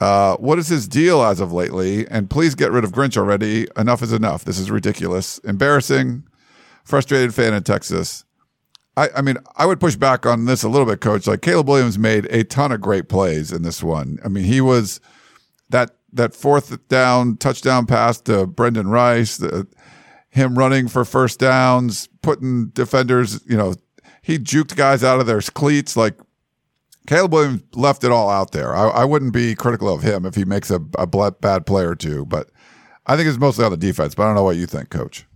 Uh, 0.00 0.36
what 0.36 0.58
is 0.58 0.68
his 0.68 0.88
deal 0.88 1.22
as 1.22 1.40
of 1.40 1.52
lately? 1.52 2.06
And 2.08 2.28
please 2.28 2.54
get 2.54 2.72
rid 2.72 2.84
of 2.84 2.92
Grinch 2.92 3.16
already. 3.16 3.68
Enough 3.76 4.02
is 4.02 4.12
enough. 4.12 4.44
This 4.44 4.58
is 4.58 4.70
ridiculous. 4.70 5.38
Embarrassing. 5.38 6.24
Frustrated 6.84 7.34
fan 7.34 7.54
in 7.54 7.62
Texas. 7.62 8.24
I, 8.96 9.08
I 9.16 9.22
mean, 9.22 9.38
I 9.56 9.66
would 9.66 9.80
push 9.80 9.96
back 9.96 10.26
on 10.26 10.44
this 10.44 10.62
a 10.62 10.68
little 10.68 10.86
bit, 10.86 11.00
coach. 11.00 11.26
Like 11.26 11.42
Caleb 11.42 11.68
Williams 11.68 11.98
made 11.98 12.26
a 12.26 12.44
ton 12.44 12.72
of 12.72 12.80
great 12.80 13.08
plays 13.08 13.52
in 13.52 13.62
this 13.62 13.82
one. 13.82 14.18
I 14.24 14.28
mean, 14.28 14.44
he 14.44 14.60
was 14.60 15.00
that 15.70 15.92
that 16.12 16.34
fourth 16.34 16.86
down 16.88 17.36
touchdown 17.38 17.86
pass 17.86 18.20
to 18.22 18.46
Brendan 18.46 18.88
Rice, 18.88 19.38
the, 19.38 19.66
him 20.28 20.58
running 20.58 20.88
for 20.88 21.04
first 21.04 21.40
downs, 21.40 22.08
putting 22.22 22.68
defenders, 22.68 23.40
you 23.46 23.56
know, 23.56 23.74
he 24.24 24.38
juked 24.38 24.74
guys 24.74 25.04
out 25.04 25.20
of 25.20 25.26
their 25.26 25.42
cleats. 25.42 25.96
Like 25.96 26.18
Caleb 27.06 27.34
Williams 27.34 27.62
left 27.74 28.02
it 28.04 28.10
all 28.10 28.30
out 28.30 28.52
there. 28.52 28.74
I, 28.74 28.88
I 28.88 29.04
wouldn't 29.04 29.34
be 29.34 29.54
critical 29.54 29.92
of 29.92 30.02
him 30.02 30.24
if 30.24 30.34
he 30.34 30.46
makes 30.46 30.70
a, 30.70 30.80
a 30.98 31.06
bad 31.06 31.66
play 31.66 31.84
or 31.84 31.94
two, 31.94 32.24
but 32.24 32.50
I 33.06 33.16
think 33.16 33.28
it's 33.28 33.38
mostly 33.38 33.66
on 33.66 33.70
the 33.70 33.76
defense. 33.76 34.14
But 34.14 34.22
I 34.22 34.26
don't 34.26 34.36
know 34.36 34.42
what 34.42 34.56
you 34.56 34.64
think, 34.64 34.88
Coach. 34.88 35.26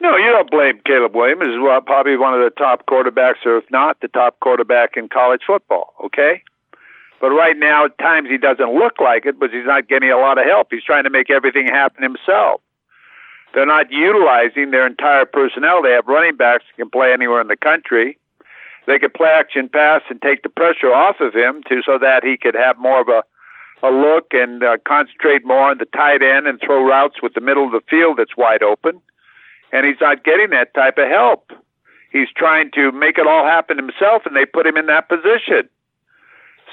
No, 0.00 0.16
you 0.16 0.26
don't 0.26 0.50
blame 0.50 0.80
Caleb 0.84 1.16
Williams. 1.16 1.46
He's 1.46 1.82
probably 1.86 2.16
one 2.18 2.34
of 2.34 2.40
the 2.40 2.50
top 2.50 2.86
quarterbacks, 2.86 3.44
or 3.46 3.56
if 3.56 3.64
not, 3.70 4.00
the 4.00 4.08
top 4.08 4.38
quarterback 4.40 4.96
in 4.96 5.08
college 5.08 5.40
football. 5.46 5.94
Okay, 6.04 6.42
but 7.22 7.30
right 7.30 7.56
now, 7.56 7.86
at 7.86 7.98
times 7.98 8.28
he 8.28 8.36
doesn't 8.36 8.74
look 8.74 9.00
like 9.00 9.24
it, 9.24 9.40
but 9.40 9.50
he's 9.50 9.64
not 9.64 9.88
getting 9.88 10.10
a 10.10 10.18
lot 10.18 10.38
of 10.38 10.44
help. 10.44 10.68
He's 10.70 10.84
trying 10.84 11.04
to 11.04 11.10
make 11.10 11.30
everything 11.30 11.66
happen 11.66 12.02
himself. 12.02 12.60
They're 13.54 13.66
not 13.66 13.90
utilizing 13.90 14.70
their 14.70 14.86
entire 14.86 15.24
personnel. 15.24 15.82
They 15.82 15.92
have 15.92 16.06
running 16.06 16.36
backs 16.36 16.64
that 16.68 16.82
can 16.82 16.90
play 16.90 17.12
anywhere 17.12 17.40
in 17.40 17.48
the 17.48 17.56
country. 17.56 18.18
They 18.86 18.98
could 18.98 19.14
play 19.14 19.28
action 19.28 19.68
pass 19.68 20.02
and 20.08 20.20
take 20.20 20.42
the 20.42 20.48
pressure 20.48 20.92
off 20.92 21.20
of 21.20 21.34
him 21.34 21.62
to 21.68 21.82
so 21.84 21.98
that 21.98 22.24
he 22.24 22.36
could 22.36 22.54
have 22.54 22.78
more 22.78 23.00
of 23.00 23.08
a 23.08 23.22
a 23.82 23.90
look 23.90 24.28
and 24.32 24.62
uh, 24.62 24.76
concentrate 24.84 25.44
more 25.44 25.70
on 25.70 25.78
the 25.78 25.84
tight 25.86 26.22
end 26.22 26.46
and 26.46 26.60
throw 26.60 26.84
routes 26.84 27.22
with 27.22 27.34
the 27.34 27.40
middle 27.40 27.64
of 27.64 27.72
the 27.72 27.80
field 27.88 28.18
that's 28.18 28.36
wide 28.36 28.62
open. 28.62 29.00
And 29.72 29.86
he's 29.86 30.00
not 30.00 30.24
getting 30.24 30.50
that 30.50 30.74
type 30.74 30.98
of 30.98 31.08
help. 31.08 31.52
He's 32.10 32.28
trying 32.34 32.70
to 32.72 32.90
make 32.90 33.18
it 33.18 33.26
all 33.26 33.44
happen 33.44 33.76
himself, 33.76 34.22
and 34.24 34.34
they 34.34 34.46
put 34.46 34.66
him 34.66 34.76
in 34.76 34.86
that 34.86 35.08
position. 35.08 35.68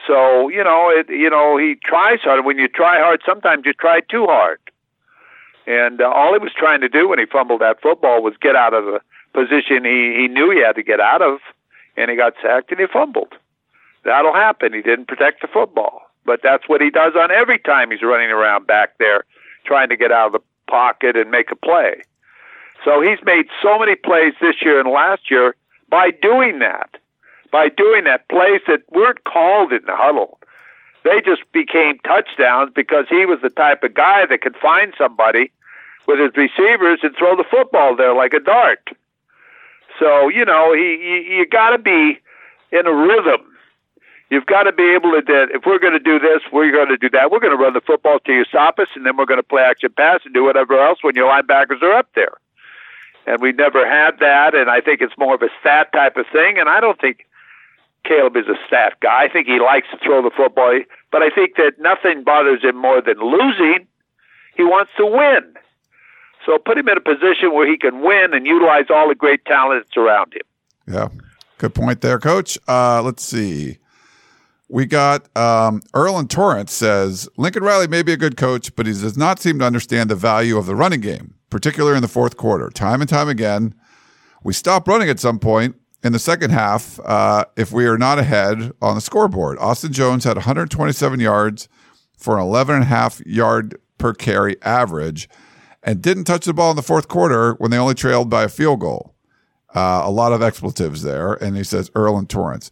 So 0.07 0.49
you 0.49 0.63
know, 0.63 0.89
it, 0.89 1.09
you 1.09 1.29
know, 1.29 1.57
he 1.57 1.75
tries 1.83 2.21
hard. 2.21 2.45
When 2.45 2.57
you 2.57 2.67
try 2.67 2.99
hard, 2.99 3.21
sometimes 3.25 3.65
you 3.65 3.73
try 3.73 3.99
too 3.99 4.25
hard. 4.27 4.59
And 5.67 6.01
uh, 6.01 6.05
all 6.05 6.33
he 6.33 6.39
was 6.39 6.51
trying 6.55 6.81
to 6.81 6.89
do 6.89 7.09
when 7.09 7.19
he 7.19 7.25
fumbled 7.25 7.61
that 7.61 7.81
football 7.81 8.21
was 8.21 8.35
get 8.39 8.55
out 8.55 8.73
of 8.73 8.85
the 8.85 8.99
position 9.33 9.83
he, 9.83 10.15
he 10.15 10.27
knew 10.27 10.51
he 10.51 10.61
had 10.61 10.75
to 10.75 10.83
get 10.83 10.99
out 10.99 11.21
of, 11.21 11.39
and 11.97 12.09
he 12.09 12.17
got 12.17 12.33
sacked 12.41 12.71
and 12.71 12.79
he 12.79 12.87
fumbled. 12.87 13.33
That'll 14.03 14.33
happen. 14.33 14.73
He 14.73 14.81
didn't 14.81 15.07
protect 15.07 15.41
the 15.41 15.47
football. 15.47 16.01
But 16.25 16.41
that's 16.43 16.67
what 16.67 16.81
he 16.81 16.89
does 16.89 17.13
on 17.15 17.31
every 17.31 17.59
time 17.59 17.91
he's 17.91 18.01
running 18.01 18.29
around 18.29 18.67
back 18.67 18.97
there 18.97 19.25
trying 19.65 19.89
to 19.89 19.97
get 19.97 20.11
out 20.11 20.27
of 20.27 20.33
the 20.33 20.39
pocket 20.67 21.15
and 21.15 21.29
make 21.29 21.51
a 21.51 21.55
play. 21.55 22.01
So 22.83 23.01
he's 23.01 23.19
made 23.25 23.47
so 23.61 23.79
many 23.79 23.95
plays 23.95 24.33
this 24.41 24.55
year 24.61 24.79
and 24.79 24.89
last 24.89 25.29
year 25.31 25.55
by 25.89 26.11
doing 26.11 26.59
that. 26.59 26.89
By 27.51 27.69
doing 27.69 28.03
that, 28.03 28.27
plays 28.27 28.61
that 28.67 28.81
weren't 28.91 29.23
called 29.23 29.71
in 29.71 29.81
the 29.85 29.95
huddle. 29.95 30.39
They 31.03 31.21
just 31.21 31.43
became 31.51 31.99
touchdowns 31.99 32.71
because 32.75 33.05
he 33.09 33.25
was 33.25 33.39
the 33.41 33.49
type 33.49 33.83
of 33.83 33.93
guy 33.93 34.25
that 34.25 34.41
could 34.41 34.55
find 34.57 34.93
somebody 34.97 35.51
with 36.07 36.19
his 36.19 36.31
receivers 36.35 36.99
and 37.03 37.15
throw 37.17 37.35
the 37.35 37.45
football 37.49 37.95
there 37.95 38.13
like 38.13 38.33
a 38.33 38.39
dart. 38.39 38.89
So 39.99 40.29
you 40.29 40.45
know, 40.45 40.73
he 40.73 40.97
you, 41.01 41.37
you 41.37 41.45
got 41.47 41.71
to 41.71 41.77
be 41.77 42.19
in 42.71 42.87
a 42.87 42.93
rhythm. 42.93 43.41
You've 44.29 44.47
got 44.47 44.63
to 44.63 44.73
be 44.73 44.93
able 44.93 45.11
to. 45.11 45.21
That 45.25 45.49
If 45.53 45.65
we're 45.65 45.79
going 45.79 45.93
to 45.93 45.99
do 45.99 46.19
this, 46.19 46.41
we're 46.51 46.71
going 46.71 46.89
to 46.89 46.97
do 46.97 47.09
that. 47.11 47.31
We're 47.31 47.39
going 47.39 47.55
to 47.55 47.63
run 47.63 47.73
the 47.73 47.81
football 47.81 48.19
till 48.19 48.35
you 48.35 48.45
stop 48.45 48.79
us, 48.79 48.87
and 48.95 49.05
then 49.05 49.17
we're 49.17 49.25
going 49.25 49.39
to 49.39 49.43
play 49.43 49.61
action 49.61 49.93
pass 49.95 50.21
and 50.25 50.33
do 50.33 50.43
whatever 50.43 50.79
else 50.79 50.99
when 51.01 51.15
your 51.15 51.31
linebackers 51.31 51.81
are 51.81 51.93
up 51.93 52.09
there. 52.15 52.33
And 53.27 53.41
we 53.41 53.51
never 53.51 53.87
had 53.87 54.19
that, 54.19 54.53
and 54.53 54.69
I 54.69 54.81
think 54.81 55.01
it's 55.01 55.17
more 55.17 55.35
of 55.35 55.41
a 55.41 55.49
stat 55.59 55.91
type 55.93 56.17
of 56.17 56.25
thing. 56.31 56.57
And 56.57 56.69
I 56.69 56.79
don't 56.79 56.99
think 56.99 57.25
Caleb 58.03 58.35
is 58.35 58.47
a 58.47 58.55
stat 58.67 58.93
guy. 59.01 59.23
I 59.23 59.29
think 59.29 59.47
he 59.47 59.59
likes 59.59 59.87
to 59.91 59.97
throw 60.03 60.21
the 60.21 60.31
football, 60.35 60.79
but 61.11 61.21
I 61.21 61.29
think 61.29 61.55
that 61.57 61.73
nothing 61.79 62.23
bothers 62.23 62.63
him 62.63 62.75
more 62.75 63.01
than 63.01 63.19
losing. 63.19 63.87
He 64.55 64.63
wants 64.63 64.91
to 64.97 65.05
win. 65.05 65.55
So 66.45 66.57
put 66.57 66.77
him 66.77 66.87
in 66.87 66.97
a 66.97 67.01
position 67.01 67.53
where 67.53 67.69
he 67.69 67.77
can 67.77 68.01
win 68.01 68.33
and 68.33 68.45
utilize 68.45 68.85
all 68.89 69.09
the 69.09 69.15
great 69.15 69.45
talent 69.45 69.85
that's 69.85 69.97
around 69.97 70.33
him. 70.33 70.41
Yeah, 70.87 71.07
good 71.57 71.73
point 71.73 72.01
there, 72.01 72.19
Coach. 72.19 72.57
Uh, 72.67 73.01
let's 73.01 73.23
see. 73.23 73.79
We 74.69 74.85
got 74.85 75.35
um, 75.37 75.81
Earl 75.93 76.17
and 76.17 76.29
Torrance 76.29 76.73
says 76.73 77.29
Lincoln 77.37 77.63
Riley 77.63 77.87
may 77.87 78.03
be 78.03 78.13
a 78.13 78.17
good 78.17 78.35
coach, 78.37 78.75
but 78.75 78.85
he 78.85 78.93
does 78.93 79.17
not 79.17 79.39
seem 79.39 79.59
to 79.59 79.65
understand 79.65 80.09
the 80.09 80.15
value 80.15 80.57
of 80.57 80.65
the 80.65 80.75
running 80.75 81.01
game, 81.01 81.35
particularly 81.49 81.97
in 81.97 82.01
the 82.01 82.07
fourth 82.07 82.35
quarter. 82.37 82.69
Time 82.69 83.01
and 83.01 83.09
time 83.09 83.29
again, 83.29 83.75
we 84.43 84.53
stop 84.53 84.87
running 84.87 85.09
at 85.09 85.19
some 85.19 85.39
point, 85.39 85.75
in 86.05 86.13
the 86.13 86.19
second 86.19 86.51
half 86.51 86.99
uh, 86.99 87.45
if 87.57 87.71
we 87.71 87.87
are 87.87 87.97
not 87.97 88.19
ahead 88.19 88.71
on 88.79 88.93
the 88.93 89.01
scoreboard. 89.01 89.57
Austin 89.57 89.91
Jones 89.91 90.23
had 90.23 90.37
127 90.37 91.19
yards 91.19 91.67
for 92.15 92.37
an 92.37 92.43
11 92.43 92.75
and 92.75 92.83
a 92.83 92.87
half 92.87 93.19
yard 93.25 93.75
per 93.97 94.13
carry 94.13 94.55
average 94.61 95.27
and 95.85 96.01
didn't 96.01 96.25
touch 96.25 96.45
the 96.45 96.53
ball 96.53 96.71
in 96.71 96.75
the 96.75 96.81
fourth 96.81 97.07
quarter 97.07 97.53
when 97.53 97.71
they 97.71 97.77
only 97.77 97.93
trailed 97.93 98.29
by 98.29 98.43
a 98.43 98.49
field 98.49 98.81
goal. 98.81 99.13
Uh, 99.73 100.01
a 100.03 100.11
lot 100.11 100.33
of 100.33 100.41
expletives 100.41 101.03
there, 101.03 101.33
and 101.33 101.55
he 101.55 101.63
says 101.63 101.91
Earl 101.95 102.17
and 102.17 102.29
Torrance. 102.29 102.71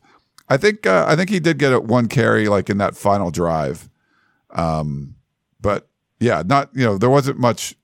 I 0.49 0.57
think 0.57 0.87
uh, 0.87 1.05
I 1.07 1.15
think 1.15 1.29
he 1.29 1.39
did 1.39 1.59
get 1.59 1.83
one 1.83 2.07
carry 2.07 2.47
like 2.47 2.69
in 2.69 2.77
that 2.79 2.95
final 2.95 3.29
drive, 3.29 3.89
um, 4.51 5.15
but 5.61 5.87
yeah, 6.19 6.43
not 6.45 6.69
you 6.73 6.85
know 6.85 6.97
there 6.97 7.09
wasn't 7.09 7.39
much. 7.39 7.75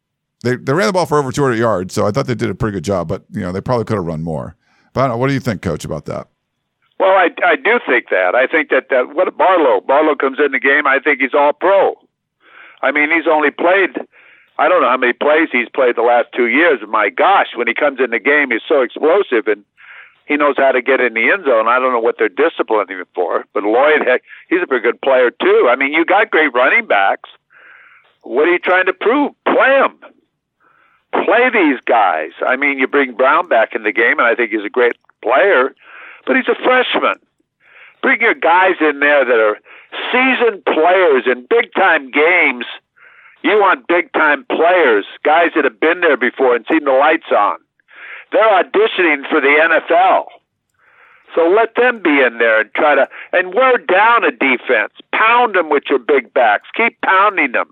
They 0.43 0.55
they 0.55 0.73
ran 0.73 0.87
the 0.87 0.93
ball 0.93 1.05
for 1.05 1.17
over 1.19 1.31
200 1.31 1.55
yards, 1.55 1.93
so 1.93 2.07
I 2.07 2.11
thought 2.11 2.27
they 2.27 2.35
did 2.35 2.49
a 2.49 2.55
pretty 2.55 2.75
good 2.75 2.83
job. 2.83 3.07
But 3.09 3.23
you 3.29 3.41
know 3.41 3.51
they 3.51 3.61
probably 3.61 3.85
could 3.85 3.97
have 3.97 4.05
run 4.05 4.23
more. 4.23 4.55
But 4.93 5.01
I 5.01 5.03
don't 5.03 5.15
know, 5.15 5.17
what 5.17 5.27
do 5.27 5.33
you 5.33 5.39
think, 5.39 5.61
Coach, 5.61 5.83
about 5.83 6.05
that? 6.05 6.27
Well, 6.97 7.11
I 7.11 7.29
I 7.45 7.55
do 7.57 7.79
think 7.85 8.09
that. 8.09 8.35
I 8.35 8.47
think 8.47 8.69
that 8.69 8.87
that 8.89 9.15
what 9.15 9.35
Barlow 9.37 9.81
Barlow 9.81 10.15
comes 10.15 10.37
in 10.39 10.53
the 10.53 10.59
game. 10.59 10.87
I 10.87 10.99
think 10.99 11.19
he's 11.19 11.33
all 11.33 11.51
pro. 11.51 11.95
I 12.81 12.91
mean, 12.91 13.09
he's 13.11 13.27
only 13.29 13.51
played. 13.51 14.07
I 14.59 14.67
don't 14.67 14.81
know 14.81 14.89
how 14.89 14.97
many 14.97 15.13
plays 15.13 15.47
he's 15.53 15.69
played 15.69 15.95
the 15.95 16.01
last 16.01 16.27
two 16.35 16.47
years. 16.47 16.81
My 16.85 17.09
gosh, 17.09 17.55
when 17.55 17.67
he 17.67 17.73
comes 17.73 18.01
in 18.03 18.09
the 18.09 18.19
game, 18.19 18.51
he's 18.51 18.61
so 18.67 18.81
explosive 18.81 19.47
and 19.47 19.63
he 20.25 20.35
knows 20.35 20.55
how 20.57 20.73
to 20.73 20.81
get 20.81 20.99
in 20.99 21.13
the 21.13 21.31
end 21.31 21.45
zone. 21.45 21.69
I 21.69 21.79
don't 21.79 21.93
know 21.93 21.99
what 22.01 22.17
they're 22.19 22.27
disciplining 22.27 22.99
him 22.99 23.05
for, 23.15 23.45
but 23.53 23.63
Lloyd, 23.63 24.01
heck, 24.05 24.21
he's 24.49 24.61
a 24.61 24.67
pretty 24.67 24.83
good 24.83 25.01
player 25.01 25.31
too. 25.31 25.69
I 25.71 25.77
mean, 25.77 25.93
you 25.93 26.03
got 26.03 26.29
great 26.29 26.53
running 26.53 26.87
backs. 26.87 27.29
What 28.23 28.49
are 28.49 28.51
you 28.51 28.59
trying 28.59 28.87
to 28.87 28.93
prove? 28.93 29.31
Play 29.45 29.79
them. 29.79 29.97
Play 31.23 31.49
these 31.53 31.79
guys. 31.85 32.31
I 32.45 32.57
mean, 32.57 32.79
you 32.79 32.87
bring 32.87 33.15
Brown 33.15 33.47
back 33.47 33.73
in 33.73 33.83
the 33.83 33.93
game, 33.93 34.19
and 34.19 34.27
I 34.27 34.35
think 34.35 34.51
he's 34.51 34.65
a 34.65 34.69
great 34.69 34.97
player, 35.23 35.73
but 36.27 36.35
he's 36.35 36.49
a 36.49 36.63
freshman. 36.63 37.15
Bring 38.01 38.19
your 38.19 38.35
guys 38.35 38.75
in 38.81 38.99
there 38.99 39.23
that 39.23 39.39
are 39.39 39.57
seasoned 40.11 40.65
players 40.65 41.23
in 41.27 41.47
big 41.49 41.73
time 41.73 42.11
games 42.11 42.65
you 43.41 43.57
want 43.57 43.87
big 43.87 44.11
time 44.13 44.45
players, 44.45 45.05
guys 45.23 45.51
that 45.55 45.63
have 45.63 45.79
been 45.79 46.01
there 46.01 46.17
before 46.17 46.55
and 46.55 46.65
seen 46.69 46.83
the 46.83 46.91
lights 46.91 47.31
on. 47.31 47.57
They're 48.31 48.63
auditioning 48.63 49.27
for 49.29 49.41
the 49.41 49.47
NFL. 49.47 50.25
So 51.35 51.47
let 51.47 51.75
them 51.75 52.01
be 52.01 52.21
in 52.21 52.39
there 52.39 52.61
and 52.61 52.73
try 52.73 52.95
to, 52.95 53.07
and 53.33 53.53
wear 53.53 53.77
down 53.77 54.23
a 54.23 54.31
defense. 54.31 54.93
Pound 55.13 55.55
them 55.55 55.69
with 55.69 55.83
your 55.89 55.99
big 55.99 56.33
backs. 56.33 56.67
Keep 56.75 56.99
pounding 57.01 57.51
them. 57.51 57.71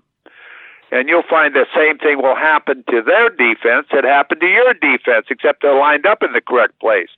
And 0.90 1.08
you'll 1.08 1.26
find 1.28 1.54
the 1.54 1.66
same 1.74 1.98
thing 1.98 2.22
will 2.22 2.36
happen 2.36 2.82
to 2.88 3.02
their 3.02 3.28
defense 3.28 3.88
that 3.92 4.04
happened 4.04 4.40
to 4.40 4.46
your 4.46 4.72
defense, 4.74 5.26
except 5.28 5.62
they're 5.62 5.78
lined 5.78 6.06
up 6.06 6.22
in 6.22 6.32
the 6.32 6.40
correct 6.40 6.80
place. 6.80 7.10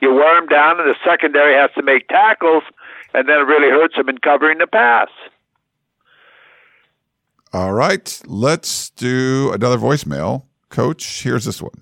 You 0.00 0.14
wear 0.14 0.40
them 0.40 0.48
down, 0.48 0.80
and 0.80 0.88
the 0.88 0.96
secondary 1.04 1.54
has 1.54 1.70
to 1.76 1.82
make 1.82 2.08
tackles, 2.08 2.62
and 3.12 3.28
then 3.28 3.40
it 3.40 3.46
really 3.46 3.68
hurts 3.68 3.96
them 3.96 4.08
in 4.08 4.18
covering 4.18 4.58
the 4.58 4.66
pass. 4.66 5.08
All 7.52 7.74
right, 7.74 8.06
let's 8.26 8.90
do 8.90 9.50
another 9.50 9.74
voicemail. 9.74 10.46
Coach, 10.68 11.26
here's 11.26 11.44
this 11.44 11.58
one. 11.58 11.74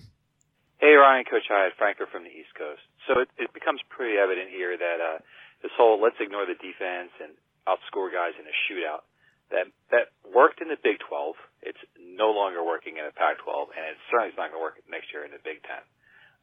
Hey, 0.80 0.96
Ryan, 0.96 1.28
Coach 1.28 1.44
Hyatt, 1.44 1.76
Franker 1.76 2.08
from 2.08 2.24
the 2.24 2.32
East 2.32 2.56
Coast. 2.56 2.80
So 3.04 3.20
it, 3.20 3.28
it 3.36 3.52
becomes 3.52 3.84
pretty 3.92 4.16
evident 4.16 4.48
here 4.48 4.80
that 4.80 4.96
uh, 4.96 5.18
this 5.60 5.72
whole 5.76 6.00
let's 6.00 6.16
ignore 6.24 6.48
the 6.48 6.56
defense 6.56 7.12
and 7.20 7.36
outscore 7.68 8.08
guys 8.08 8.32
in 8.40 8.48
a 8.48 8.56
shootout 8.64 9.04
that 9.52 9.68
that 9.92 10.08
worked 10.24 10.64
in 10.64 10.72
the 10.72 10.80
Big 10.80 11.04
12. 11.04 11.36
It's 11.60 11.84
no 12.00 12.32
longer 12.32 12.64
working 12.64 12.96
in 12.96 13.04
the 13.04 13.12
Pac-12, 13.12 13.68
and 13.76 13.92
it 13.92 14.00
certainly 14.08 14.32
is 14.32 14.40
not 14.40 14.48
going 14.48 14.60
to 14.60 14.64
work 14.64 14.80
next 14.88 15.12
year 15.12 15.20
in 15.28 15.36
the 15.36 15.42
Big 15.44 15.60
10. 15.68 15.76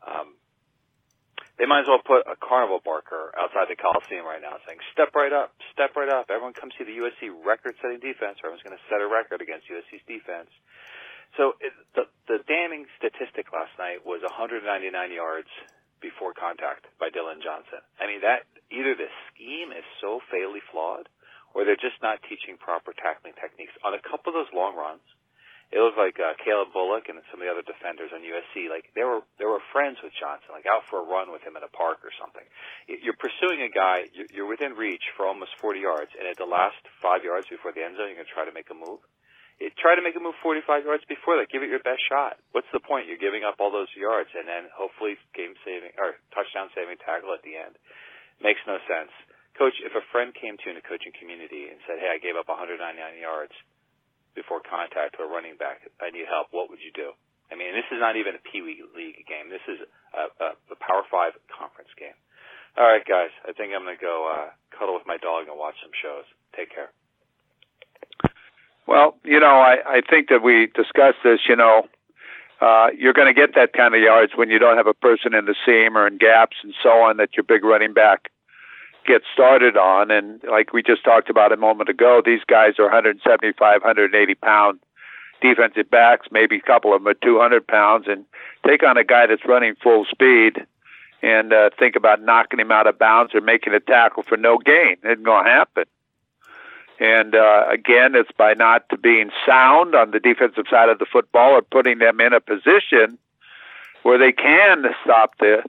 Um, 0.06 0.38
they 1.56 1.64
might 1.64 1.88
as 1.88 1.90
well 1.90 2.04
put 2.04 2.28
a 2.28 2.36
carnival 2.36 2.84
barker 2.84 3.32
outside 3.40 3.72
the 3.72 3.80
Coliseum 3.80 4.28
right 4.28 4.44
now 4.44 4.60
saying, 4.68 4.80
step 4.92 5.16
right 5.16 5.32
up, 5.32 5.56
step 5.72 5.96
right 5.96 6.12
up. 6.12 6.28
Everyone 6.28 6.52
come 6.52 6.72
see 6.76 6.84
the 6.84 7.00
USC 7.00 7.32
record-setting 7.32 8.04
defense, 8.04 8.44
or 8.44 8.52
everyone's 8.52 8.66
going 8.68 8.76
to 8.76 8.86
set 8.92 9.00
a 9.00 9.08
record 9.08 9.40
against 9.40 9.72
USC's 9.72 10.04
defense. 10.04 10.52
So 11.40 11.56
it, 11.64 11.72
the, 11.96 12.12
the 12.28 12.40
damning 12.44 12.88
statistic 13.00 13.52
last 13.56 13.72
night 13.80 14.04
was 14.04 14.20
199 14.24 14.68
yards 15.12 15.52
before 16.04 16.36
contact 16.36 16.92
by 17.00 17.08
Dillon 17.08 17.40
Johnson. 17.40 17.80
I 18.00 18.08
mean, 18.08 18.20
that 18.24 18.44
either 18.68 18.96
the 18.96 19.12
scheme 19.32 19.72
is 19.72 19.88
so 20.04 20.20
fatally 20.28 20.64
flawed, 20.72 21.08
or 21.56 21.64
they're 21.64 21.80
just 21.80 22.00
not 22.04 22.20
teaching 22.28 22.60
proper 22.60 22.92
tackling 22.92 23.32
techniques. 23.40 23.72
On 23.88 23.96
a 23.96 24.04
couple 24.04 24.36
of 24.36 24.44
those 24.44 24.52
long 24.52 24.76
runs, 24.76 25.04
it 25.74 25.82
looked 25.82 25.98
like 25.98 26.22
uh, 26.22 26.38
Calen 26.46 26.70
Bullock 26.70 27.10
and 27.10 27.18
some 27.34 27.42
of 27.42 27.46
the 27.46 27.52
other 27.52 27.66
defenders 27.66 28.14
on 28.14 28.22
USC, 28.22 28.70
like 28.70 28.94
they 28.94 29.02
were 29.02 29.26
they 29.42 29.50
were 29.50 29.62
friends 29.74 29.98
with 30.06 30.14
Johnson, 30.14 30.54
like 30.54 30.70
out 30.70 30.86
for 30.86 31.02
a 31.02 31.06
run 31.06 31.34
with 31.34 31.42
him 31.42 31.58
in 31.58 31.66
a 31.66 31.72
park 31.74 32.06
or 32.06 32.14
something. 32.22 32.46
You're 32.86 33.18
pursuing 33.18 33.66
a 33.66 33.72
guy, 33.74 34.06
you're 34.30 34.50
within 34.50 34.78
reach 34.78 35.02
for 35.18 35.26
almost 35.26 35.58
40 35.58 35.82
yards, 35.82 36.14
and 36.14 36.30
at 36.30 36.38
the 36.38 36.46
last 36.46 36.78
five 37.02 37.26
yards 37.26 37.50
before 37.50 37.74
the 37.74 37.82
end 37.82 37.98
zone, 37.98 38.14
you're 38.14 38.22
going 38.22 38.30
to 38.30 38.38
try 38.38 38.46
to 38.46 38.54
make 38.54 38.70
a 38.70 38.78
move. 38.78 39.02
It, 39.56 39.72
try 39.80 39.96
to 39.96 40.04
make 40.04 40.20
a 40.20 40.22
move 40.22 40.36
45 40.44 40.84
yards 40.84 41.08
before 41.08 41.40
that. 41.40 41.48
Give 41.48 41.64
it 41.64 41.72
your 41.72 41.82
best 41.82 42.04
shot. 42.12 42.36
What's 42.52 42.68
the 42.76 42.84
point? 42.84 43.08
You're 43.08 43.22
giving 43.22 43.48
up 43.48 43.58
all 43.64 43.72
those 43.72 43.92
yards, 43.96 44.28
and 44.36 44.46
then 44.46 44.68
hopefully 44.76 45.16
game 45.32 45.56
saving 45.64 45.96
or 45.96 46.20
touchdown 46.36 46.68
saving 46.76 47.00
tackle 47.02 47.32
at 47.32 47.42
the 47.42 47.56
end. 47.56 47.80
Makes 48.44 48.62
no 48.68 48.78
sense. 48.84 49.12
Coach, 49.56 49.80
if 49.80 49.96
a 49.96 50.04
friend 50.12 50.36
came 50.36 50.60
to 50.60 50.64
you 50.68 50.72
in 50.76 50.80
the 50.80 50.84
coaching 50.84 51.16
community 51.16 51.72
and 51.72 51.80
said, 51.88 52.04
"Hey, 52.04 52.12
I 52.12 52.20
gave 52.20 52.36
up 52.36 52.52
199 52.52 53.00
yards," 53.16 53.56
before 54.36 54.60
contact 54.60 55.18
to 55.18 55.24
a 55.24 55.28
running 55.28 55.56
back, 55.56 55.82
I 56.04 56.12
need 56.12 56.28
help, 56.28 56.52
what 56.52 56.70
would 56.70 56.84
you 56.84 56.92
do? 56.92 57.16
I 57.52 57.56
mean, 57.56 57.74
this 57.74 57.88
is 57.92 58.00
not 58.04 58.20
even 58.20 58.36
a 58.36 58.42
Pee 58.42 58.62
Wee 58.62 58.84
League 58.96 59.24
game. 59.26 59.50
This 59.50 59.64
is 59.70 59.80
a, 60.14 60.28
a, 60.44 60.48
a 60.74 60.78
Power 60.78 61.08
Five 61.10 61.34
conference 61.48 61.94
game. 61.98 62.18
All 62.78 62.84
right, 62.84 63.06
guys, 63.06 63.32
I 63.48 63.54
think 63.54 63.72
I'm 63.72 63.86
going 63.86 63.96
to 63.96 64.02
go 64.02 64.28
uh, 64.28 64.50
cuddle 64.78 64.96
with 64.96 65.08
my 65.08 65.18
dog 65.18 65.48
and 65.48 65.58
watch 65.58 65.76
some 65.82 65.94
shows. 65.96 66.26
Take 66.58 66.74
care. 66.74 66.92
Well, 68.88 69.18
you 69.24 69.40
know, 69.40 69.62
I, 69.62 69.78
I 69.86 70.02
think 70.02 70.30
that 70.30 70.44
we 70.44 70.68
discussed 70.76 71.24
this, 71.24 71.40
you 71.48 71.56
know, 71.56 71.88
uh, 72.62 72.88
you're 72.98 73.14
going 73.14 73.28
to 73.28 73.34
get 73.34 73.56
that 73.56 73.74
kind 73.74 73.96
of 73.96 74.02
yards 74.02 74.34
when 74.36 74.50
you 74.50 74.60
don't 74.60 74.78
have 74.78 74.88
a 74.88 74.94
person 74.94 75.34
in 75.34 75.46
the 75.46 75.56
seam 75.66 75.98
or 75.98 76.08
in 76.08 76.18
gaps 76.18 76.58
and 76.64 76.74
so 76.84 76.90
on 76.90 77.18
that 77.18 77.36
your 77.36 77.44
big 77.44 77.64
running 77.64 77.94
back 77.94 78.32
get 79.06 79.22
started 79.34 79.78
on. 79.78 80.12
And 80.12 80.42
like 80.50 80.74
we 80.74 80.84
just 80.84 81.04
talked 81.04 81.30
about 81.30 81.52
a 81.52 81.58
moment 81.58 81.90
ago, 81.90 82.22
these 82.24 82.44
guys 82.48 82.80
are 82.80 82.86
175, 82.86 83.82
180 83.82 84.36
pound 84.36 84.80
defensive 85.42 85.90
backs, 85.90 86.28
maybe 86.32 86.58
a 86.58 86.62
couple 86.62 86.94
of 86.94 87.04
them 87.04 87.12
are 87.12 87.14
200 87.16 87.68
pounds, 87.68 88.06
and 88.08 88.26
take 88.66 88.84
on 88.84 88.98
a 88.98 89.04
guy 89.04 89.28
that's 89.28 89.46
running 89.46 89.76
full 89.82 90.06
speed 90.06 90.66
and 91.22 91.54
uh, 91.54 91.70
think 91.78 91.96
about 91.96 92.22
knocking 92.22 92.60
him 92.60 92.72
out 92.72 92.88
of 92.88 93.00
bounds 93.00 93.34
or 93.34 93.42
making 93.42 93.74
a 93.74 93.80
tackle 93.80 94.24
for 94.24 94.38
no 94.38 94.58
gain. 94.58 94.98
It 95.04 95.12
isn't 95.12 95.24
going 95.24 95.46
to 95.46 95.50
happen. 95.50 95.86
And 97.00 97.36
uh, 97.36 97.66
again, 97.70 98.16
it's 98.16 98.32
by 98.38 98.54
not 98.54 98.84
being 99.02 99.30
sound 99.46 99.96
on 99.96 100.12
the 100.12 100.20
defensive 100.20 100.66
side 100.70 100.90
of 100.90 101.00
the 101.00 101.06
football 101.06 101.52
or 101.54 101.62
putting 101.62 102.00
them 102.00 102.22
in 102.22 102.34
a 102.34 102.40
position 102.40 103.18
where 104.04 104.18
they 104.18 104.32
can 104.32 104.86
stop 105.04 105.38
the 105.40 105.64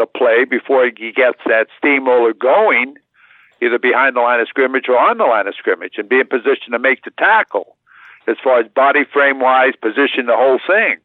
the 0.00 0.06
play 0.06 0.44
before 0.44 0.84
he 0.84 1.12
gets 1.12 1.38
that 1.46 1.68
steamroller 1.78 2.32
going, 2.32 2.96
either 3.62 3.78
behind 3.78 4.16
the 4.16 4.20
line 4.20 4.40
of 4.40 4.48
scrimmage 4.48 4.88
or 4.88 4.98
on 4.98 5.18
the 5.18 5.24
line 5.24 5.46
of 5.46 5.54
scrimmage, 5.54 5.94
and 5.98 6.08
be 6.08 6.18
in 6.18 6.26
position 6.26 6.72
to 6.72 6.78
make 6.78 7.04
the 7.04 7.12
tackle 7.18 7.76
as 8.26 8.36
far 8.42 8.60
as 8.60 8.66
body 8.68 9.04
frame 9.04 9.40
wise, 9.40 9.74
position 9.80 10.26
the 10.26 10.36
whole 10.36 10.60
thing. 10.66 10.96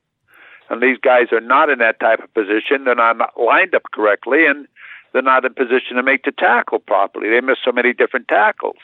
And 0.70 0.82
these 0.82 0.98
guys 0.98 1.32
are 1.32 1.42
not 1.42 1.70
in 1.70 1.80
that 1.80 2.00
type 2.00 2.24
of 2.24 2.34
position. 2.34 2.86
They're 2.86 2.96
not 2.96 3.18
lined 3.40 3.76
up 3.76 3.84
correctly, 3.94 4.46
and 4.46 4.68
they're 5.14 5.22
not 5.22 5.46
in 5.46 5.54
position 5.54 5.98
to 5.98 6.04
make 6.04 6.24
the 6.24 6.32
tackle 6.32 6.80
properly. 6.80 7.30
They 7.30 7.42
miss 7.42 7.58
so 7.64 7.72
many 7.72 7.94
different 7.94 8.28
tackles. 8.28 8.82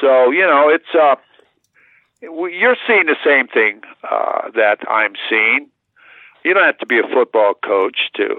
So 0.00 0.30
you 0.30 0.46
know, 0.46 0.68
it's 0.68 0.94
uh, 0.94 1.16
you're 2.22 2.76
seeing 2.86 3.06
the 3.06 3.16
same 3.24 3.48
thing 3.48 3.82
uh, 4.04 4.50
that 4.54 4.78
I'm 4.88 5.14
seeing. 5.28 5.68
You 6.44 6.54
don't 6.54 6.64
have 6.64 6.78
to 6.78 6.86
be 6.86 6.98
a 6.98 7.08
football 7.12 7.54
coach 7.54 8.10
to 8.14 8.36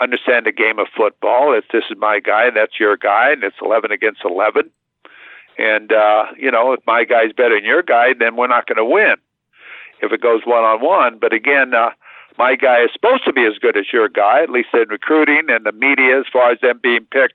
understand 0.00 0.46
the 0.46 0.52
game 0.52 0.78
of 0.78 0.86
football. 0.96 1.56
If 1.56 1.64
this 1.72 1.84
is 1.90 1.96
my 1.98 2.20
guy, 2.20 2.46
and 2.46 2.56
that's 2.56 2.80
your 2.80 2.96
guy, 2.96 3.32
and 3.32 3.44
it's 3.44 3.56
11 3.62 3.92
against 3.92 4.20
11. 4.24 4.70
And, 5.58 5.92
uh, 5.92 6.26
you 6.38 6.50
know, 6.50 6.72
if 6.72 6.80
my 6.86 7.04
guy's 7.04 7.32
better 7.32 7.54
than 7.54 7.64
your 7.64 7.82
guy, 7.82 8.14
then 8.18 8.36
we're 8.36 8.46
not 8.46 8.66
going 8.66 8.78
to 8.78 8.84
win 8.84 9.16
if 10.02 10.12
it 10.12 10.22
goes 10.22 10.40
one 10.44 10.64
on 10.64 10.80
one. 10.80 11.18
But 11.18 11.32
again, 11.32 11.74
uh, 11.74 11.90
my 12.38 12.56
guy 12.56 12.84
is 12.84 12.90
supposed 12.92 13.24
to 13.24 13.32
be 13.32 13.44
as 13.44 13.58
good 13.58 13.76
as 13.76 13.92
your 13.92 14.08
guy, 14.08 14.42
at 14.42 14.50
least 14.50 14.68
in 14.72 14.88
recruiting 14.88 15.42
and 15.48 15.66
the 15.66 15.72
media, 15.72 16.18
as 16.18 16.26
far 16.32 16.50
as 16.50 16.60
them 16.60 16.80
being 16.82 17.06
picked 17.10 17.34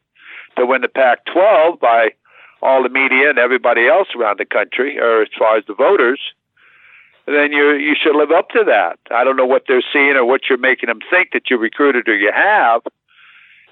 to 0.57 0.65
win 0.65 0.81
the 0.81 0.87
Pac 0.87 1.25
12 1.25 1.79
by 1.79 2.09
all 2.61 2.81
the 2.81 2.89
media 2.89 3.29
and 3.29 3.37
everybody 3.37 3.87
else 3.87 4.07
around 4.17 4.39
the 4.39 4.45
country, 4.45 4.97
or 4.97 5.21
as 5.21 5.27
far 5.37 5.57
as 5.57 5.65
the 5.67 5.75
voters 5.75 6.19
then 7.27 7.51
you 7.51 7.73
you 7.73 7.95
should 7.99 8.15
live 8.15 8.31
up 8.31 8.49
to 8.49 8.63
that. 8.65 8.99
I 9.09 9.23
don't 9.23 9.35
know 9.37 9.45
what 9.45 9.63
they're 9.67 9.83
seeing 9.91 10.15
or 10.15 10.25
what 10.25 10.41
you're 10.47 10.57
making 10.57 10.87
them 10.87 10.99
think 11.09 11.29
that 11.33 11.49
you 11.49 11.57
recruited 11.57 12.07
or 12.07 12.15
you 12.15 12.31
have. 12.33 12.81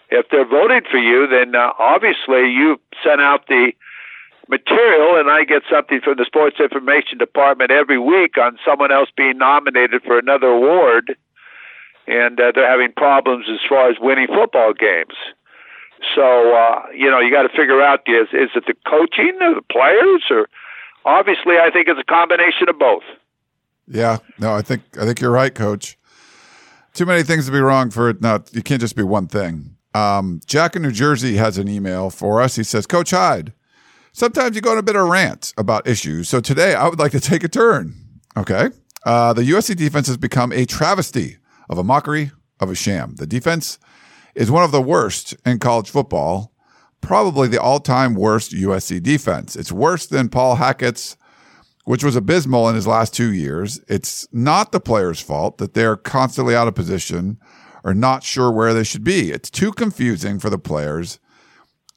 If 0.10 0.28
they're 0.30 0.48
voting 0.48 0.82
for 0.90 0.98
you, 0.98 1.28
then 1.28 1.56
uh, 1.56 1.72
obviously 1.80 2.50
you 2.52 2.80
sent 3.04 3.22
out 3.22 3.48
the 3.48 3.74
material, 4.50 5.18
and 5.20 5.30
I 5.30 5.44
get 5.46 5.64
something 5.72 6.02
from 6.02 6.18
the 6.18 6.26
Sports 6.26 6.60
Information 6.60 7.18
Department 7.18 7.72
every 7.72 7.98
week 7.98 8.38
on 8.38 8.60
someone 8.66 8.92
else 8.92 9.10
being 9.16 9.38
nominated 9.38 10.04
for 10.04 10.20
another 10.20 10.48
award. 10.48 11.16
and 12.08 12.40
uh, 12.40 12.52
they're 12.54 12.70
having 12.70 12.92
problems 12.94 13.46
as 13.50 13.60
far 13.68 13.90
as 13.90 13.98
winning 14.00 14.28
football 14.28 14.74
games. 14.74 15.16
So 16.16 16.56
uh, 16.56 16.88
you 16.94 17.10
know, 17.10 17.20
you 17.20 17.32
got 17.32 17.44
to 17.44 17.50
figure 17.50 17.82
out 17.82 18.02
is 18.08 18.28
is 18.34 18.50
it 18.56 18.66
the 18.68 18.76
coaching 18.86 19.38
or 19.42 19.56
the 19.56 19.62
players, 19.72 20.24
or 20.30 20.50
obviously, 21.06 21.56
I 21.58 21.70
think 21.72 21.88
it's 21.88 22.00
a 22.00 22.04
combination 22.04 22.68
of 22.68 22.78
both. 22.78 23.04
Yeah, 23.88 24.18
no, 24.40 24.54
I 24.54 24.62
think 24.62 24.84
I 25.00 25.06
think 25.06 25.20
you're 25.20 25.32
right, 25.32 25.54
Coach. 25.54 25.98
Too 26.94 27.06
many 27.06 27.24
things 27.24 27.48
to 27.48 27.52
be 27.52 27.60
wrong 27.60 27.90
for 27.90 28.10
it. 28.10 28.22
Not 28.22 28.54
you 28.54 28.62
can't 28.62 28.82
just 28.82 28.96
be 28.96 29.04
one 29.04 29.28
thing. 29.28 29.76
Um, 29.94 30.42
Jack 30.46 30.76
in 30.76 30.82
New 30.82 30.92
Jersey 30.92 31.36
has 31.38 31.58
an 31.58 31.68
email 31.68 32.10
for 32.10 32.42
us. 32.42 32.56
He 32.56 32.64
says, 32.64 32.88
Coach 32.88 33.12
Hyde, 33.12 33.54
sometimes 34.12 34.56
you 34.56 34.62
go 34.62 34.72
on 34.72 34.78
a 34.78 34.84
bit 34.84 34.96
of 34.96 35.02
a 35.02 35.10
rant 35.10 35.54
about 35.58 35.88
issues. 35.88 36.30
So 36.30 36.40
today 36.40 36.74
I 36.74 36.88
would 36.88 37.00
like 37.00 37.12
to 37.12 37.20
take 37.20 37.44
a 37.44 37.48
turn. 37.48 37.96
Okay. 38.36 38.70
Uh, 39.06 39.34
the 39.34 39.44
USC 39.44 39.76
defense 39.76 40.08
has 40.08 40.18
become 40.18 40.52
a 40.52 40.66
travesty 40.66 41.38
of 41.70 41.78
a 41.78 41.84
mockery 41.84 42.32
of 42.60 42.70
a 42.72 42.76
sham. 42.76 43.16
The 43.16 43.28
defense 43.28 43.78
is 44.34 44.50
one 44.50 44.64
of 44.64 44.72
the 44.72 44.82
worst 44.82 45.36
in 45.46 45.60
college 45.60 45.90
football, 45.90 46.54
probably 47.02 47.48
the 47.48 47.62
all 47.62 47.80
time 47.80 48.16
worst 48.16 48.52
USC 48.52 49.04
defense. 49.04 49.56
It's 49.56 49.72
worse 49.72 50.08
than 50.08 50.30
Paul 50.30 50.56
Hackett's, 50.56 51.18
which 51.84 52.04
was 52.04 52.16
abysmal 52.16 52.70
in 52.70 52.76
his 52.76 52.88
last 52.88 53.14
two 53.14 53.32
years. 53.32 53.80
It's 53.88 54.28
not 54.32 54.72
the 54.72 54.80
players' 54.80 55.20
fault 55.20 55.58
that 55.58 55.74
they're 55.74 55.98
constantly 55.98 56.56
out 56.56 56.68
of 56.68 56.76
position 56.76 57.38
or 57.84 57.94
not 57.94 58.24
sure 58.24 58.52
where 58.52 58.74
they 58.74 58.84
should 58.84 59.04
be. 59.04 59.32
It's 59.32 59.50
too 59.50 59.72
confusing 59.72 60.40
for 60.40 60.50
the 60.50 60.58
players 60.58 61.20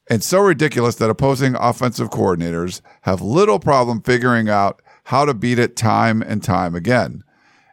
and 0.09 0.23
so 0.23 0.39
ridiculous 0.39 0.95
that 0.95 1.09
opposing 1.09 1.55
offensive 1.55 2.09
coordinators 2.09 2.81
have 3.01 3.21
little 3.21 3.59
problem 3.59 4.01
figuring 4.01 4.49
out 4.49 4.81
how 5.05 5.25
to 5.25 5.33
beat 5.33 5.59
it 5.59 5.75
time 5.75 6.21
and 6.21 6.43
time 6.43 6.75
again. 6.75 7.23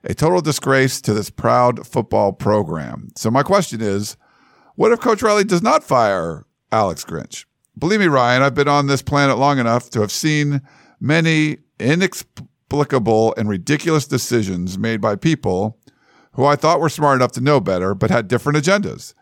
A 0.02 0.14
total 0.14 0.40
disgrace 0.40 1.00
to 1.02 1.14
this 1.14 1.30
proud 1.30 1.86
football 1.86 2.32
program. 2.32 3.10
So 3.16 3.30
my 3.30 3.42
question 3.42 3.80
is, 3.80 4.16
what 4.74 4.92
if 4.92 5.00
Coach 5.00 5.22
Riley 5.22 5.44
does 5.44 5.62
not 5.62 5.84
fire 5.84 6.44
Alex 6.72 7.04
Grinch? 7.04 7.46
Believe 7.78 8.00
me, 8.00 8.06
Ryan, 8.06 8.42
I've 8.42 8.54
been 8.54 8.68
on 8.68 8.86
this 8.86 9.02
planet 9.02 9.38
long 9.38 9.58
enough 9.58 9.90
to 9.90 10.00
have 10.00 10.12
seen 10.12 10.60
many 11.00 11.58
inexplicable 11.78 13.34
and 13.36 13.48
ridiculous 13.48 14.06
decisions 14.06 14.78
made 14.78 15.00
by 15.00 15.16
people 15.16 15.78
who 16.32 16.44
I 16.44 16.56
thought 16.56 16.80
were 16.80 16.88
smart 16.88 17.16
enough 17.16 17.32
to 17.32 17.40
know 17.40 17.60
better, 17.60 17.94
but 17.94 18.10
had 18.10 18.28
different 18.28 18.58
agendas. 18.58 19.14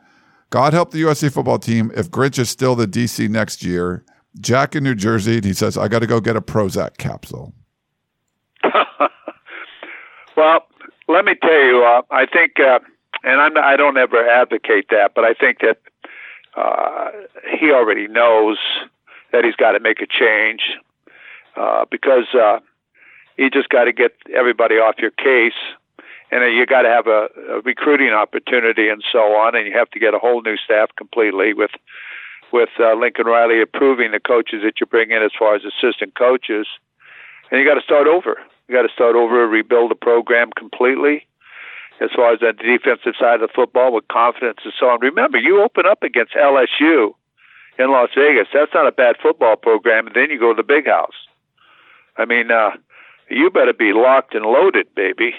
God 0.50 0.72
help 0.72 0.90
the 0.90 1.03
USC 1.03 1.32
football 1.32 1.59
team 1.59 1.90
if 1.94 2.11
Grinch 2.11 2.38
is 2.38 2.50
still 2.50 2.74
the 2.74 2.86
DC 2.86 3.28
next 3.28 3.62
year. 3.62 4.05
Jack 4.40 4.74
in 4.74 4.84
New 4.84 4.94
Jersey, 4.94 5.40
he 5.42 5.53
says, 5.53 5.76
I 5.76 5.88
got 5.88 5.98
to 6.00 6.07
go 6.07 6.20
get 6.20 6.36
a 6.36 6.40
Prozac 6.40 6.96
capsule. 6.96 7.53
well, 10.36 10.61
let 11.09 11.24
me 11.24 11.34
tell 11.34 11.50
you, 11.50 11.84
uh, 11.84 12.03
I 12.11 12.26
think, 12.26 12.53
uh, 12.59 12.80
and 13.24 13.40
I'm, 13.40 13.57
I 13.59 13.76
don't 13.76 13.96
ever 13.98 14.26
advocate 14.28 14.86
that, 14.90 15.12
but 15.14 15.24
I 15.24 15.34
think 15.34 15.59
that 15.61 15.78
uh, 16.57 17.11
he 17.59 17.70
already 17.70 18.09
knows 18.09 18.59
that 19.32 19.44
he's 19.44 19.57
got 19.57 19.72
to 19.72 19.80
make 19.80 20.00
a 20.00 20.07
change 20.07 20.76
uh, 21.57 21.84
because 21.90 22.26
uh, 22.34 22.59
you 23.36 23.50
just 23.50 23.68
got 23.68 23.84
to 23.84 23.92
get 23.92 24.12
everybody 24.34 24.76
off 24.76 24.96
your 24.98 25.11
case 25.11 25.59
and 26.32 26.57
you 26.57 26.64
got 26.64 26.82
to 26.82 26.88
have 26.88 27.07
a, 27.07 27.28
a 27.50 27.61
recruiting 27.61 28.09
opportunity 28.09 28.88
and 28.88 29.05
so 29.12 29.36
on, 29.36 29.55
and 29.55 29.66
you 29.66 29.72
have 29.74 29.90
to 29.90 30.00
get 30.00 30.14
a 30.14 30.18
whole 30.18 30.40
new 30.42 30.57
staff 30.57 30.90
completely 30.96 31.53
with 31.53 31.70
with 32.53 32.70
uh, 32.80 32.94
Lincoln 32.94 33.26
Riley 33.26 33.62
approving 33.62 34.11
the 34.11 34.20
coaches 34.20 34.61
that 34.62 34.78
you 34.78 34.86
bring 34.86 35.11
in 35.11 35.22
as 35.22 35.30
far 35.38 35.55
as 35.55 35.62
assistant 35.64 36.14
coaches, 36.14 36.66
and 37.50 37.61
you 37.61 37.66
got 37.66 37.74
to 37.74 37.82
start 37.82 38.07
over. 38.07 38.38
You 38.68 38.74
got 38.74 38.82
to 38.82 38.92
start 38.92 39.14
over, 39.14 39.46
rebuild 39.46 39.90
the 39.90 39.94
program 39.94 40.50
completely. 40.57 41.26
As 42.00 42.11
far 42.16 42.32
as 42.32 42.40
the 42.40 42.53
defensive 42.53 43.14
side 43.20 43.40
of 43.40 43.48
the 43.48 43.53
football, 43.55 43.92
with 43.92 44.09
confidence 44.09 44.59
and 44.64 44.72
so 44.78 44.86
on. 44.88 44.98
Remember, 45.00 45.38
you 45.38 45.62
open 45.62 45.86
up 45.86 46.03
against 46.03 46.32
LSU 46.32 47.14
in 47.78 47.92
Las 47.92 48.11
Vegas. 48.16 48.48
That's 48.53 48.74
not 48.74 48.88
a 48.88 48.92
bad 48.92 49.16
football 49.22 49.55
program, 49.57 50.09
and 50.09 50.16
then 50.16 50.30
you 50.30 50.38
go 50.38 50.53
to 50.53 50.57
the 50.57 50.66
big 50.66 50.86
house. 50.86 51.14
I 52.17 52.25
mean, 52.25 52.51
uh, 52.51 52.71
you 53.29 53.51
better 53.51 53.73
be 53.73 53.93
locked 53.93 54.35
and 54.35 54.45
loaded, 54.45 54.95
baby 54.95 55.35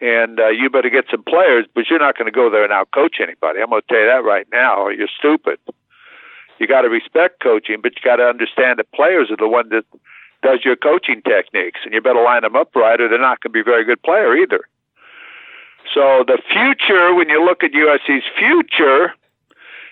and 0.00 0.38
uh, 0.38 0.48
you 0.48 0.70
better 0.70 0.90
get 0.90 1.06
some 1.10 1.22
players, 1.22 1.66
but 1.74 1.90
you're 1.90 1.98
not 1.98 2.16
going 2.16 2.30
to 2.30 2.32
go 2.32 2.50
there 2.50 2.62
and 2.62 2.72
out 2.72 2.90
coach 2.92 3.16
anybody. 3.20 3.60
I'm 3.60 3.70
going 3.70 3.82
to 3.82 3.88
tell 3.88 4.00
you 4.00 4.06
that 4.06 4.24
right 4.24 4.46
now, 4.52 4.80
or 4.80 4.92
you're 4.92 5.08
stupid. 5.18 5.58
You 6.58 6.66
got 6.66 6.82
to 6.82 6.88
respect 6.88 7.42
coaching, 7.42 7.78
but 7.82 7.92
you 7.96 8.02
got 8.02 8.16
to 8.16 8.24
understand 8.24 8.78
that 8.78 8.90
players 8.92 9.30
are 9.30 9.36
the 9.36 9.48
one 9.48 9.68
that 9.70 9.84
does 10.42 10.60
your 10.64 10.76
coaching 10.76 11.22
techniques, 11.22 11.80
and 11.84 11.92
you 11.92 12.00
better 12.00 12.22
line 12.22 12.42
them 12.42 12.54
up 12.54 12.74
right, 12.76 13.00
or 13.00 13.08
they're 13.08 13.18
not 13.20 13.40
going 13.40 13.50
to 13.50 13.54
be 13.54 13.60
a 13.60 13.64
very 13.64 13.84
good 13.84 14.00
player 14.02 14.36
either. 14.36 14.60
So 15.92 16.22
the 16.26 16.38
future, 16.52 17.14
when 17.14 17.28
you 17.28 17.44
look 17.44 17.64
at 17.64 17.72
USC's 17.72 18.24
future, 18.38 19.14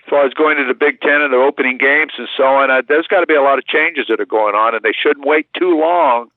far 0.09 0.25
as 0.25 0.33
going 0.33 0.57
to 0.57 0.65
the 0.65 0.73
Big 0.73 1.01
Ten 1.01 1.21
and 1.21 1.33
their 1.33 1.43
opening 1.43 1.77
games 1.77 2.13
and 2.17 2.27
so 2.35 2.43
on, 2.43 2.71
uh, 2.71 2.81
there's 2.87 3.07
got 3.07 3.21
to 3.21 3.27
be 3.27 3.35
a 3.35 3.41
lot 3.41 3.57
of 3.57 3.65
changes 3.65 4.05
that 4.09 4.19
are 4.19 4.25
going 4.25 4.55
on, 4.55 4.75
and 4.75 4.83
they 4.83 4.93
shouldn't 4.93 5.25
wait 5.25 5.47
too 5.57 5.79
long 5.79 6.29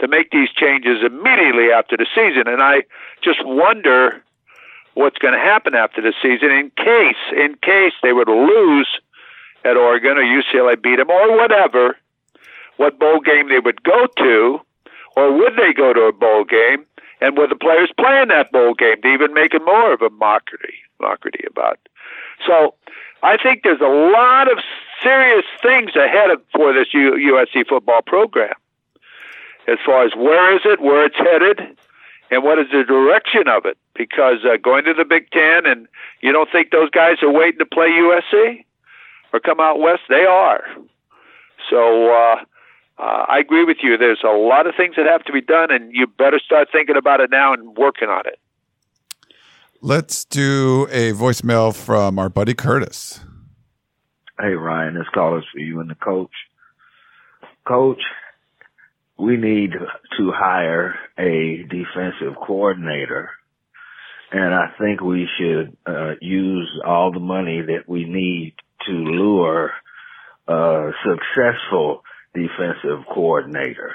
to 0.00 0.08
make 0.08 0.30
these 0.30 0.50
changes 0.50 1.04
immediately 1.04 1.70
after 1.70 1.96
the 1.96 2.06
season. 2.14 2.48
And 2.48 2.62
I 2.62 2.84
just 3.22 3.44
wonder 3.44 4.22
what's 4.94 5.18
going 5.18 5.34
to 5.34 5.40
happen 5.40 5.74
after 5.74 6.00
the 6.00 6.14
season 6.22 6.50
in 6.50 6.70
case, 6.76 7.22
in 7.36 7.56
case 7.62 7.92
they 8.02 8.12
were 8.12 8.24
to 8.24 8.34
lose 8.34 8.88
at 9.64 9.76
Oregon 9.76 10.16
or 10.16 10.22
UCLA 10.22 10.80
beat 10.80 10.96
them 10.96 11.10
or 11.10 11.36
whatever, 11.36 11.96
what 12.78 12.98
bowl 12.98 13.20
game 13.20 13.48
they 13.48 13.60
would 13.60 13.82
go 13.82 14.06
to, 14.16 14.60
or 15.16 15.32
would 15.36 15.54
they 15.56 15.72
go 15.72 15.92
to 15.92 16.02
a 16.02 16.12
bowl 16.12 16.44
game, 16.44 16.86
and 17.20 17.36
would 17.36 17.50
the 17.50 17.56
players 17.56 17.90
play 17.98 18.22
in 18.22 18.28
that 18.28 18.50
bowl 18.50 18.74
game 18.74 19.00
to 19.02 19.08
even 19.08 19.34
make 19.34 19.52
it 19.52 19.62
more 19.64 19.92
of 19.92 20.00
a 20.00 20.10
mockery, 20.10 20.78
mockery 20.98 21.44
about. 21.46 21.78
So 22.46 22.74
I 23.22 23.36
think 23.36 23.62
there's 23.62 23.80
a 23.80 23.84
lot 23.84 24.50
of 24.50 24.58
serious 25.02 25.44
things 25.62 25.94
ahead 25.96 26.30
of, 26.30 26.42
for 26.54 26.72
this 26.72 26.88
USC 26.94 27.66
football 27.68 28.02
program 28.02 28.54
as 29.68 29.78
far 29.84 30.04
as 30.04 30.12
where 30.16 30.54
is 30.54 30.62
it, 30.64 30.80
where 30.80 31.04
it's 31.04 31.16
headed, 31.16 31.60
and 32.30 32.42
what 32.42 32.58
is 32.58 32.66
the 32.72 32.84
direction 32.84 33.48
of 33.48 33.66
it. 33.66 33.76
Because 33.94 34.38
uh, 34.44 34.56
going 34.56 34.84
to 34.84 34.94
the 34.94 35.04
Big 35.04 35.30
Ten, 35.30 35.66
and 35.66 35.86
you 36.20 36.32
don't 36.32 36.50
think 36.50 36.70
those 36.70 36.90
guys 36.90 37.22
are 37.22 37.30
waiting 37.30 37.58
to 37.58 37.66
play 37.66 37.88
USC 37.88 38.64
or 39.32 39.40
come 39.40 39.60
out 39.60 39.78
west? 39.78 40.02
They 40.08 40.24
are. 40.24 40.64
So 41.68 42.10
uh, 42.10 42.36
uh, 42.98 43.24
I 43.28 43.38
agree 43.38 43.64
with 43.64 43.78
you. 43.82 43.96
There's 43.98 44.22
a 44.24 44.30
lot 44.30 44.66
of 44.66 44.74
things 44.74 44.96
that 44.96 45.06
have 45.06 45.24
to 45.24 45.32
be 45.32 45.40
done, 45.40 45.70
and 45.70 45.94
you 45.94 46.06
better 46.06 46.38
start 46.38 46.68
thinking 46.72 46.96
about 46.96 47.20
it 47.20 47.30
now 47.30 47.52
and 47.52 47.76
working 47.76 48.08
on 48.08 48.26
it. 48.26 48.38
Let's 49.82 50.26
do 50.26 50.86
a 50.90 51.12
voicemail 51.12 51.74
from 51.74 52.18
our 52.18 52.28
buddy 52.28 52.52
Curtis. 52.52 53.18
Hey 54.38 54.52
Ryan, 54.52 54.92
this 54.92 55.08
call 55.14 55.38
is 55.38 55.44
for 55.50 55.58
you 55.58 55.80
and 55.80 55.88
the 55.88 55.94
coach. 55.94 56.30
Coach, 57.66 58.02
we 59.18 59.38
need 59.38 59.70
to 59.72 60.32
hire 60.34 60.96
a 61.18 61.62
defensive 61.62 62.36
coordinator. 62.46 63.30
And 64.30 64.52
I 64.52 64.66
think 64.78 65.00
we 65.00 65.26
should 65.38 65.74
uh, 65.86 66.12
use 66.20 66.70
all 66.86 67.10
the 67.10 67.18
money 67.18 67.62
that 67.62 67.88
we 67.88 68.04
need 68.04 68.56
to 68.86 68.92
lure 68.92 69.70
a 70.46 70.90
successful 71.06 72.02
defensive 72.34 73.06
coordinator. 73.14 73.94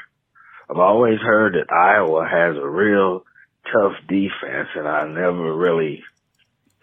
I've 0.68 0.80
always 0.80 1.20
heard 1.20 1.54
that 1.54 1.72
Iowa 1.72 2.28
has 2.28 2.56
a 2.58 2.68
real 2.68 3.24
tough 3.72 3.94
defense 4.08 4.70
and 4.76 4.88
I 4.88 5.08
never 5.08 5.56
really 5.56 6.04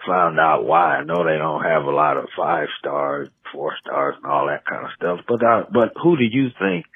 found 0.07 0.39
out 0.39 0.65
why. 0.65 0.97
I 0.97 1.05
know 1.05 1.25
they 1.25 1.39
don't 1.39 1.65
have 1.65 1.85
a 1.85 1.91
lot 1.91 2.17
of 2.17 2.29
five 2.37 2.69
stars, 2.79 3.29
four 3.53 3.75
stars 3.81 4.17
and 4.23 4.31
all 4.31 4.47
that 4.49 4.65
kind 4.67 4.85
of 4.85 4.93
stuff, 4.97 5.21
but, 5.29 5.43
uh, 5.45 5.65
but 5.73 5.93
who 6.03 6.17
do 6.17 6.25
you 6.25 6.49
think 6.59 6.87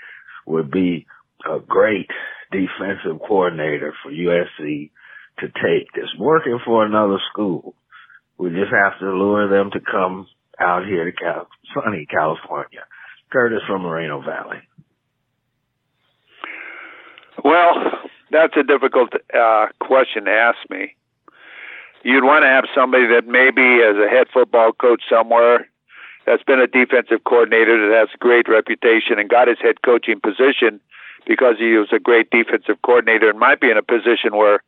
would 0.46 0.70
be 0.70 1.06
a 1.44 1.58
great 1.60 2.10
defensive 2.50 3.20
coordinator 3.20 3.94
for 4.02 4.10
USC 4.10 4.90
to 5.38 5.46
take 5.46 5.88
that's 5.94 6.16
working 6.18 6.58
for 6.64 6.84
another 6.84 7.18
school. 7.30 7.74
We 8.38 8.50
just 8.50 8.72
have 8.72 8.98
to 9.00 9.06
lure 9.06 9.48
them 9.48 9.70
to 9.72 9.80
come 9.80 10.26
out 10.58 10.86
here 10.86 11.04
to 11.04 11.12
Cal- 11.12 11.48
sunny 11.74 12.06
California. 12.06 12.84
Curtis 13.30 13.60
from 13.66 13.82
Moreno 13.82 14.22
Valley. 14.22 14.58
Well, 17.44 17.74
that's 18.36 18.56
a 18.56 18.62
difficult 18.62 19.14
uh, 19.32 19.66
question 19.80 20.26
to 20.26 20.30
ask 20.30 20.58
me. 20.68 20.94
You'd 22.04 22.24
want 22.24 22.44
to 22.44 22.48
have 22.48 22.64
somebody 22.74 23.06
that 23.08 23.26
maybe 23.26 23.82
as 23.82 23.96
a 23.96 24.08
head 24.08 24.28
football 24.32 24.72
coach 24.72 25.02
somewhere 25.08 25.66
that's 26.26 26.42
been 26.42 26.60
a 26.60 26.66
defensive 26.66 27.24
coordinator 27.24 27.88
that 27.88 27.96
has 27.96 28.08
a 28.14 28.18
great 28.18 28.48
reputation 28.48 29.18
and 29.18 29.30
got 29.30 29.48
his 29.48 29.58
head 29.60 29.82
coaching 29.82 30.20
position 30.20 30.80
because 31.26 31.56
he 31.58 31.72
was 31.74 31.88
a 31.92 31.98
great 31.98 32.30
defensive 32.30 32.76
coordinator 32.84 33.30
and 33.30 33.38
might 33.38 33.60
be 33.60 33.70
in 33.70 33.78
a 33.78 33.82
position 33.82 34.36
where 34.36 34.62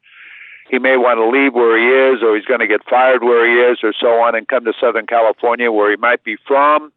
he 0.70 0.78
may 0.78 0.96
want 0.96 1.18
to 1.18 1.28
leave 1.28 1.54
where 1.54 1.78
he 1.78 2.16
is 2.16 2.22
or 2.22 2.36
he's 2.36 2.44
going 2.44 2.60
to 2.60 2.66
get 2.66 2.80
fired 2.88 3.22
where 3.22 3.46
he 3.46 3.72
is 3.72 3.78
or 3.82 3.92
so 3.92 4.20
on 4.22 4.34
and 4.34 4.48
come 4.48 4.64
to 4.64 4.72
Southern 4.80 5.06
California 5.06 5.70
where 5.70 5.90
he 5.90 5.96
might 5.96 6.24
be 6.24 6.36
from 6.46 6.92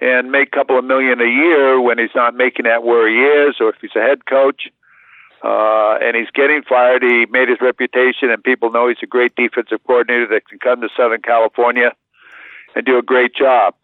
and 0.00 0.30
make 0.30 0.48
a 0.48 0.56
couple 0.56 0.78
of 0.78 0.84
million 0.84 1.20
a 1.20 1.24
year 1.24 1.80
when 1.80 1.98
he's 1.98 2.14
not 2.14 2.34
making 2.34 2.64
that 2.64 2.84
where 2.84 3.08
he 3.08 3.48
is 3.48 3.56
or 3.60 3.70
if 3.70 3.76
he's 3.80 3.96
a 3.96 4.00
head 4.00 4.26
coach. 4.26 4.68
Uh, 5.42 5.98
and 6.02 6.16
he's 6.16 6.30
getting 6.34 6.62
fired. 6.62 7.02
He 7.02 7.26
made 7.26 7.48
his 7.48 7.60
reputation, 7.60 8.30
and 8.30 8.42
people 8.42 8.70
know 8.70 8.88
he's 8.88 8.96
a 9.02 9.06
great 9.06 9.34
defensive 9.36 9.80
coordinator 9.86 10.26
that 10.28 10.48
can 10.48 10.58
come 10.58 10.80
to 10.80 10.88
Southern 10.96 11.22
California 11.22 11.92
and 12.74 12.84
do 12.84 12.98
a 12.98 13.02
great 13.02 13.34
job. 13.34 13.74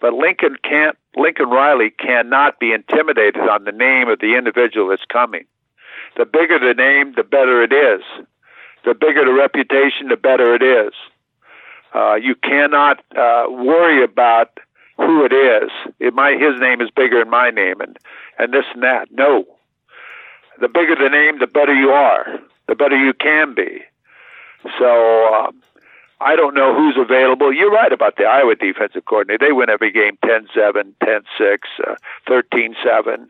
But 0.00 0.12
Lincoln 0.12 0.56
can't. 0.62 0.96
Lincoln 1.16 1.48
Riley 1.48 1.90
cannot 1.90 2.60
be 2.60 2.72
intimidated 2.72 3.40
on 3.48 3.64
the 3.64 3.72
name 3.72 4.08
of 4.08 4.20
the 4.20 4.36
individual 4.36 4.88
that's 4.88 5.04
coming. 5.10 5.46
The 6.16 6.26
bigger 6.26 6.58
the 6.58 6.74
name, 6.74 7.14
the 7.16 7.24
better 7.24 7.62
it 7.62 7.72
is. 7.72 8.02
The 8.84 8.94
bigger 8.94 9.24
the 9.24 9.32
reputation, 9.32 10.08
the 10.08 10.16
better 10.16 10.54
it 10.54 10.62
is. 10.62 10.92
Uh, 11.94 12.14
you 12.14 12.34
cannot 12.34 13.02
uh, 13.16 13.46
worry 13.48 14.04
about 14.04 14.58
who 14.98 15.24
it 15.24 15.32
is. 15.32 15.70
It 15.98 16.14
might 16.14 16.40
his 16.40 16.60
name 16.60 16.80
is 16.80 16.90
bigger 16.94 17.18
than 17.20 17.30
my 17.30 17.50
name, 17.50 17.80
and 17.80 17.98
and 18.38 18.52
this 18.52 18.64
and 18.74 18.82
that. 18.82 19.08
No, 19.10 19.46
the 20.60 20.68
bigger 20.68 20.94
the 20.94 21.08
name, 21.08 21.38
the 21.38 21.46
better 21.46 21.74
you 21.74 21.90
are, 21.90 22.26
the 22.68 22.74
better 22.74 22.96
you 22.96 23.12
can 23.14 23.54
be. 23.54 23.82
So 24.78 25.34
um, 25.34 25.62
I 26.20 26.34
don't 26.36 26.54
know 26.54 26.74
who's 26.74 26.96
available. 26.96 27.52
You're 27.52 27.70
right 27.70 27.92
about 27.92 28.16
the 28.16 28.24
Iowa 28.24 28.54
defensive 28.54 29.04
coordinator. 29.04 29.46
They 29.46 29.52
win 29.52 29.70
every 29.70 29.92
game 29.92 30.18
10-7, 30.24 30.94
10-6, 31.02 31.58
uh, 31.86 31.96
13-7. 32.28 33.28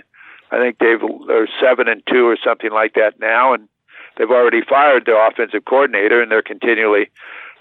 I 0.53 0.59
think 0.59 0.79
they've 0.79 1.01
they're 1.27 1.49
seven 1.61 1.89
and 1.89 2.03
two 2.09 2.27
or 2.27 2.37
something 2.43 2.70
like 2.70 2.95
that 2.95 3.18
now, 3.18 3.53
and 3.53 3.68
they've 4.16 4.31
already 4.31 4.62
fired 4.62 5.05
their 5.05 5.27
offensive 5.27 5.64
coordinator, 5.64 6.22
and 6.22 6.31
they're 6.31 6.41
continually 6.41 7.11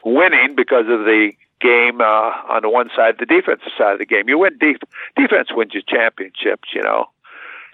winning 0.03 0.55
because 0.55 0.85
of 0.87 1.05
the 1.05 1.31
game 1.61 1.99
uh, 1.99 2.31
on 2.49 2.61
the 2.61 2.69
one 2.69 2.89
side, 2.95 3.15
the 3.19 3.25
defensive 3.25 3.71
side 3.75 3.93
of 3.93 3.99
the 3.99 4.05
game. 4.05 4.29
You 4.29 4.37
win 4.37 4.57
def- 4.59 4.87
defense 5.15 5.49
wins 5.51 5.73
you 5.73 5.81
championships, 5.81 6.69
you 6.75 6.83
know. 6.83 7.07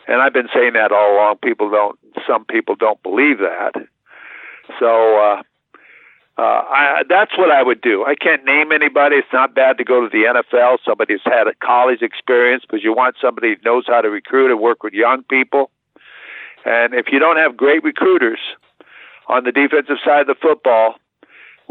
And 0.08 0.22
I've 0.22 0.34
been 0.34 0.50
saying 0.54 0.74
that 0.74 0.92
all 0.92 1.16
along. 1.16 1.38
People 1.44 1.70
don't. 1.70 2.00
Some 2.28 2.46
people 2.46 2.76
don't 2.76 3.02
believe 3.04 3.38
that. 3.40 3.74
So 4.80 5.18
uh, 5.18 5.42
uh, 6.38 6.42
I, 6.42 7.04
that's 7.08 7.38
what 7.38 7.52
I 7.52 7.62
would 7.62 7.82
do. 7.82 8.04
I 8.06 8.16
can't 8.16 8.44
name 8.46 8.72
anybody. 8.72 9.18
It's 9.18 9.28
not 9.34 9.54
bad 9.54 9.78
to 9.78 9.84
go 9.84 10.02
to 10.02 10.10
the 10.10 10.24
NFL. 10.24 10.78
Somebody 10.86 11.14
who's 11.14 11.22
had 11.24 11.48
a 11.48 11.54
college 11.64 12.02
experience 12.02 12.64
because 12.68 12.84
you 12.84 12.94
want 12.94 13.16
somebody 13.22 13.56
who 13.56 13.56
knows 13.64 13.86
how 13.88 14.02
to 14.02 14.10
recruit 14.10 14.52
and 14.52 14.60
work 14.60 14.84
with 14.84 14.94
young 14.94 15.24
people. 15.24 15.70
And 16.66 16.94
if 16.94 17.08
you 17.12 17.20
don't 17.20 17.38
have 17.38 17.58
great 17.58 17.84
recruiters 17.84 18.40
on 19.28 19.44
the 19.44 19.52
defensive 19.52 19.98
side 20.04 20.22
of 20.22 20.28
the 20.28 20.36
football, 20.42 20.96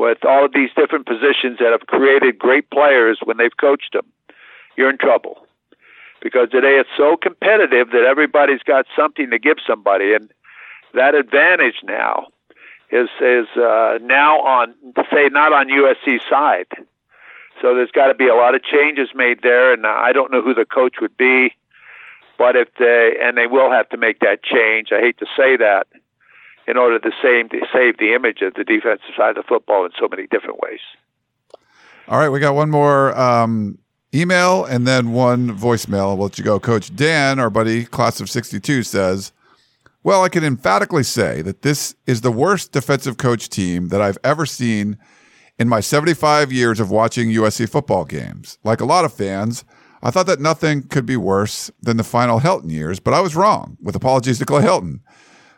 with 0.00 0.24
all 0.24 0.46
of 0.46 0.52
these 0.54 0.70
different 0.74 1.06
positions 1.06 1.58
that 1.58 1.72
have 1.72 1.86
created 1.86 2.38
great 2.38 2.70
players 2.70 3.18
when 3.22 3.36
they've 3.36 3.56
coached 3.60 3.92
them, 3.92 4.06
you're 4.76 4.88
in 4.88 4.96
trouble. 4.96 5.46
Because 6.22 6.50
today 6.50 6.78
it's 6.78 6.90
so 6.96 7.16
competitive 7.16 7.90
that 7.90 8.04
everybody's 8.04 8.62
got 8.62 8.86
something 8.94 9.30
to 9.30 9.38
give 9.38 9.56
somebody, 9.66 10.12
and 10.14 10.30
that 10.94 11.14
advantage 11.14 11.76
now 11.82 12.28
is 12.90 13.08
is 13.20 13.46
uh, 13.56 13.98
now 14.02 14.40
on 14.40 14.74
say 15.12 15.28
not 15.30 15.52
on 15.52 15.68
USC 15.68 16.20
side. 16.28 16.66
So 17.60 17.74
there's 17.74 17.90
got 17.90 18.08
to 18.08 18.14
be 18.14 18.28
a 18.28 18.34
lot 18.34 18.54
of 18.54 18.62
changes 18.62 19.10
made 19.14 19.42
there, 19.42 19.72
and 19.72 19.86
I 19.86 20.12
don't 20.12 20.32
know 20.32 20.42
who 20.42 20.54
the 20.54 20.64
coach 20.64 20.96
would 21.00 21.16
be, 21.16 21.54
but 22.38 22.56
if 22.56 22.68
they 22.78 23.16
and 23.22 23.36
they 23.36 23.46
will 23.46 23.70
have 23.70 23.88
to 23.90 23.96
make 23.96 24.20
that 24.20 24.42
change. 24.42 24.88
I 24.92 25.00
hate 25.00 25.18
to 25.18 25.26
say 25.36 25.56
that, 25.56 25.86
in 26.66 26.76
order 26.76 26.98
to 26.98 27.10
save 27.22 27.50
to 27.50 27.60
save 27.72 27.98
the 27.98 28.14
image 28.14 28.42
of 28.42 28.54
the 28.54 28.64
defensive 28.64 29.14
side 29.16 29.30
of 29.30 29.36
the 29.36 29.42
football 29.42 29.84
in 29.84 29.90
so 29.98 30.08
many 30.08 30.26
different 30.26 30.60
ways. 30.60 30.80
All 32.08 32.18
right, 32.18 32.28
we 32.28 32.40
got 32.40 32.54
one 32.54 32.70
more 32.70 33.16
um, 33.18 33.78
email 34.14 34.64
and 34.64 34.86
then 34.86 35.12
one 35.12 35.56
voicemail. 35.56 36.16
We'll 36.16 36.26
let 36.26 36.38
you 36.38 36.44
go. 36.44 36.58
Coach 36.60 36.94
Dan, 36.94 37.38
our 37.38 37.50
buddy, 37.50 37.84
class 37.84 38.20
of 38.20 38.30
62, 38.30 38.82
says, 38.82 39.32
Well, 40.02 40.22
I 40.22 40.28
can 40.28 40.44
emphatically 40.44 41.04
say 41.04 41.42
that 41.42 41.62
this 41.62 41.94
is 42.06 42.20
the 42.20 42.32
worst 42.32 42.72
defensive 42.72 43.16
coach 43.16 43.48
team 43.48 43.88
that 43.88 44.02
I've 44.02 44.18
ever 44.24 44.46
seen 44.46 44.98
in 45.58 45.68
my 45.68 45.80
75 45.80 46.50
years 46.50 46.80
of 46.80 46.90
watching 46.90 47.28
USC 47.28 47.68
football 47.68 48.04
games. 48.04 48.58
Like 48.64 48.80
a 48.80 48.86
lot 48.86 49.04
of 49.04 49.12
fans, 49.12 49.64
I 50.02 50.10
thought 50.10 50.26
that 50.26 50.40
nothing 50.40 50.84
could 50.84 51.04
be 51.04 51.16
worse 51.16 51.70
than 51.82 51.98
the 51.98 52.04
final 52.04 52.40
Helton 52.40 52.70
years, 52.70 52.98
but 52.98 53.12
I 53.12 53.20
was 53.20 53.36
wrong, 53.36 53.76
with 53.82 53.94
apologies 53.94 54.38
to 54.38 54.46
Clay 54.46 54.62
Helton. 54.62 55.00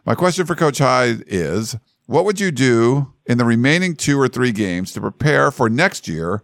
My 0.05 0.17
question 0.17 0.47
for 0.47 0.57
Coach 0.57 0.79
Hyde 0.79 1.23
is 1.29 1.77
what 2.07 2.25
would 2.25 2.41
you 2.41 2.51
do 2.51 3.13
in 3.27 3.39
the 3.39 3.45
remaining 3.45 3.95
two 3.95 4.19
or 4.19 4.27
three 4.27 4.51
games 4.51 4.93
to 4.93 5.01
prepare 5.01 5.53
for 5.53 5.71
next 5.71 6.09
year, 6.09 6.43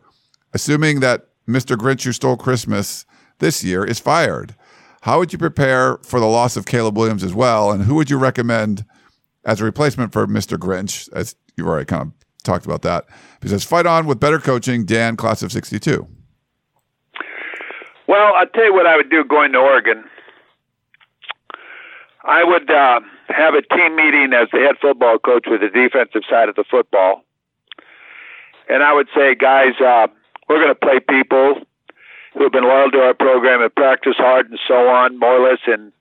assuming 0.55 1.01
that 1.01 1.27
Mr. 1.49 1.77
Grinch 1.77 2.05
who 2.05 2.13
stole 2.13 2.37
Christmas 2.37 3.07
this 3.39 3.65
year 3.65 3.85
is 3.85 3.99
fired? 3.99 4.55
How 5.03 5.19
would 5.19 5.33
you 5.33 5.39
prepare 5.39 5.97
for 5.99 6.21
the 6.21 6.27
loss 6.27 6.57
of 6.57 6.67
Caleb 6.67 6.97
Williams 6.97 7.25
as 7.25 7.33
well? 7.33 7.71
And 7.71 7.85
who 7.85 7.95
would 7.95 8.11
you 8.11 8.19
recommend 8.19 8.85
as 9.45 9.61
a 9.61 9.65
replacement 9.65 10.13
for 10.13 10.27
Mr. 10.27 10.59
Grinch, 10.59 11.09
as 11.13 11.35
you've 11.57 11.67
already 11.67 11.87
kind 11.87 12.03
of 12.03 12.13
talked 12.43 12.67
about 12.67 12.83
that? 12.83 13.07
Because 13.41 13.65
fight 13.65 13.87
on 13.87 14.07
with 14.07 14.21
better 14.21 14.39
coaching, 14.39 14.85
Dan, 14.85 15.17
class 15.17 15.43
of 15.43 15.53
62. 15.53 16.07
Well, 18.07 18.33
I'll 18.37 18.47
tell 18.47 18.65
you 18.65 18.75
what 18.75 18.87
I 18.87 18.97
would 18.97 19.11
do 19.11 19.25
going 19.25 19.53
to 19.53 19.59
Oregon. 19.59 20.05
I 22.25 22.45
would 22.45 22.71
uh, 22.71 23.01
have 23.29 23.55
a 23.55 23.63
team 23.63 23.97
meeting 23.97 24.33
as 24.35 24.49
the 24.53 24.59
head 24.59 24.77
football 24.81 25.19
coach 25.19 25.47
with 25.47 25.61
the 25.61 25.69
defensive 25.69 26.23
side 26.29 26.49
of 26.49 26.57
the 26.57 26.65
football. 26.71 27.23
And 28.69 28.83
I 28.83 28.93
would 28.93 29.09
say, 29.15 29.35
guys, 29.35 29.73
uh, 29.81 30.09
we're 30.49 30.63
going 30.63 30.69
to 30.69 30.75
play 30.75 31.01
people 31.01 31.61
who 32.35 32.43
have 32.43 32.53
been 32.53 32.65
loyal 32.65 32.91
to 32.91 32.99
our 32.99 33.15
program 33.15 33.63
and 33.63 33.75
practice 33.75 34.17
hard 34.17 34.51
and 34.51 34.59
so 34.67 34.89
on, 34.89 35.19
more 35.19 35.37
or 35.37 35.51
less, 35.51 35.61
and 35.67 35.93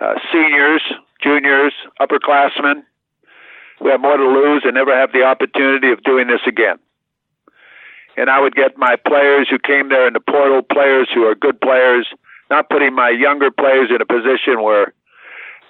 uh, 0.00 0.14
seniors, 0.32 0.82
juniors, 1.22 1.72
upperclassmen 2.00 2.82
who 3.78 3.88
have 3.88 4.00
more 4.00 4.16
to 4.16 4.28
lose 4.28 4.62
and 4.64 4.74
never 4.74 4.94
have 4.96 5.12
the 5.12 5.22
opportunity 5.22 5.92
of 5.92 6.02
doing 6.02 6.28
this 6.28 6.40
again. 6.46 6.78
And 8.16 8.30
I 8.30 8.40
would 8.40 8.54
get 8.54 8.78
my 8.78 8.96
players 8.96 9.48
who 9.50 9.58
came 9.58 9.90
there 9.90 10.06
in 10.06 10.14
the 10.14 10.20
portal, 10.20 10.62
players 10.62 11.08
who 11.12 11.24
are 11.24 11.34
good 11.34 11.60
players, 11.60 12.06
not 12.50 12.70
putting 12.70 12.94
my 12.94 13.10
younger 13.10 13.50
players 13.50 13.90
in 13.90 14.00
a 14.00 14.06
position 14.06 14.62
where 14.62 14.94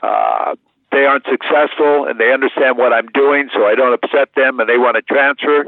uh, 0.02 0.54
they 0.92 1.04
aren't 1.06 1.24
successful 1.28 2.06
and 2.06 2.20
they 2.20 2.32
understand 2.32 2.78
what 2.78 2.92
I'm 2.92 3.08
doing, 3.08 3.48
so 3.52 3.66
I 3.66 3.74
don't 3.74 3.92
upset 3.92 4.28
them 4.36 4.60
and 4.60 4.68
they 4.68 4.78
want 4.78 4.96
to 4.96 5.02
transfer. 5.02 5.66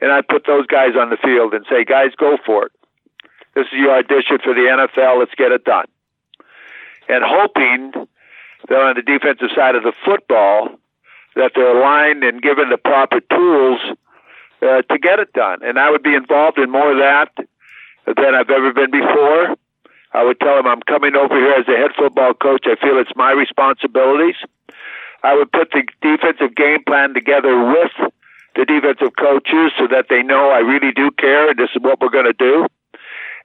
And 0.00 0.12
I 0.12 0.20
put 0.22 0.46
those 0.46 0.66
guys 0.66 0.96
on 0.98 1.10
the 1.10 1.16
field 1.16 1.54
and 1.54 1.64
say, 1.70 1.84
guys, 1.84 2.10
go 2.18 2.36
for 2.44 2.66
it. 2.66 2.72
This 3.54 3.66
is 3.66 3.78
your 3.78 3.96
audition 3.96 4.38
for 4.42 4.52
the 4.52 4.66
NFL. 4.68 5.20
Let's 5.20 5.34
get 5.36 5.52
it 5.52 5.64
done. 5.64 5.86
And 7.08 7.22
hoping 7.24 7.92
that 8.68 8.80
on 8.80 8.96
the 8.96 9.02
defensive 9.02 9.50
side 9.54 9.76
of 9.76 9.82
the 9.82 9.92
football, 10.04 10.68
that 11.36 11.52
they're 11.54 11.76
aligned 11.76 12.24
and 12.24 12.42
given 12.42 12.70
the 12.70 12.78
proper 12.78 13.20
tools 13.20 13.80
uh, 14.62 14.82
to 14.82 14.98
get 14.98 15.18
it 15.18 15.32
done. 15.32 15.60
And 15.62 15.78
I 15.78 15.90
would 15.90 16.02
be 16.02 16.14
involved 16.14 16.58
in 16.58 16.70
more 16.70 16.92
of 16.92 16.98
that 16.98 17.30
than 18.06 18.34
I've 18.34 18.50
ever 18.50 18.72
been 18.72 18.90
before. 18.90 19.56
I 20.12 20.22
would 20.22 20.38
tell 20.40 20.56
them 20.56 20.66
I'm 20.66 20.82
coming 20.82 21.16
over 21.16 21.34
here 21.34 21.54
as 21.54 21.66
a 21.68 21.76
head 21.76 21.90
football 21.98 22.34
coach. 22.34 22.66
I 22.66 22.76
feel 22.76 22.98
it's 22.98 23.10
my 23.16 23.32
responsibilities. 23.32 24.36
I 25.22 25.34
would 25.34 25.50
put 25.50 25.72
the 25.72 25.82
defensive 26.00 26.54
game 26.54 26.84
plan 26.84 27.14
together 27.14 27.64
with 27.64 28.12
the 28.54 28.64
defensive 28.64 29.16
coaches 29.18 29.72
so 29.78 29.86
that 29.88 30.06
they 30.08 30.22
know 30.22 30.50
I 30.50 30.58
really 30.58 30.92
do 30.92 31.10
care 31.10 31.50
and 31.50 31.58
this 31.58 31.70
is 31.74 31.82
what 31.82 32.00
we're 32.00 32.10
going 32.10 32.26
to 32.26 32.32
do. 32.32 32.66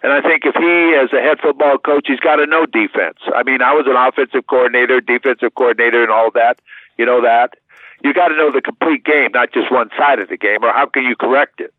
And 0.02 0.14
I 0.14 0.22
think 0.22 0.44
if 0.46 0.56
he, 0.56 0.96
as 0.96 1.12
a 1.12 1.22
head 1.22 1.40
football 1.42 1.78
coach, 1.78 2.06
he's 2.08 2.22
got 2.22 2.38
to 2.38 2.46
know 2.46 2.66
defense. 2.66 3.18
I 3.36 3.44
mean, 3.44 3.62
I 3.62 3.74
was 3.74 3.86
an 3.86 3.98
offensive 3.98 4.48
coordinator, 4.48 5.02
defensive 5.02 5.54
coordinator, 5.56 6.02
and 6.02 6.12
all 6.12 6.32
that. 6.32 6.62
You 6.98 7.06
know 7.06 7.22
that. 7.22 7.56
You 8.02 8.14
got 8.14 8.30
to 8.30 8.36
know 8.36 8.50
the 8.52 8.62
complete 8.62 9.04
game, 9.04 9.32
not 9.34 9.52
just 9.52 9.70
one 9.72 9.90
side 9.98 10.20
of 10.20 10.30
the 10.30 10.38
game, 10.38 10.64
or 10.64 10.72
how 10.72 10.86
can 10.86 11.04
you 11.04 11.18
correct 11.18 11.60
it? 11.60 11.74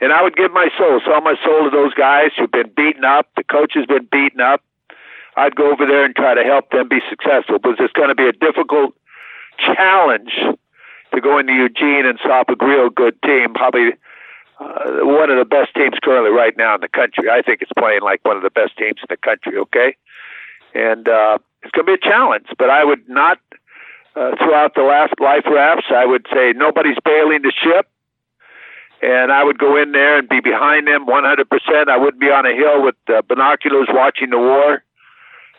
And 0.00 0.12
I 0.12 0.22
would 0.22 0.36
give 0.36 0.50
my 0.50 0.68
soul, 0.76 1.00
sell 1.06 1.20
my 1.20 1.36
soul 1.44 1.64
to 1.64 1.70
those 1.70 1.94
guys 1.94 2.30
who've 2.36 2.50
been 2.50 2.70
beaten 2.76 3.04
up. 3.04 3.28
The 3.36 3.44
coach 3.44 3.74
has 3.74 3.86
been 3.86 4.08
beaten 4.10 4.40
up. 4.40 4.62
I'd 5.36 5.54
go 5.54 5.70
over 5.70 5.86
there 5.86 6.04
and 6.04 6.16
try 6.16 6.34
to 6.34 6.42
help 6.42 6.70
them 6.70 6.88
be 6.88 7.00
successful 7.08 7.58
because 7.58 7.76
it's 7.78 7.92
going 7.92 8.08
to 8.08 8.14
be 8.14 8.26
a 8.26 8.32
difficult 8.32 8.94
challenge 9.58 10.32
to 11.14 11.20
go 11.20 11.38
into 11.38 11.52
Eugene 11.52 12.06
and 12.06 12.18
stop 12.18 12.48
a 12.48 12.64
real 12.64 12.90
good 12.90 13.20
team, 13.22 13.54
probably 13.54 13.92
uh, 14.60 15.04
one 15.04 15.30
of 15.30 15.38
the 15.38 15.44
best 15.44 15.74
teams 15.74 15.94
currently 16.02 16.30
right 16.30 16.56
now 16.56 16.74
in 16.74 16.80
the 16.80 16.88
country. 16.88 17.30
I 17.30 17.42
think 17.42 17.62
it's 17.62 17.72
playing 17.78 18.02
like 18.02 18.24
one 18.24 18.36
of 18.36 18.42
the 18.42 18.50
best 18.50 18.76
teams 18.76 18.98
in 19.00 19.06
the 19.08 19.16
country, 19.16 19.58
okay? 19.58 19.96
And 20.74 21.08
uh, 21.08 21.38
it's 21.62 21.72
going 21.72 21.86
to 21.86 21.96
be 21.96 22.06
a 22.06 22.10
challenge, 22.10 22.46
but 22.58 22.70
I 22.70 22.84
would 22.84 23.08
not, 23.08 23.38
uh, 24.16 24.36
throughout 24.36 24.74
the 24.74 24.82
last 24.82 25.14
life 25.20 25.44
rafts, 25.50 25.86
I 25.94 26.04
would 26.04 26.26
say 26.32 26.52
nobody's 26.52 26.98
bailing 27.04 27.42
the 27.42 27.52
ship 27.52 27.88
and 29.04 29.30
I 29.30 29.44
would 29.44 29.58
go 29.58 29.76
in 29.76 29.92
there 29.92 30.18
and 30.18 30.28
be 30.28 30.40
behind 30.40 30.86
them 30.86 31.06
100%. 31.06 31.88
I 31.88 31.96
wouldn't 31.98 32.20
be 32.20 32.30
on 32.30 32.46
a 32.46 32.54
hill 32.54 32.82
with 32.82 32.94
uh, 33.08 33.20
binoculars 33.28 33.88
watching 33.90 34.30
the 34.30 34.38
war. 34.38 34.82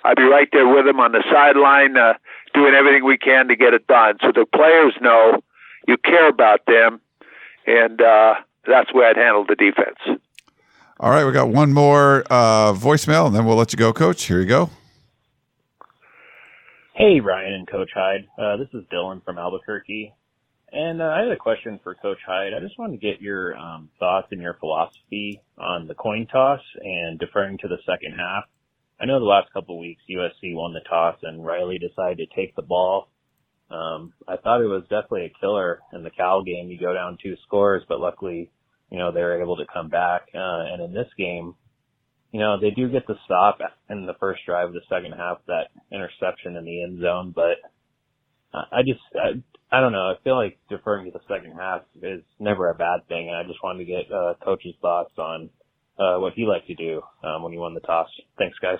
I'd 0.05 0.17
be 0.17 0.23
right 0.23 0.47
there 0.51 0.67
with 0.67 0.85
them 0.85 0.99
on 0.99 1.11
the 1.11 1.23
sideline, 1.31 1.97
uh, 1.97 2.13
doing 2.53 2.75
everything 2.75 3.03
we 3.03 3.17
can 3.17 3.47
to 3.47 3.55
get 3.55 3.73
it 3.73 3.87
done. 3.87 4.17
So 4.21 4.31
the 4.31 4.45
players 4.45 4.93
know 5.01 5.43
you 5.87 5.97
care 5.97 6.29
about 6.29 6.65
them, 6.67 7.01
and 7.65 7.99
uh, 7.99 8.35
that's 8.67 8.91
the 8.91 8.97
way 8.97 9.07
I'd 9.07 9.17
handle 9.17 9.45
the 9.47 9.55
defense. 9.55 9.97
All 10.99 11.09
right, 11.09 11.25
we 11.25 11.31
got 11.31 11.49
one 11.49 11.73
more 11.73 12.23
uh, 12.29 12.73
voicemail, 12.73 13.27
and 13.27 13.35
then 13.35 13.45
we'll 13.45 13.57
let 13.57 13.73
you 13.73 13.77
go, 13.77 13.91
Coach. 13.91 14.23
Here 14.23 14.39
you 14.39 14.45
go. 14.45 14.69
Hey, 16.93 17.19
Ryan 17.19 17.53
and 17.53 17.67
Coach 17.67 17.89
Hyde. 17.93 18.27
Uh, 18.39 18.55
this 18.57 18.69
is 18.73 18.85
Dylan 18.93 19.23
from 19.25 19.37
Albuquerque. 19.37 20.13
And 20.71 21.01
uh, 21.01 21.05
I 21.05 21.19
had 21.19 21.31
a 21.31 21.35
question 21.35 21.79
for 21.83 21.95
Coach 21.95 22.19
Hyde. 22.25 22.53
I 22.53 22.59
just 22.59 22.79
wanted 22.79 23.01
to 23.01 23.05
get 23.05 23.21
your 23.21 23.57
um, 23.57 23.89
thoughts 23.99 24.27
and 24.31 24.41
your 24.41 24.53
philosophy 24.55 25.41
on 25.57 25.87
the 25.87 25.95
coin 25.95 26.27
toss 26.27 26.61
and 26.81 27.19
deferring 27.19 27.57
to 27.59 27.67
the 27.67 27.77
second 27.85 28.13
half. 28.17 28.45
I 28.99 29.05
know 29.05 29.19
the 29.19 29.25
last 29.25 29.51
couple 29.53 29.75
of 29.75 29.81
weeks 29.81 30.01
USC 30.09 30.55
won 30.55 30.73
the 30.73 30.81
toss 30.87 31.17
and 31.23 31.45
Riley 31.45 31.79
decided 31.79 32.17
to 32.17 32.35
take 32.35 32.55
the 32.55 32.61
ball. 32.61 33.09
Um, 33.69 34.13
I 34.27 34.37
thought 34.37 34.61
it 34.61 34.67
was 34.67 34.83
definitely 34.83 35.25
a 35.25 35.39
killer 35.39 35.79
in 35.93 36.03
the 36.03 36.11
Cal 36.11 36.43
game. 36.43 36.69
You 36.69 36.79
go 36.79 36.93
down 36.93 37.17
two 37.21 37.35
scores, 37.45 37.83
but 37.89 37.99
luckily, 37.99 38.51
you 38.91 38.97
know, 38.97 39.11
they 39.11 39.21
were 39.21 39.41
able 39.41 39.57
to 39.57 39.65
come 39.71 39.89
back. 39.89 40.27
Uh, 40.33 40.63
and 40.71 40.81
in 40.83 40.93
this 40.93 41.09
game, 41.17 41.55
you 42.31 42.39
know, 42.39 42.59
they 42.59 42.69
do 42.69 42.89
get 42.89 43.07
the 43.07 43.15
stop 43.25 43.59
in 43.89 44.05
the 44.05 44.13
first 44.19 44.41
drive 44.45 44.67
of 44.67 44.73
the 44.73 44.81
second 44.87 45.13
half, 45.13 45.39
that 45.47 45.69
interception 45.91 46.55
in 46.55 46.65
the 46.65 46.83
end 46.83 47.01
zone, 47.01 47.33
but 47.35 47.57
I 48.71 48.81
just, 48.83 49.01
I, 49.15 49.41
I 49.75 49.81
don't 49.81 49.91
know. 49.91 50.11
I 50.11 50.15
feel 50.23 50.35
like 50.35 50.57
deferring 50.69 51.05
to 51.05 51.11
the 51.11 51.23
second 51.27 51.53
half 51.57 51.81
is 52.01 52.21
never 52.39 52.69
a 52.69 52.75
bad 52.75 53.07
thing. 53.07 53.27
And 53.27 53.35
I 53.35 53.43
just 53.43 53.63
wanted 53.63 53.79
to 53.79 53.85
get, 53.85 54.11
uh, 54.11 54.33
coach's 54.43 54.75
thoughts 54.81 55.11
on, 55.17 55.49
uh, 55.97 56.17
what 56.17 56.33
he 56.33 56.45
liked 56.45 56.67
to 56.67 56.75
do, 56.75 57.01
um, 57.23 57.43
when 57.43 57.51
he 57.51 57.57
won 57.57 57.73
the 57.73 57.79
toss. 57.79 58.09
Thanks, 58.37 58.57
guys. 58.59 58.79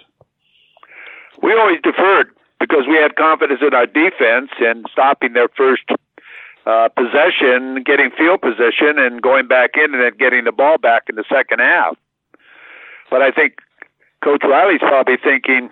We 1.41 1.53
always 1.53 1.79
deferred 1.83 2.31
because 2.59 2.85
we 2.87 2.95
had 2.95 3.15
confidence 3.15 3.61
in 3.61 3.73
our 3.73 3.85
defense 3.85 4.51
and 4.59 4.85
stopping 4.91 5.33
their 5.33 5.49
first 5.49 5.83
uh, 6.65 6.89
possession, 6.89 7.83
getting 7.83 8.11
field 8.17 8.41
position, 8.41 8.97
and 8.97 9.21
going 9.21 9.47
back 9.47 9.71
in 9.75 9.93
and 9.93 10.01
then 10.01 10.13
getting 10.17 10.45
the 10.45 10.51
ball 10.51 10.77
back 10.77 11.03
in 11.09 11.15
the 11.15 11.25
second 11.29 11.59
half. 11.59 11.97
But 13.09 13.21
I 13.21 13.31
think 13.31 13.59
Coach 14.23 14.41
Riley's 14.43 14.79
probably 14.79 15.17
thinking, 15.21 15.69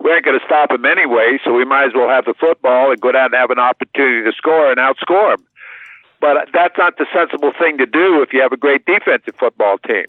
we 0.00 0.10
ain't 0.10 0.24
going 0.24 0.38
to 0.38 0.44
stop 0.46 0.70
him 0.70 0.84
anyway, 0.84 1.38
so 1.44 1.52
we 1.52 1.64
might 1.64 1.86
as 1.86 1.92
well 1.94 2.08
have 2.08 2.24
the 2.24 2.34
football 2.34 2.90
and 2.90 3.00
go 3.00 3.12
down 3.12 3.26
and 3.26 3.34
have 3.34 3.50
an 3.50 3.58
opportunity 3.58 4.24
to 4.24 4.36
score 4.36 4.70
and 4.70 4.78
outscore 4.78 5.34
him. 5.34 5.44
But 6.20 6.48
that's 6.54 6.78
not 6.78 6.96
the 6.96 7.06
sensible 7.12 7.52
thing 7.58 7.78
to 7.78 7.86
do 7.86 8.22
if 8.22 8.32
you 8.32 8.40
have 8.40 8.52
a 8.52 8.56
great 8.56 8.86
defensive 8.86 9.34
football 9.38 9.78
team. 9.78 10.06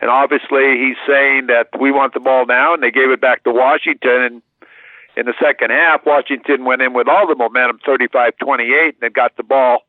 And 0.00 0.10
obviously, 0.10 0.78
he's 0.78 0.96
saying 1.06 1.46
that 1.46 1.68
we 1.80 1.90
want 1.90 2.14
the 2.14 2.20
ball 2.20 2.46
now, 2.46 2.74
and 2.74 2.82
they 2.82 2.90
gave 2.90 3.10
it 3.10 3.20
back 3.20 3.44
to 3.44 3.52
Washington. 3.52 4.10
And 4.10 4.42
in 5.16 5.26
the 5.26 5.34
second 5.40 5.70
half, 5.70 6.04
Washington 6.04 6.64
went 6.64 6.82
in 6.82 6.92
with 6.92 7.08
all 7.08 7.26
the 7.26 7.36
momentum, 7.36 7.78
35 7.86 8.36
28, 8.38 8.70
and 8.70 8.94
then 9.00 9.12
got 9.12 9.36
the 9.36 9.42
ball 9.42 9.80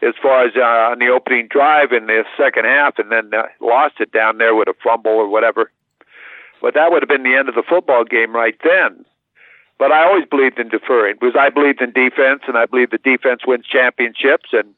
as 0.00 0.14
far 0.22 0.46
as 0.46 0.52
uh, 0.56 0.92
on 0.92 0.98
the 0.98 1.08
opening 1.08 1.48
drive 1.48 1.92
in 1.92 2.06
the 2.06 2.24
second 2.36 2.64
half, 2.64 2.98
and 2.98 3.10
then 3.10 3.32
uh, 3.34 3.44
lost 3.60 3.94
it 4.00 4.12
down 4.12 4.38
there 4.38 4.54
with 4.54 4.68
a 4.68 4.74
fumble 4.82 5.12
or 5.12 5.28
whatever. 5.28 5.70
But 6.60 6.74
that 6.74 6.90
would 6.90 7.02
have 7.02 7.08
been 7.08 7.22
the 7.22 7.36
end 7.36 7.48
of 7.48 7.54
the 7.54 7.62
football 7.68 8.04
game 8.04 8.34
right 8.34 8.56
then. 8.64 9.04
But 9.78 9.92
I 9.92 10.04
always 10.04 10.24
believed 10.24 10.58
in 10.58 10.68
deferring 10.68 11.16
because 11.20 11.36
I 11.38 11.50
believed 11.50 11.80
in 11.80 11.92
defense, 11.92 12.42
and 12.48 12.56
I 12.56 12.66
believe 12.66 12.90
the 12.90 12.98
defense 12.98 13.42
wins 13.46 13.64
championships. 13.66 14.50
And 14.52 14.74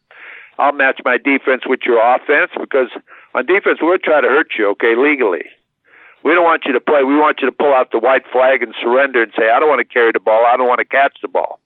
I'll 0.59 0.73
match 0.73 1.01
my 1.05 1.17
defense 1.17 1.63
with 1.67 1.81
your 1.87 2.01
offense 2.01 2.51
because 2.59 2.91
on 3.35 3.47
defense 3.47 3.79
we're 3.81 3.99
trying 3.99 4.23
to 4.23 4.29
hurt 4.29 4.53
you, 4.59 4.69
okay, 4.71 4.95
legally. 4.97 5.45
We 6.23 6.35
don't 6.35 6.45
want 6.45 6.65
you 6.67 6.73
to 6.73 6.81
play. 6.81 7.03
We 7.03 7.17
want 7.17 7.41
you 7.41 7.47
to 7.47 7.53
pull 7.53 7.73
out 7.73 7.93
the 7.93 7.99
white 7.99 8.25
flag 8.31 8.63
and 8.63 8.75
surrender 8.81 9.23
and 9.23 9.33
say, 9.39 9.51
"I 9.51 9.59
don't 9.59 9.69
want 9.69 9.81
to 9.81 9.91
carry 9.91 10.13
the 10.13 10.21
ball. 10.21 10.45
I 10.45 10.57
don't 10.57 10.69
want 10.69 10.81
to 10.81 10.85
catch 10.85 11.17
the 11.23 11.29
ball." 11.29 11.61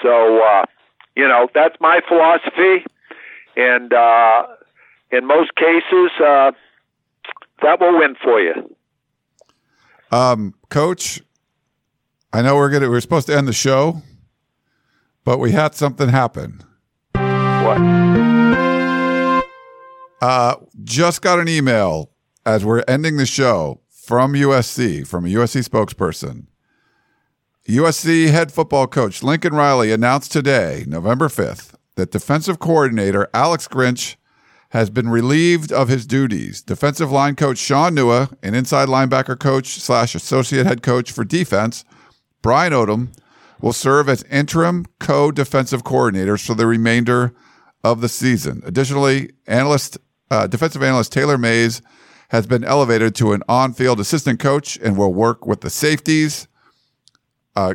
So 0.00 0.42
uh, 0.42 0.64
you 1.16 1.28
know, 1.28 1.48
that's 1.54 1.76
my 1.80 2.00
philosophy. 2.08 2.84
And 3.56 3.92
uh, 3.92 4.46
in 5.10 5.26
most 5.26 5.54
cases, 5.56 6.10
uh, 6.18 6.52
that 7.62 7.80
will 7.80 7.98
win 7.98 8.16
for 8.22 8.40
you. 8.40 8.74
Um, 10.10 10.54
Coach, 10.70 11.22
I 12.32 12.42
know 12.42 12.56
we're 12.56 12.70
gonna 12.70 12.88
we're 12.88 13.00
supposed 13.00 13.26
to 13.26 13.36
end 13.36 13.48
the 13.48 13.52
show, 13.52 14.02
but 15.24 15.38
we 15.38 15.52
had 15.52 15.74
something 15.74 16.08
happen. 16.08 16.62
What? 17.14 18.31
Uh, 20.22 20.54
just 20.84 21.20
got 21.20 21.40
an 21.40 21.48
email 21.48 22.12
as 22.46 22.64
we're 22.64 22.84
ending 22.86 23.16
the 23.16 23.26
show 23.26 23.80
from 23.90 24.34
USC, 24.34 25.04
from 25.04 25.26
a 25.26 25.28
USC 25.28 25.68
spokesperson. 25.68 26.46
USC 27.68 28.30
head 28.30 28.52
football 28.52 28.86
coach 28.86 29.24
Lincoln 29.24 29.52
Riley 29.52 29.90
announced 29.90 30.30
today, 30.30 30.84
November 30.86 31.26
5th, 31.26 31.74
that 31.96 32.12
defensive 32.12 32.60
coordinator 32.60 33.28
Alex 33.34 33.66
Grinch 33.66 34.14
has 34.68 34.90
been 34.90 35.08
relieved 35.08 35.72
of 35.72 35.88
his 35.88 36.06
duties. 36.06 36.62
Defensive 36.62 37.10
line 37.10 37.34
coach 37.34 37.58
Sean 37.58 37.96
Nua 37.96 38.32
and 38.44 38.54
inside 38.54 38.88
linebacker 38.88 39.36
coach 39.36 39.80
slash 39.80 40.14
associate 40.14 40.66
head 40.66 40.84
coach 40.84 41.10
for 41.10 41.24
defense 41.24 41.84
Brian 42.42 42.72
Odom 42.72 43.08
will 43.60 43.72
serve 43.72 44.08
as 44.08 44.22
interim 44.24 44.86
co-defensive 45.00 45.82
coordinators 45.82 46.46
for 46.46 46.54
the 46.54 46.68
remainder 46.68 47.34
of 47.82 48.00
the 48.00 48.08
season. 48.08 48.62
Additionally, 48.64 49.30
analyst 49.48 49.98
uh, 50.32 50.46
defensive 50.46 50.82
analyst 50.82 51.12
Taylor 51.12 51.38
Mays 51.38 51.82
has 52.30 52.46
been 52.46 52.64
elevated 52.64 53.14
to 53.16 53.32
an 53.32 53.42
on-field 53.48 54.00
assistant 54.00 54.40
coach 54.40 54.78
and 54.82 54.96
will 54.96 55.12
work 55.12 55.46
with 55.46 55.60
the 55.60 55.70
safeties 55.70 56.48
uh, 57.56 57.74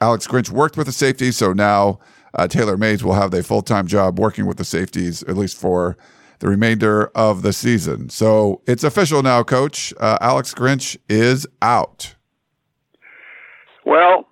Alex 0.00 0.26
Grinch 0.26 0.50
worked 0.50 0.76
with 0.76 0.86
the 0.86 0.92
safeties, 0.92 1.36
so 1.36 1.52
now 1.52 1.98
uh, 2.34 2.48
Taylor 2.48 2.76
Mays 2.76 3.04
will 3.04 3.14
have 3.14 3.34
a 3.34 3.42
full 3.42 3.62
time 3.62 3.86
job 3.86 4.18
working 4.18 4.46
with 4.46 4.56
the 4.56 4.64
safeties, 4.64 5.22
at 5.24 5.36
least 5.36 5.58
for 5.58 5.96
the 6.38 6.48
remainder 6.48 7.08
of 7.14 7.42
the 7.42 7.52
season. 7.52 8.08
So 8.08 8.62
it's 8.66 8.82
official 8.82 9.22
now, 9.22 9.42
Coach. 9.42 9.92
Uh, 10.00 10.16
Alex 10.20 10.54
Grinch 10.54 10.96
is 11.08 11.46
out. 11.60 12.14
Well, 13.84 14.26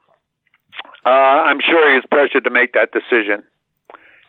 uh, 1.05 1.09
I'm 1.09 1.61
sure 1.61 1.91
he 1.91 1.97
was 1.97 2.05
pressured 2.11 2.45
to 2.45 2.51
make 2.51 2.73
that 2.73 2.93
decision. 2.93 3.43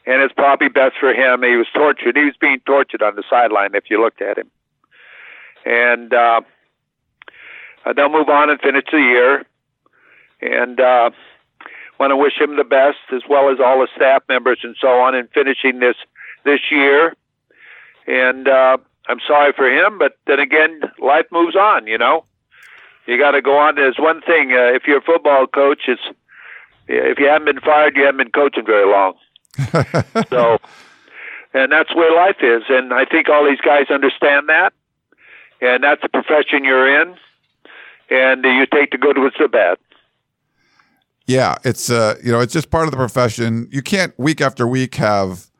And 0.05 0.21
it's 0.21 0.33
probably 0.33 0.69
best 0.69 0.95
for 0.99 1.13
him. 1.13 1.43
He 1.43 1.55
was 1.55 1.67
tortured. 1.73 2.15
He 2.15 2.25
was 2.25 2.35
being 2.39 2.61
tortured 2.65 3.01
on 3.01 3.15
the 3.15 3.23
sideline 3.29 3.75
if 3.75 3.89
you 3.89 4.01
looked 4.01 4.21
at 4.21 4.37
him. 4.37 4.49
And 5.65 6.13
uh, 6.13 6.41
they'll 7.95 8.09
move 8.09 8.29
on 8.29 8.49
and 8.49 8.59
finish 8.59 8.85
the 8.91 8.97
year 8.97 9.45
and 10.41 10.79
uh, 10.79 11.11
want 11.99 12.11
to 12.11 12.17
wish 12.17 12.39
him 12.39 12.55
the 12.55 12.63
best 12.63 12.97
as 13.13 13.21
well 13.29 13.51
as 13.51 13.59
all 13.59 13.79
the 13.79 13.87
staff 13.95 14.23
members 14.29 14.59
and 14.63 14.75
so 14.79 15.01
on 15.01 15.15
in 15.15 15.27
finishing 15.27 15.79
this 15.79 15.95
this 16.45 16.59
year. 16.71 17.15
And 18.07 18.47
uh, 18.47 18.77
I'm 19.07 19.19
sorry 19.27 19.53
for 19.53 19.69
him, 19.69 19.97
but 19.97 20.17
then 20.25 20.39
again, 20.39 20.81
life 20.99 21.25
moves 21.31 21.55
on. 21.55 21.87
You 21.87 21.97
know, 21.97 22.25
you 23.05 23.17
got 23.19 23.31
to 23.31 23.41
go 23.41 23.57
on. 23.57 23.75
There's 23.75 23.99
one 23.99 24.21
thing: 24.21 24.51
uh, 24.53 24.73
if 24.73 24.83
you're 24.87 24.99
a 24.99 25.01
football 25.01 25.45
coach, 25.47 25.81
it's 25.87 26.01
if 26.87 27.19
you 27.19 27.27
haven't 27.27 27.45
been 27.45 27.59
fired, 27.59 27.95
you 27.95 28.05
haven't 28.05 28.17
been 28.17 28.31
coaching 28.31 28.65
very 28.65 28.89
long. 28.89 29.13
so, 30.29 30.57
and 31.53 31.71
that's 31.71 31.93
where 31.95 32.15
life 32.15 32.37
is. 32.41 32.63
And 32.69 32.93
I 32.93 33.05
think 33.05 33.29
all 33.29 33.45
these 33.45 33.61
guys 33.61 33.85
understand 33.89 34.49
that, 34.49 34.73
and 35.61 35.83
that's 35.83 36.01
the 36.01 36.09
profession 36.09 36.63
you're 36.63 37.01
in, 37.01 37.15
and 38.09 38.43
you 38.43 38.65
take 38.65 38.91
the 38.91 38.97
good 38.97 39.17
with 39.17 39.33
the 39.39 39.47
bad. 39.47 39.77
Yeah, 41.25 41.57
it's 41.63 41.91
uh, 41.91 42.15
you 42.23 42.31
know, 42.31 42.39
it's 42.39 42.53
just 42.53 42.71
part 42.71 42.85
of 42.85 42.91
the 42.91 42.97
profession. 42.97 43.67
You 43.71 43.83
can't 43.83 44.17
week 44.17 44.41
after 44.41 44.67
week 44.67 44.95
have 44.95 45.51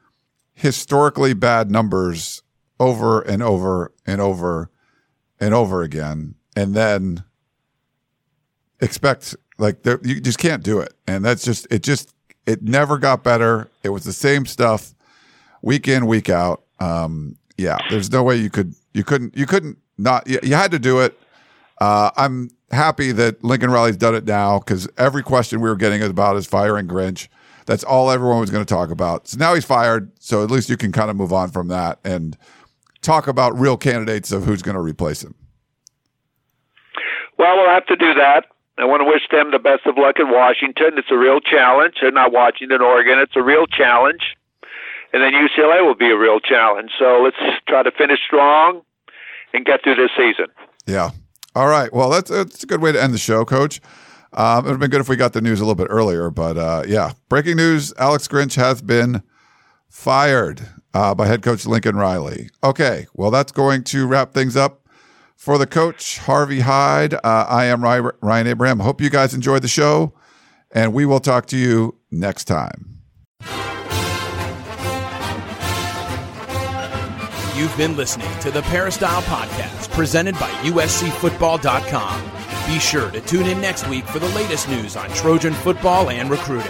historically 0.54 1.34
bad 1.34 1.70
numbers 1.70 2.42
over 2.80 3.22
and 3.22 3.44
over 3.44 3.94
and 4.06 4.20
over 4.20 4.72
and 5.40 5.54
over 5.54 5.84
again, 5.84 6.36
and 6.56 6.74
then 6.74 7.24
expect 8.80 9.36
like 9.60 9.86
you 10.04 10.20
just 10.20 10.40
can't 10.40 10.64
do 10.64 10.80
it. 10.80 10.94
And 11.08 11.24
that's 11.24 11.44
just 11.44 11.68
it. 11.70 11.84
Just 11.84 12.16
it 12.50 12.64
never 12.64 12.98
got 12.98 13.24
better. 13.24 13.70
It 13.84 13.90
was 13.90 14.04
the 14.04 14.14
same 14.14 14.48
stuff 14.48 14.96
week 15.62 15.88
in 15.88 16.08
week 16.08 16.30
out. 16.30 16.64
Um, 16.80 17.38
yeah, 17.58 17.78
there's 17.92 18.12
no 18.12 18.24
way 18.24 18.38
you 18.38 18.50
could 18.50 18.74
you 18.94 19.04
couldn't 19.04 19.38
you 19.38 19.46
couldn't 19.46 19.78
not 20.00 20.28
you, 20.28 20.40
you 20.42 20.56
had 20.56 20.72
to 20.72 20.80
do 20.80 21.00
it. 21.00 21.20
Uh, 21.80 22.10
I'm 22.18 22.50
happy 22.72 23.12
that 23.12 23.44
Lincoln 23.44 23.70
Riley's 23.70 23.98
done 23.98 24.16
it 24.16 24.26
now 24.26 24.58
because 24.60 24.90
every 24.98 25.22
question 25.22 25.62
we 25.62 25.70
were 25.70 25.76
getting 25.76 26.02
about 26.02 26.38
is 26.38 26.48
firing 26.48 26.88
Grinch. 26.88 27.28
That's 27.68 27.84
all 27.84 28.10
everyone 28.10 28.40
was 28.40 28.50
going 28.50 28.66
to 28.66 28.74
talk 28.74 28.90
about. 28.90 29.28
So 29.28 29.38
now 29.38 29.54
he's 29.54 29.66
fired. 29.66 30.12
So 30.20 30.44
at 30.44 30.50
least 30.50 30.70
you 30.70 30.78
can 30.78 30.92
kind 30.92 31.12
of 31.12 31.16
move 31.16 31.32
on 31.32 31.52
from 31.52 31.68
that 31.68 32.00
and 32.04 32.36
talk 33.02 33.28
about 33.28 33.58
real 33.60 33.78
candidates 33.78 34.32
of 34.32 34.46
who's 34.46 34.64
going 34.64 34.76
to 34.76 34.82
replace 34.82 35.24
him. 35.24 35.36
Well, 37.38 37.56
we'll 37.58 37.70
have 37.70 37.86
to 37.86 37.96
do 37.96 38.14
that. 38.16 38.46
I 38.82 38.86
want 38.86 39.02
to 39.02 39.06
wish 39.06 39.24
them 39.32 39.52
the 39.52 39.60
best 39.60 39.86
of 39.86 39.98
luck 39.98 40.16
in 40.20 40.30
Washington. 40.30 40.98
It's 40.98 41.12
a 41.12 41.18
real 41.18 41.40
challenge. 41.40 41.96
They're 42.02 42.12
not 42.12 42.32
Washington, 42.32 42.82
Oregon. 42.82 43.20
It's 43.20 43.36
a 43.36 43.44
real 43.44 43.66
challenge. 43.68 44.36
And 45.12 45.24
then 45.24 45.34
UCLA 45.34 45.86
will 45.86 45.96
be 45.96 46.12
a 46.12 46.18
real 46.18 46.40
challenge. 46.40 46.92
So 47.00 47.22
let's 47.24 47.38
try 47.68 47.84
to 47.84 47.92
finish 47.92 48.20
strong 48.26 48.82
and 49.54 49.66
get 49.66 49.84
through 49.84 49.96
this 49.96 50.12
season. 50.16 50.46
Yeah. 50.86 51.12
All 51.56 51.68
right. 51.68 51.92
Well, 51.92 52.10
that's, 52.10 52.30
that's 52.30 52.64
a 52.64 52.68
good 52.68 52.82
way 52.82 52.92
to 52.92 53.02
end 53.02 53.14
the 53.14 53.18
show, 53.18 53.44
Coach. 53.44 53.82
Um, 54.34 54.60
it 54.60 54.64
would 54.66 54.72
have 54.72 54.80
been 54.80 54.92
good 54.92 55.02
if 55.02 55.10
we 55.10 55.16
got 55.16 55.34
the 55.34 55.42
news 55.42 55.60
a 55.60 55.64
little 55.64 55.76
bit 55.76 55.88
earlier, 55.90 56.30
but 56.30 56.58
uh, 56.58 56.84
yeah. 56.88 57.14
Breaking 57.30 57.58
news: 57.58 57.94
Alex 57.98 58.28
Grinch 58.28 58.56
has 58.56 58.82
been 58.82 59.24
fired 59.90 60.62
uh, 60.94 61.16
by 61.16 61.26
head 61.26 61.42
coach 61.42 61.66
Lincoln 61.66 61.96
Riley. 61.96 62.50
Okay, 62.64 63.08
well, 63.16 63.32
that's 63.32 63.52
going 63.52 63.84
to 63.86 64.06
wrap 64.06 64.34
things 64.34 64.56
up 64.56 64.79
For 65.40 65.58
the 65.58 65.66
coach, 65.66 66.18
Harvey 66.18 66.60
Hyde, 66.60 67.14
uh, 67.14 67.20
I 67.24 67.64
am 67.68 67.82
Ryan 67.82 68.48
Abraham. 68.48 68.80
Hope 68.80 69.00
you 69.00 69.10
guys 69.10 69.34
enjoyed 69.34 69.62
the 69.62 69.70
show, 69.70 70.12
and 70.70 70.94
we 70.94 71.06
will 71.06 71.22
talk 71.22 71.46
to 71.46 71.58
you 71.58 71.98
next 72.12 72.44
time. 72.44 73.00
You've 77.56 77.74
been 77.78 77.96
listening 77.96 78.28
to 78.42 78.52
the 78.52 78.64
Peristyle 78.64 79.22
Podcast 79.22 79.90
presented 79.92 80.36
by 80.36 80.50
USCFootball.com. 80.64 82.32
Be 82.68 82.80
sure 82.80 83.10
to 83.10 83.22
tune 83.22 83.48
in 83.48 83.62
next 83.62 83.88
week 83.88 84.04
for 84.04 84.20
the 84.20 84.28
latest 84.30 84.68
news 84.68 84.98
on 84.98 85.10
Trojan 85.12 85.54
football 85.54 86.10
and 86.10 86.30
recruiting. 86.30 86.70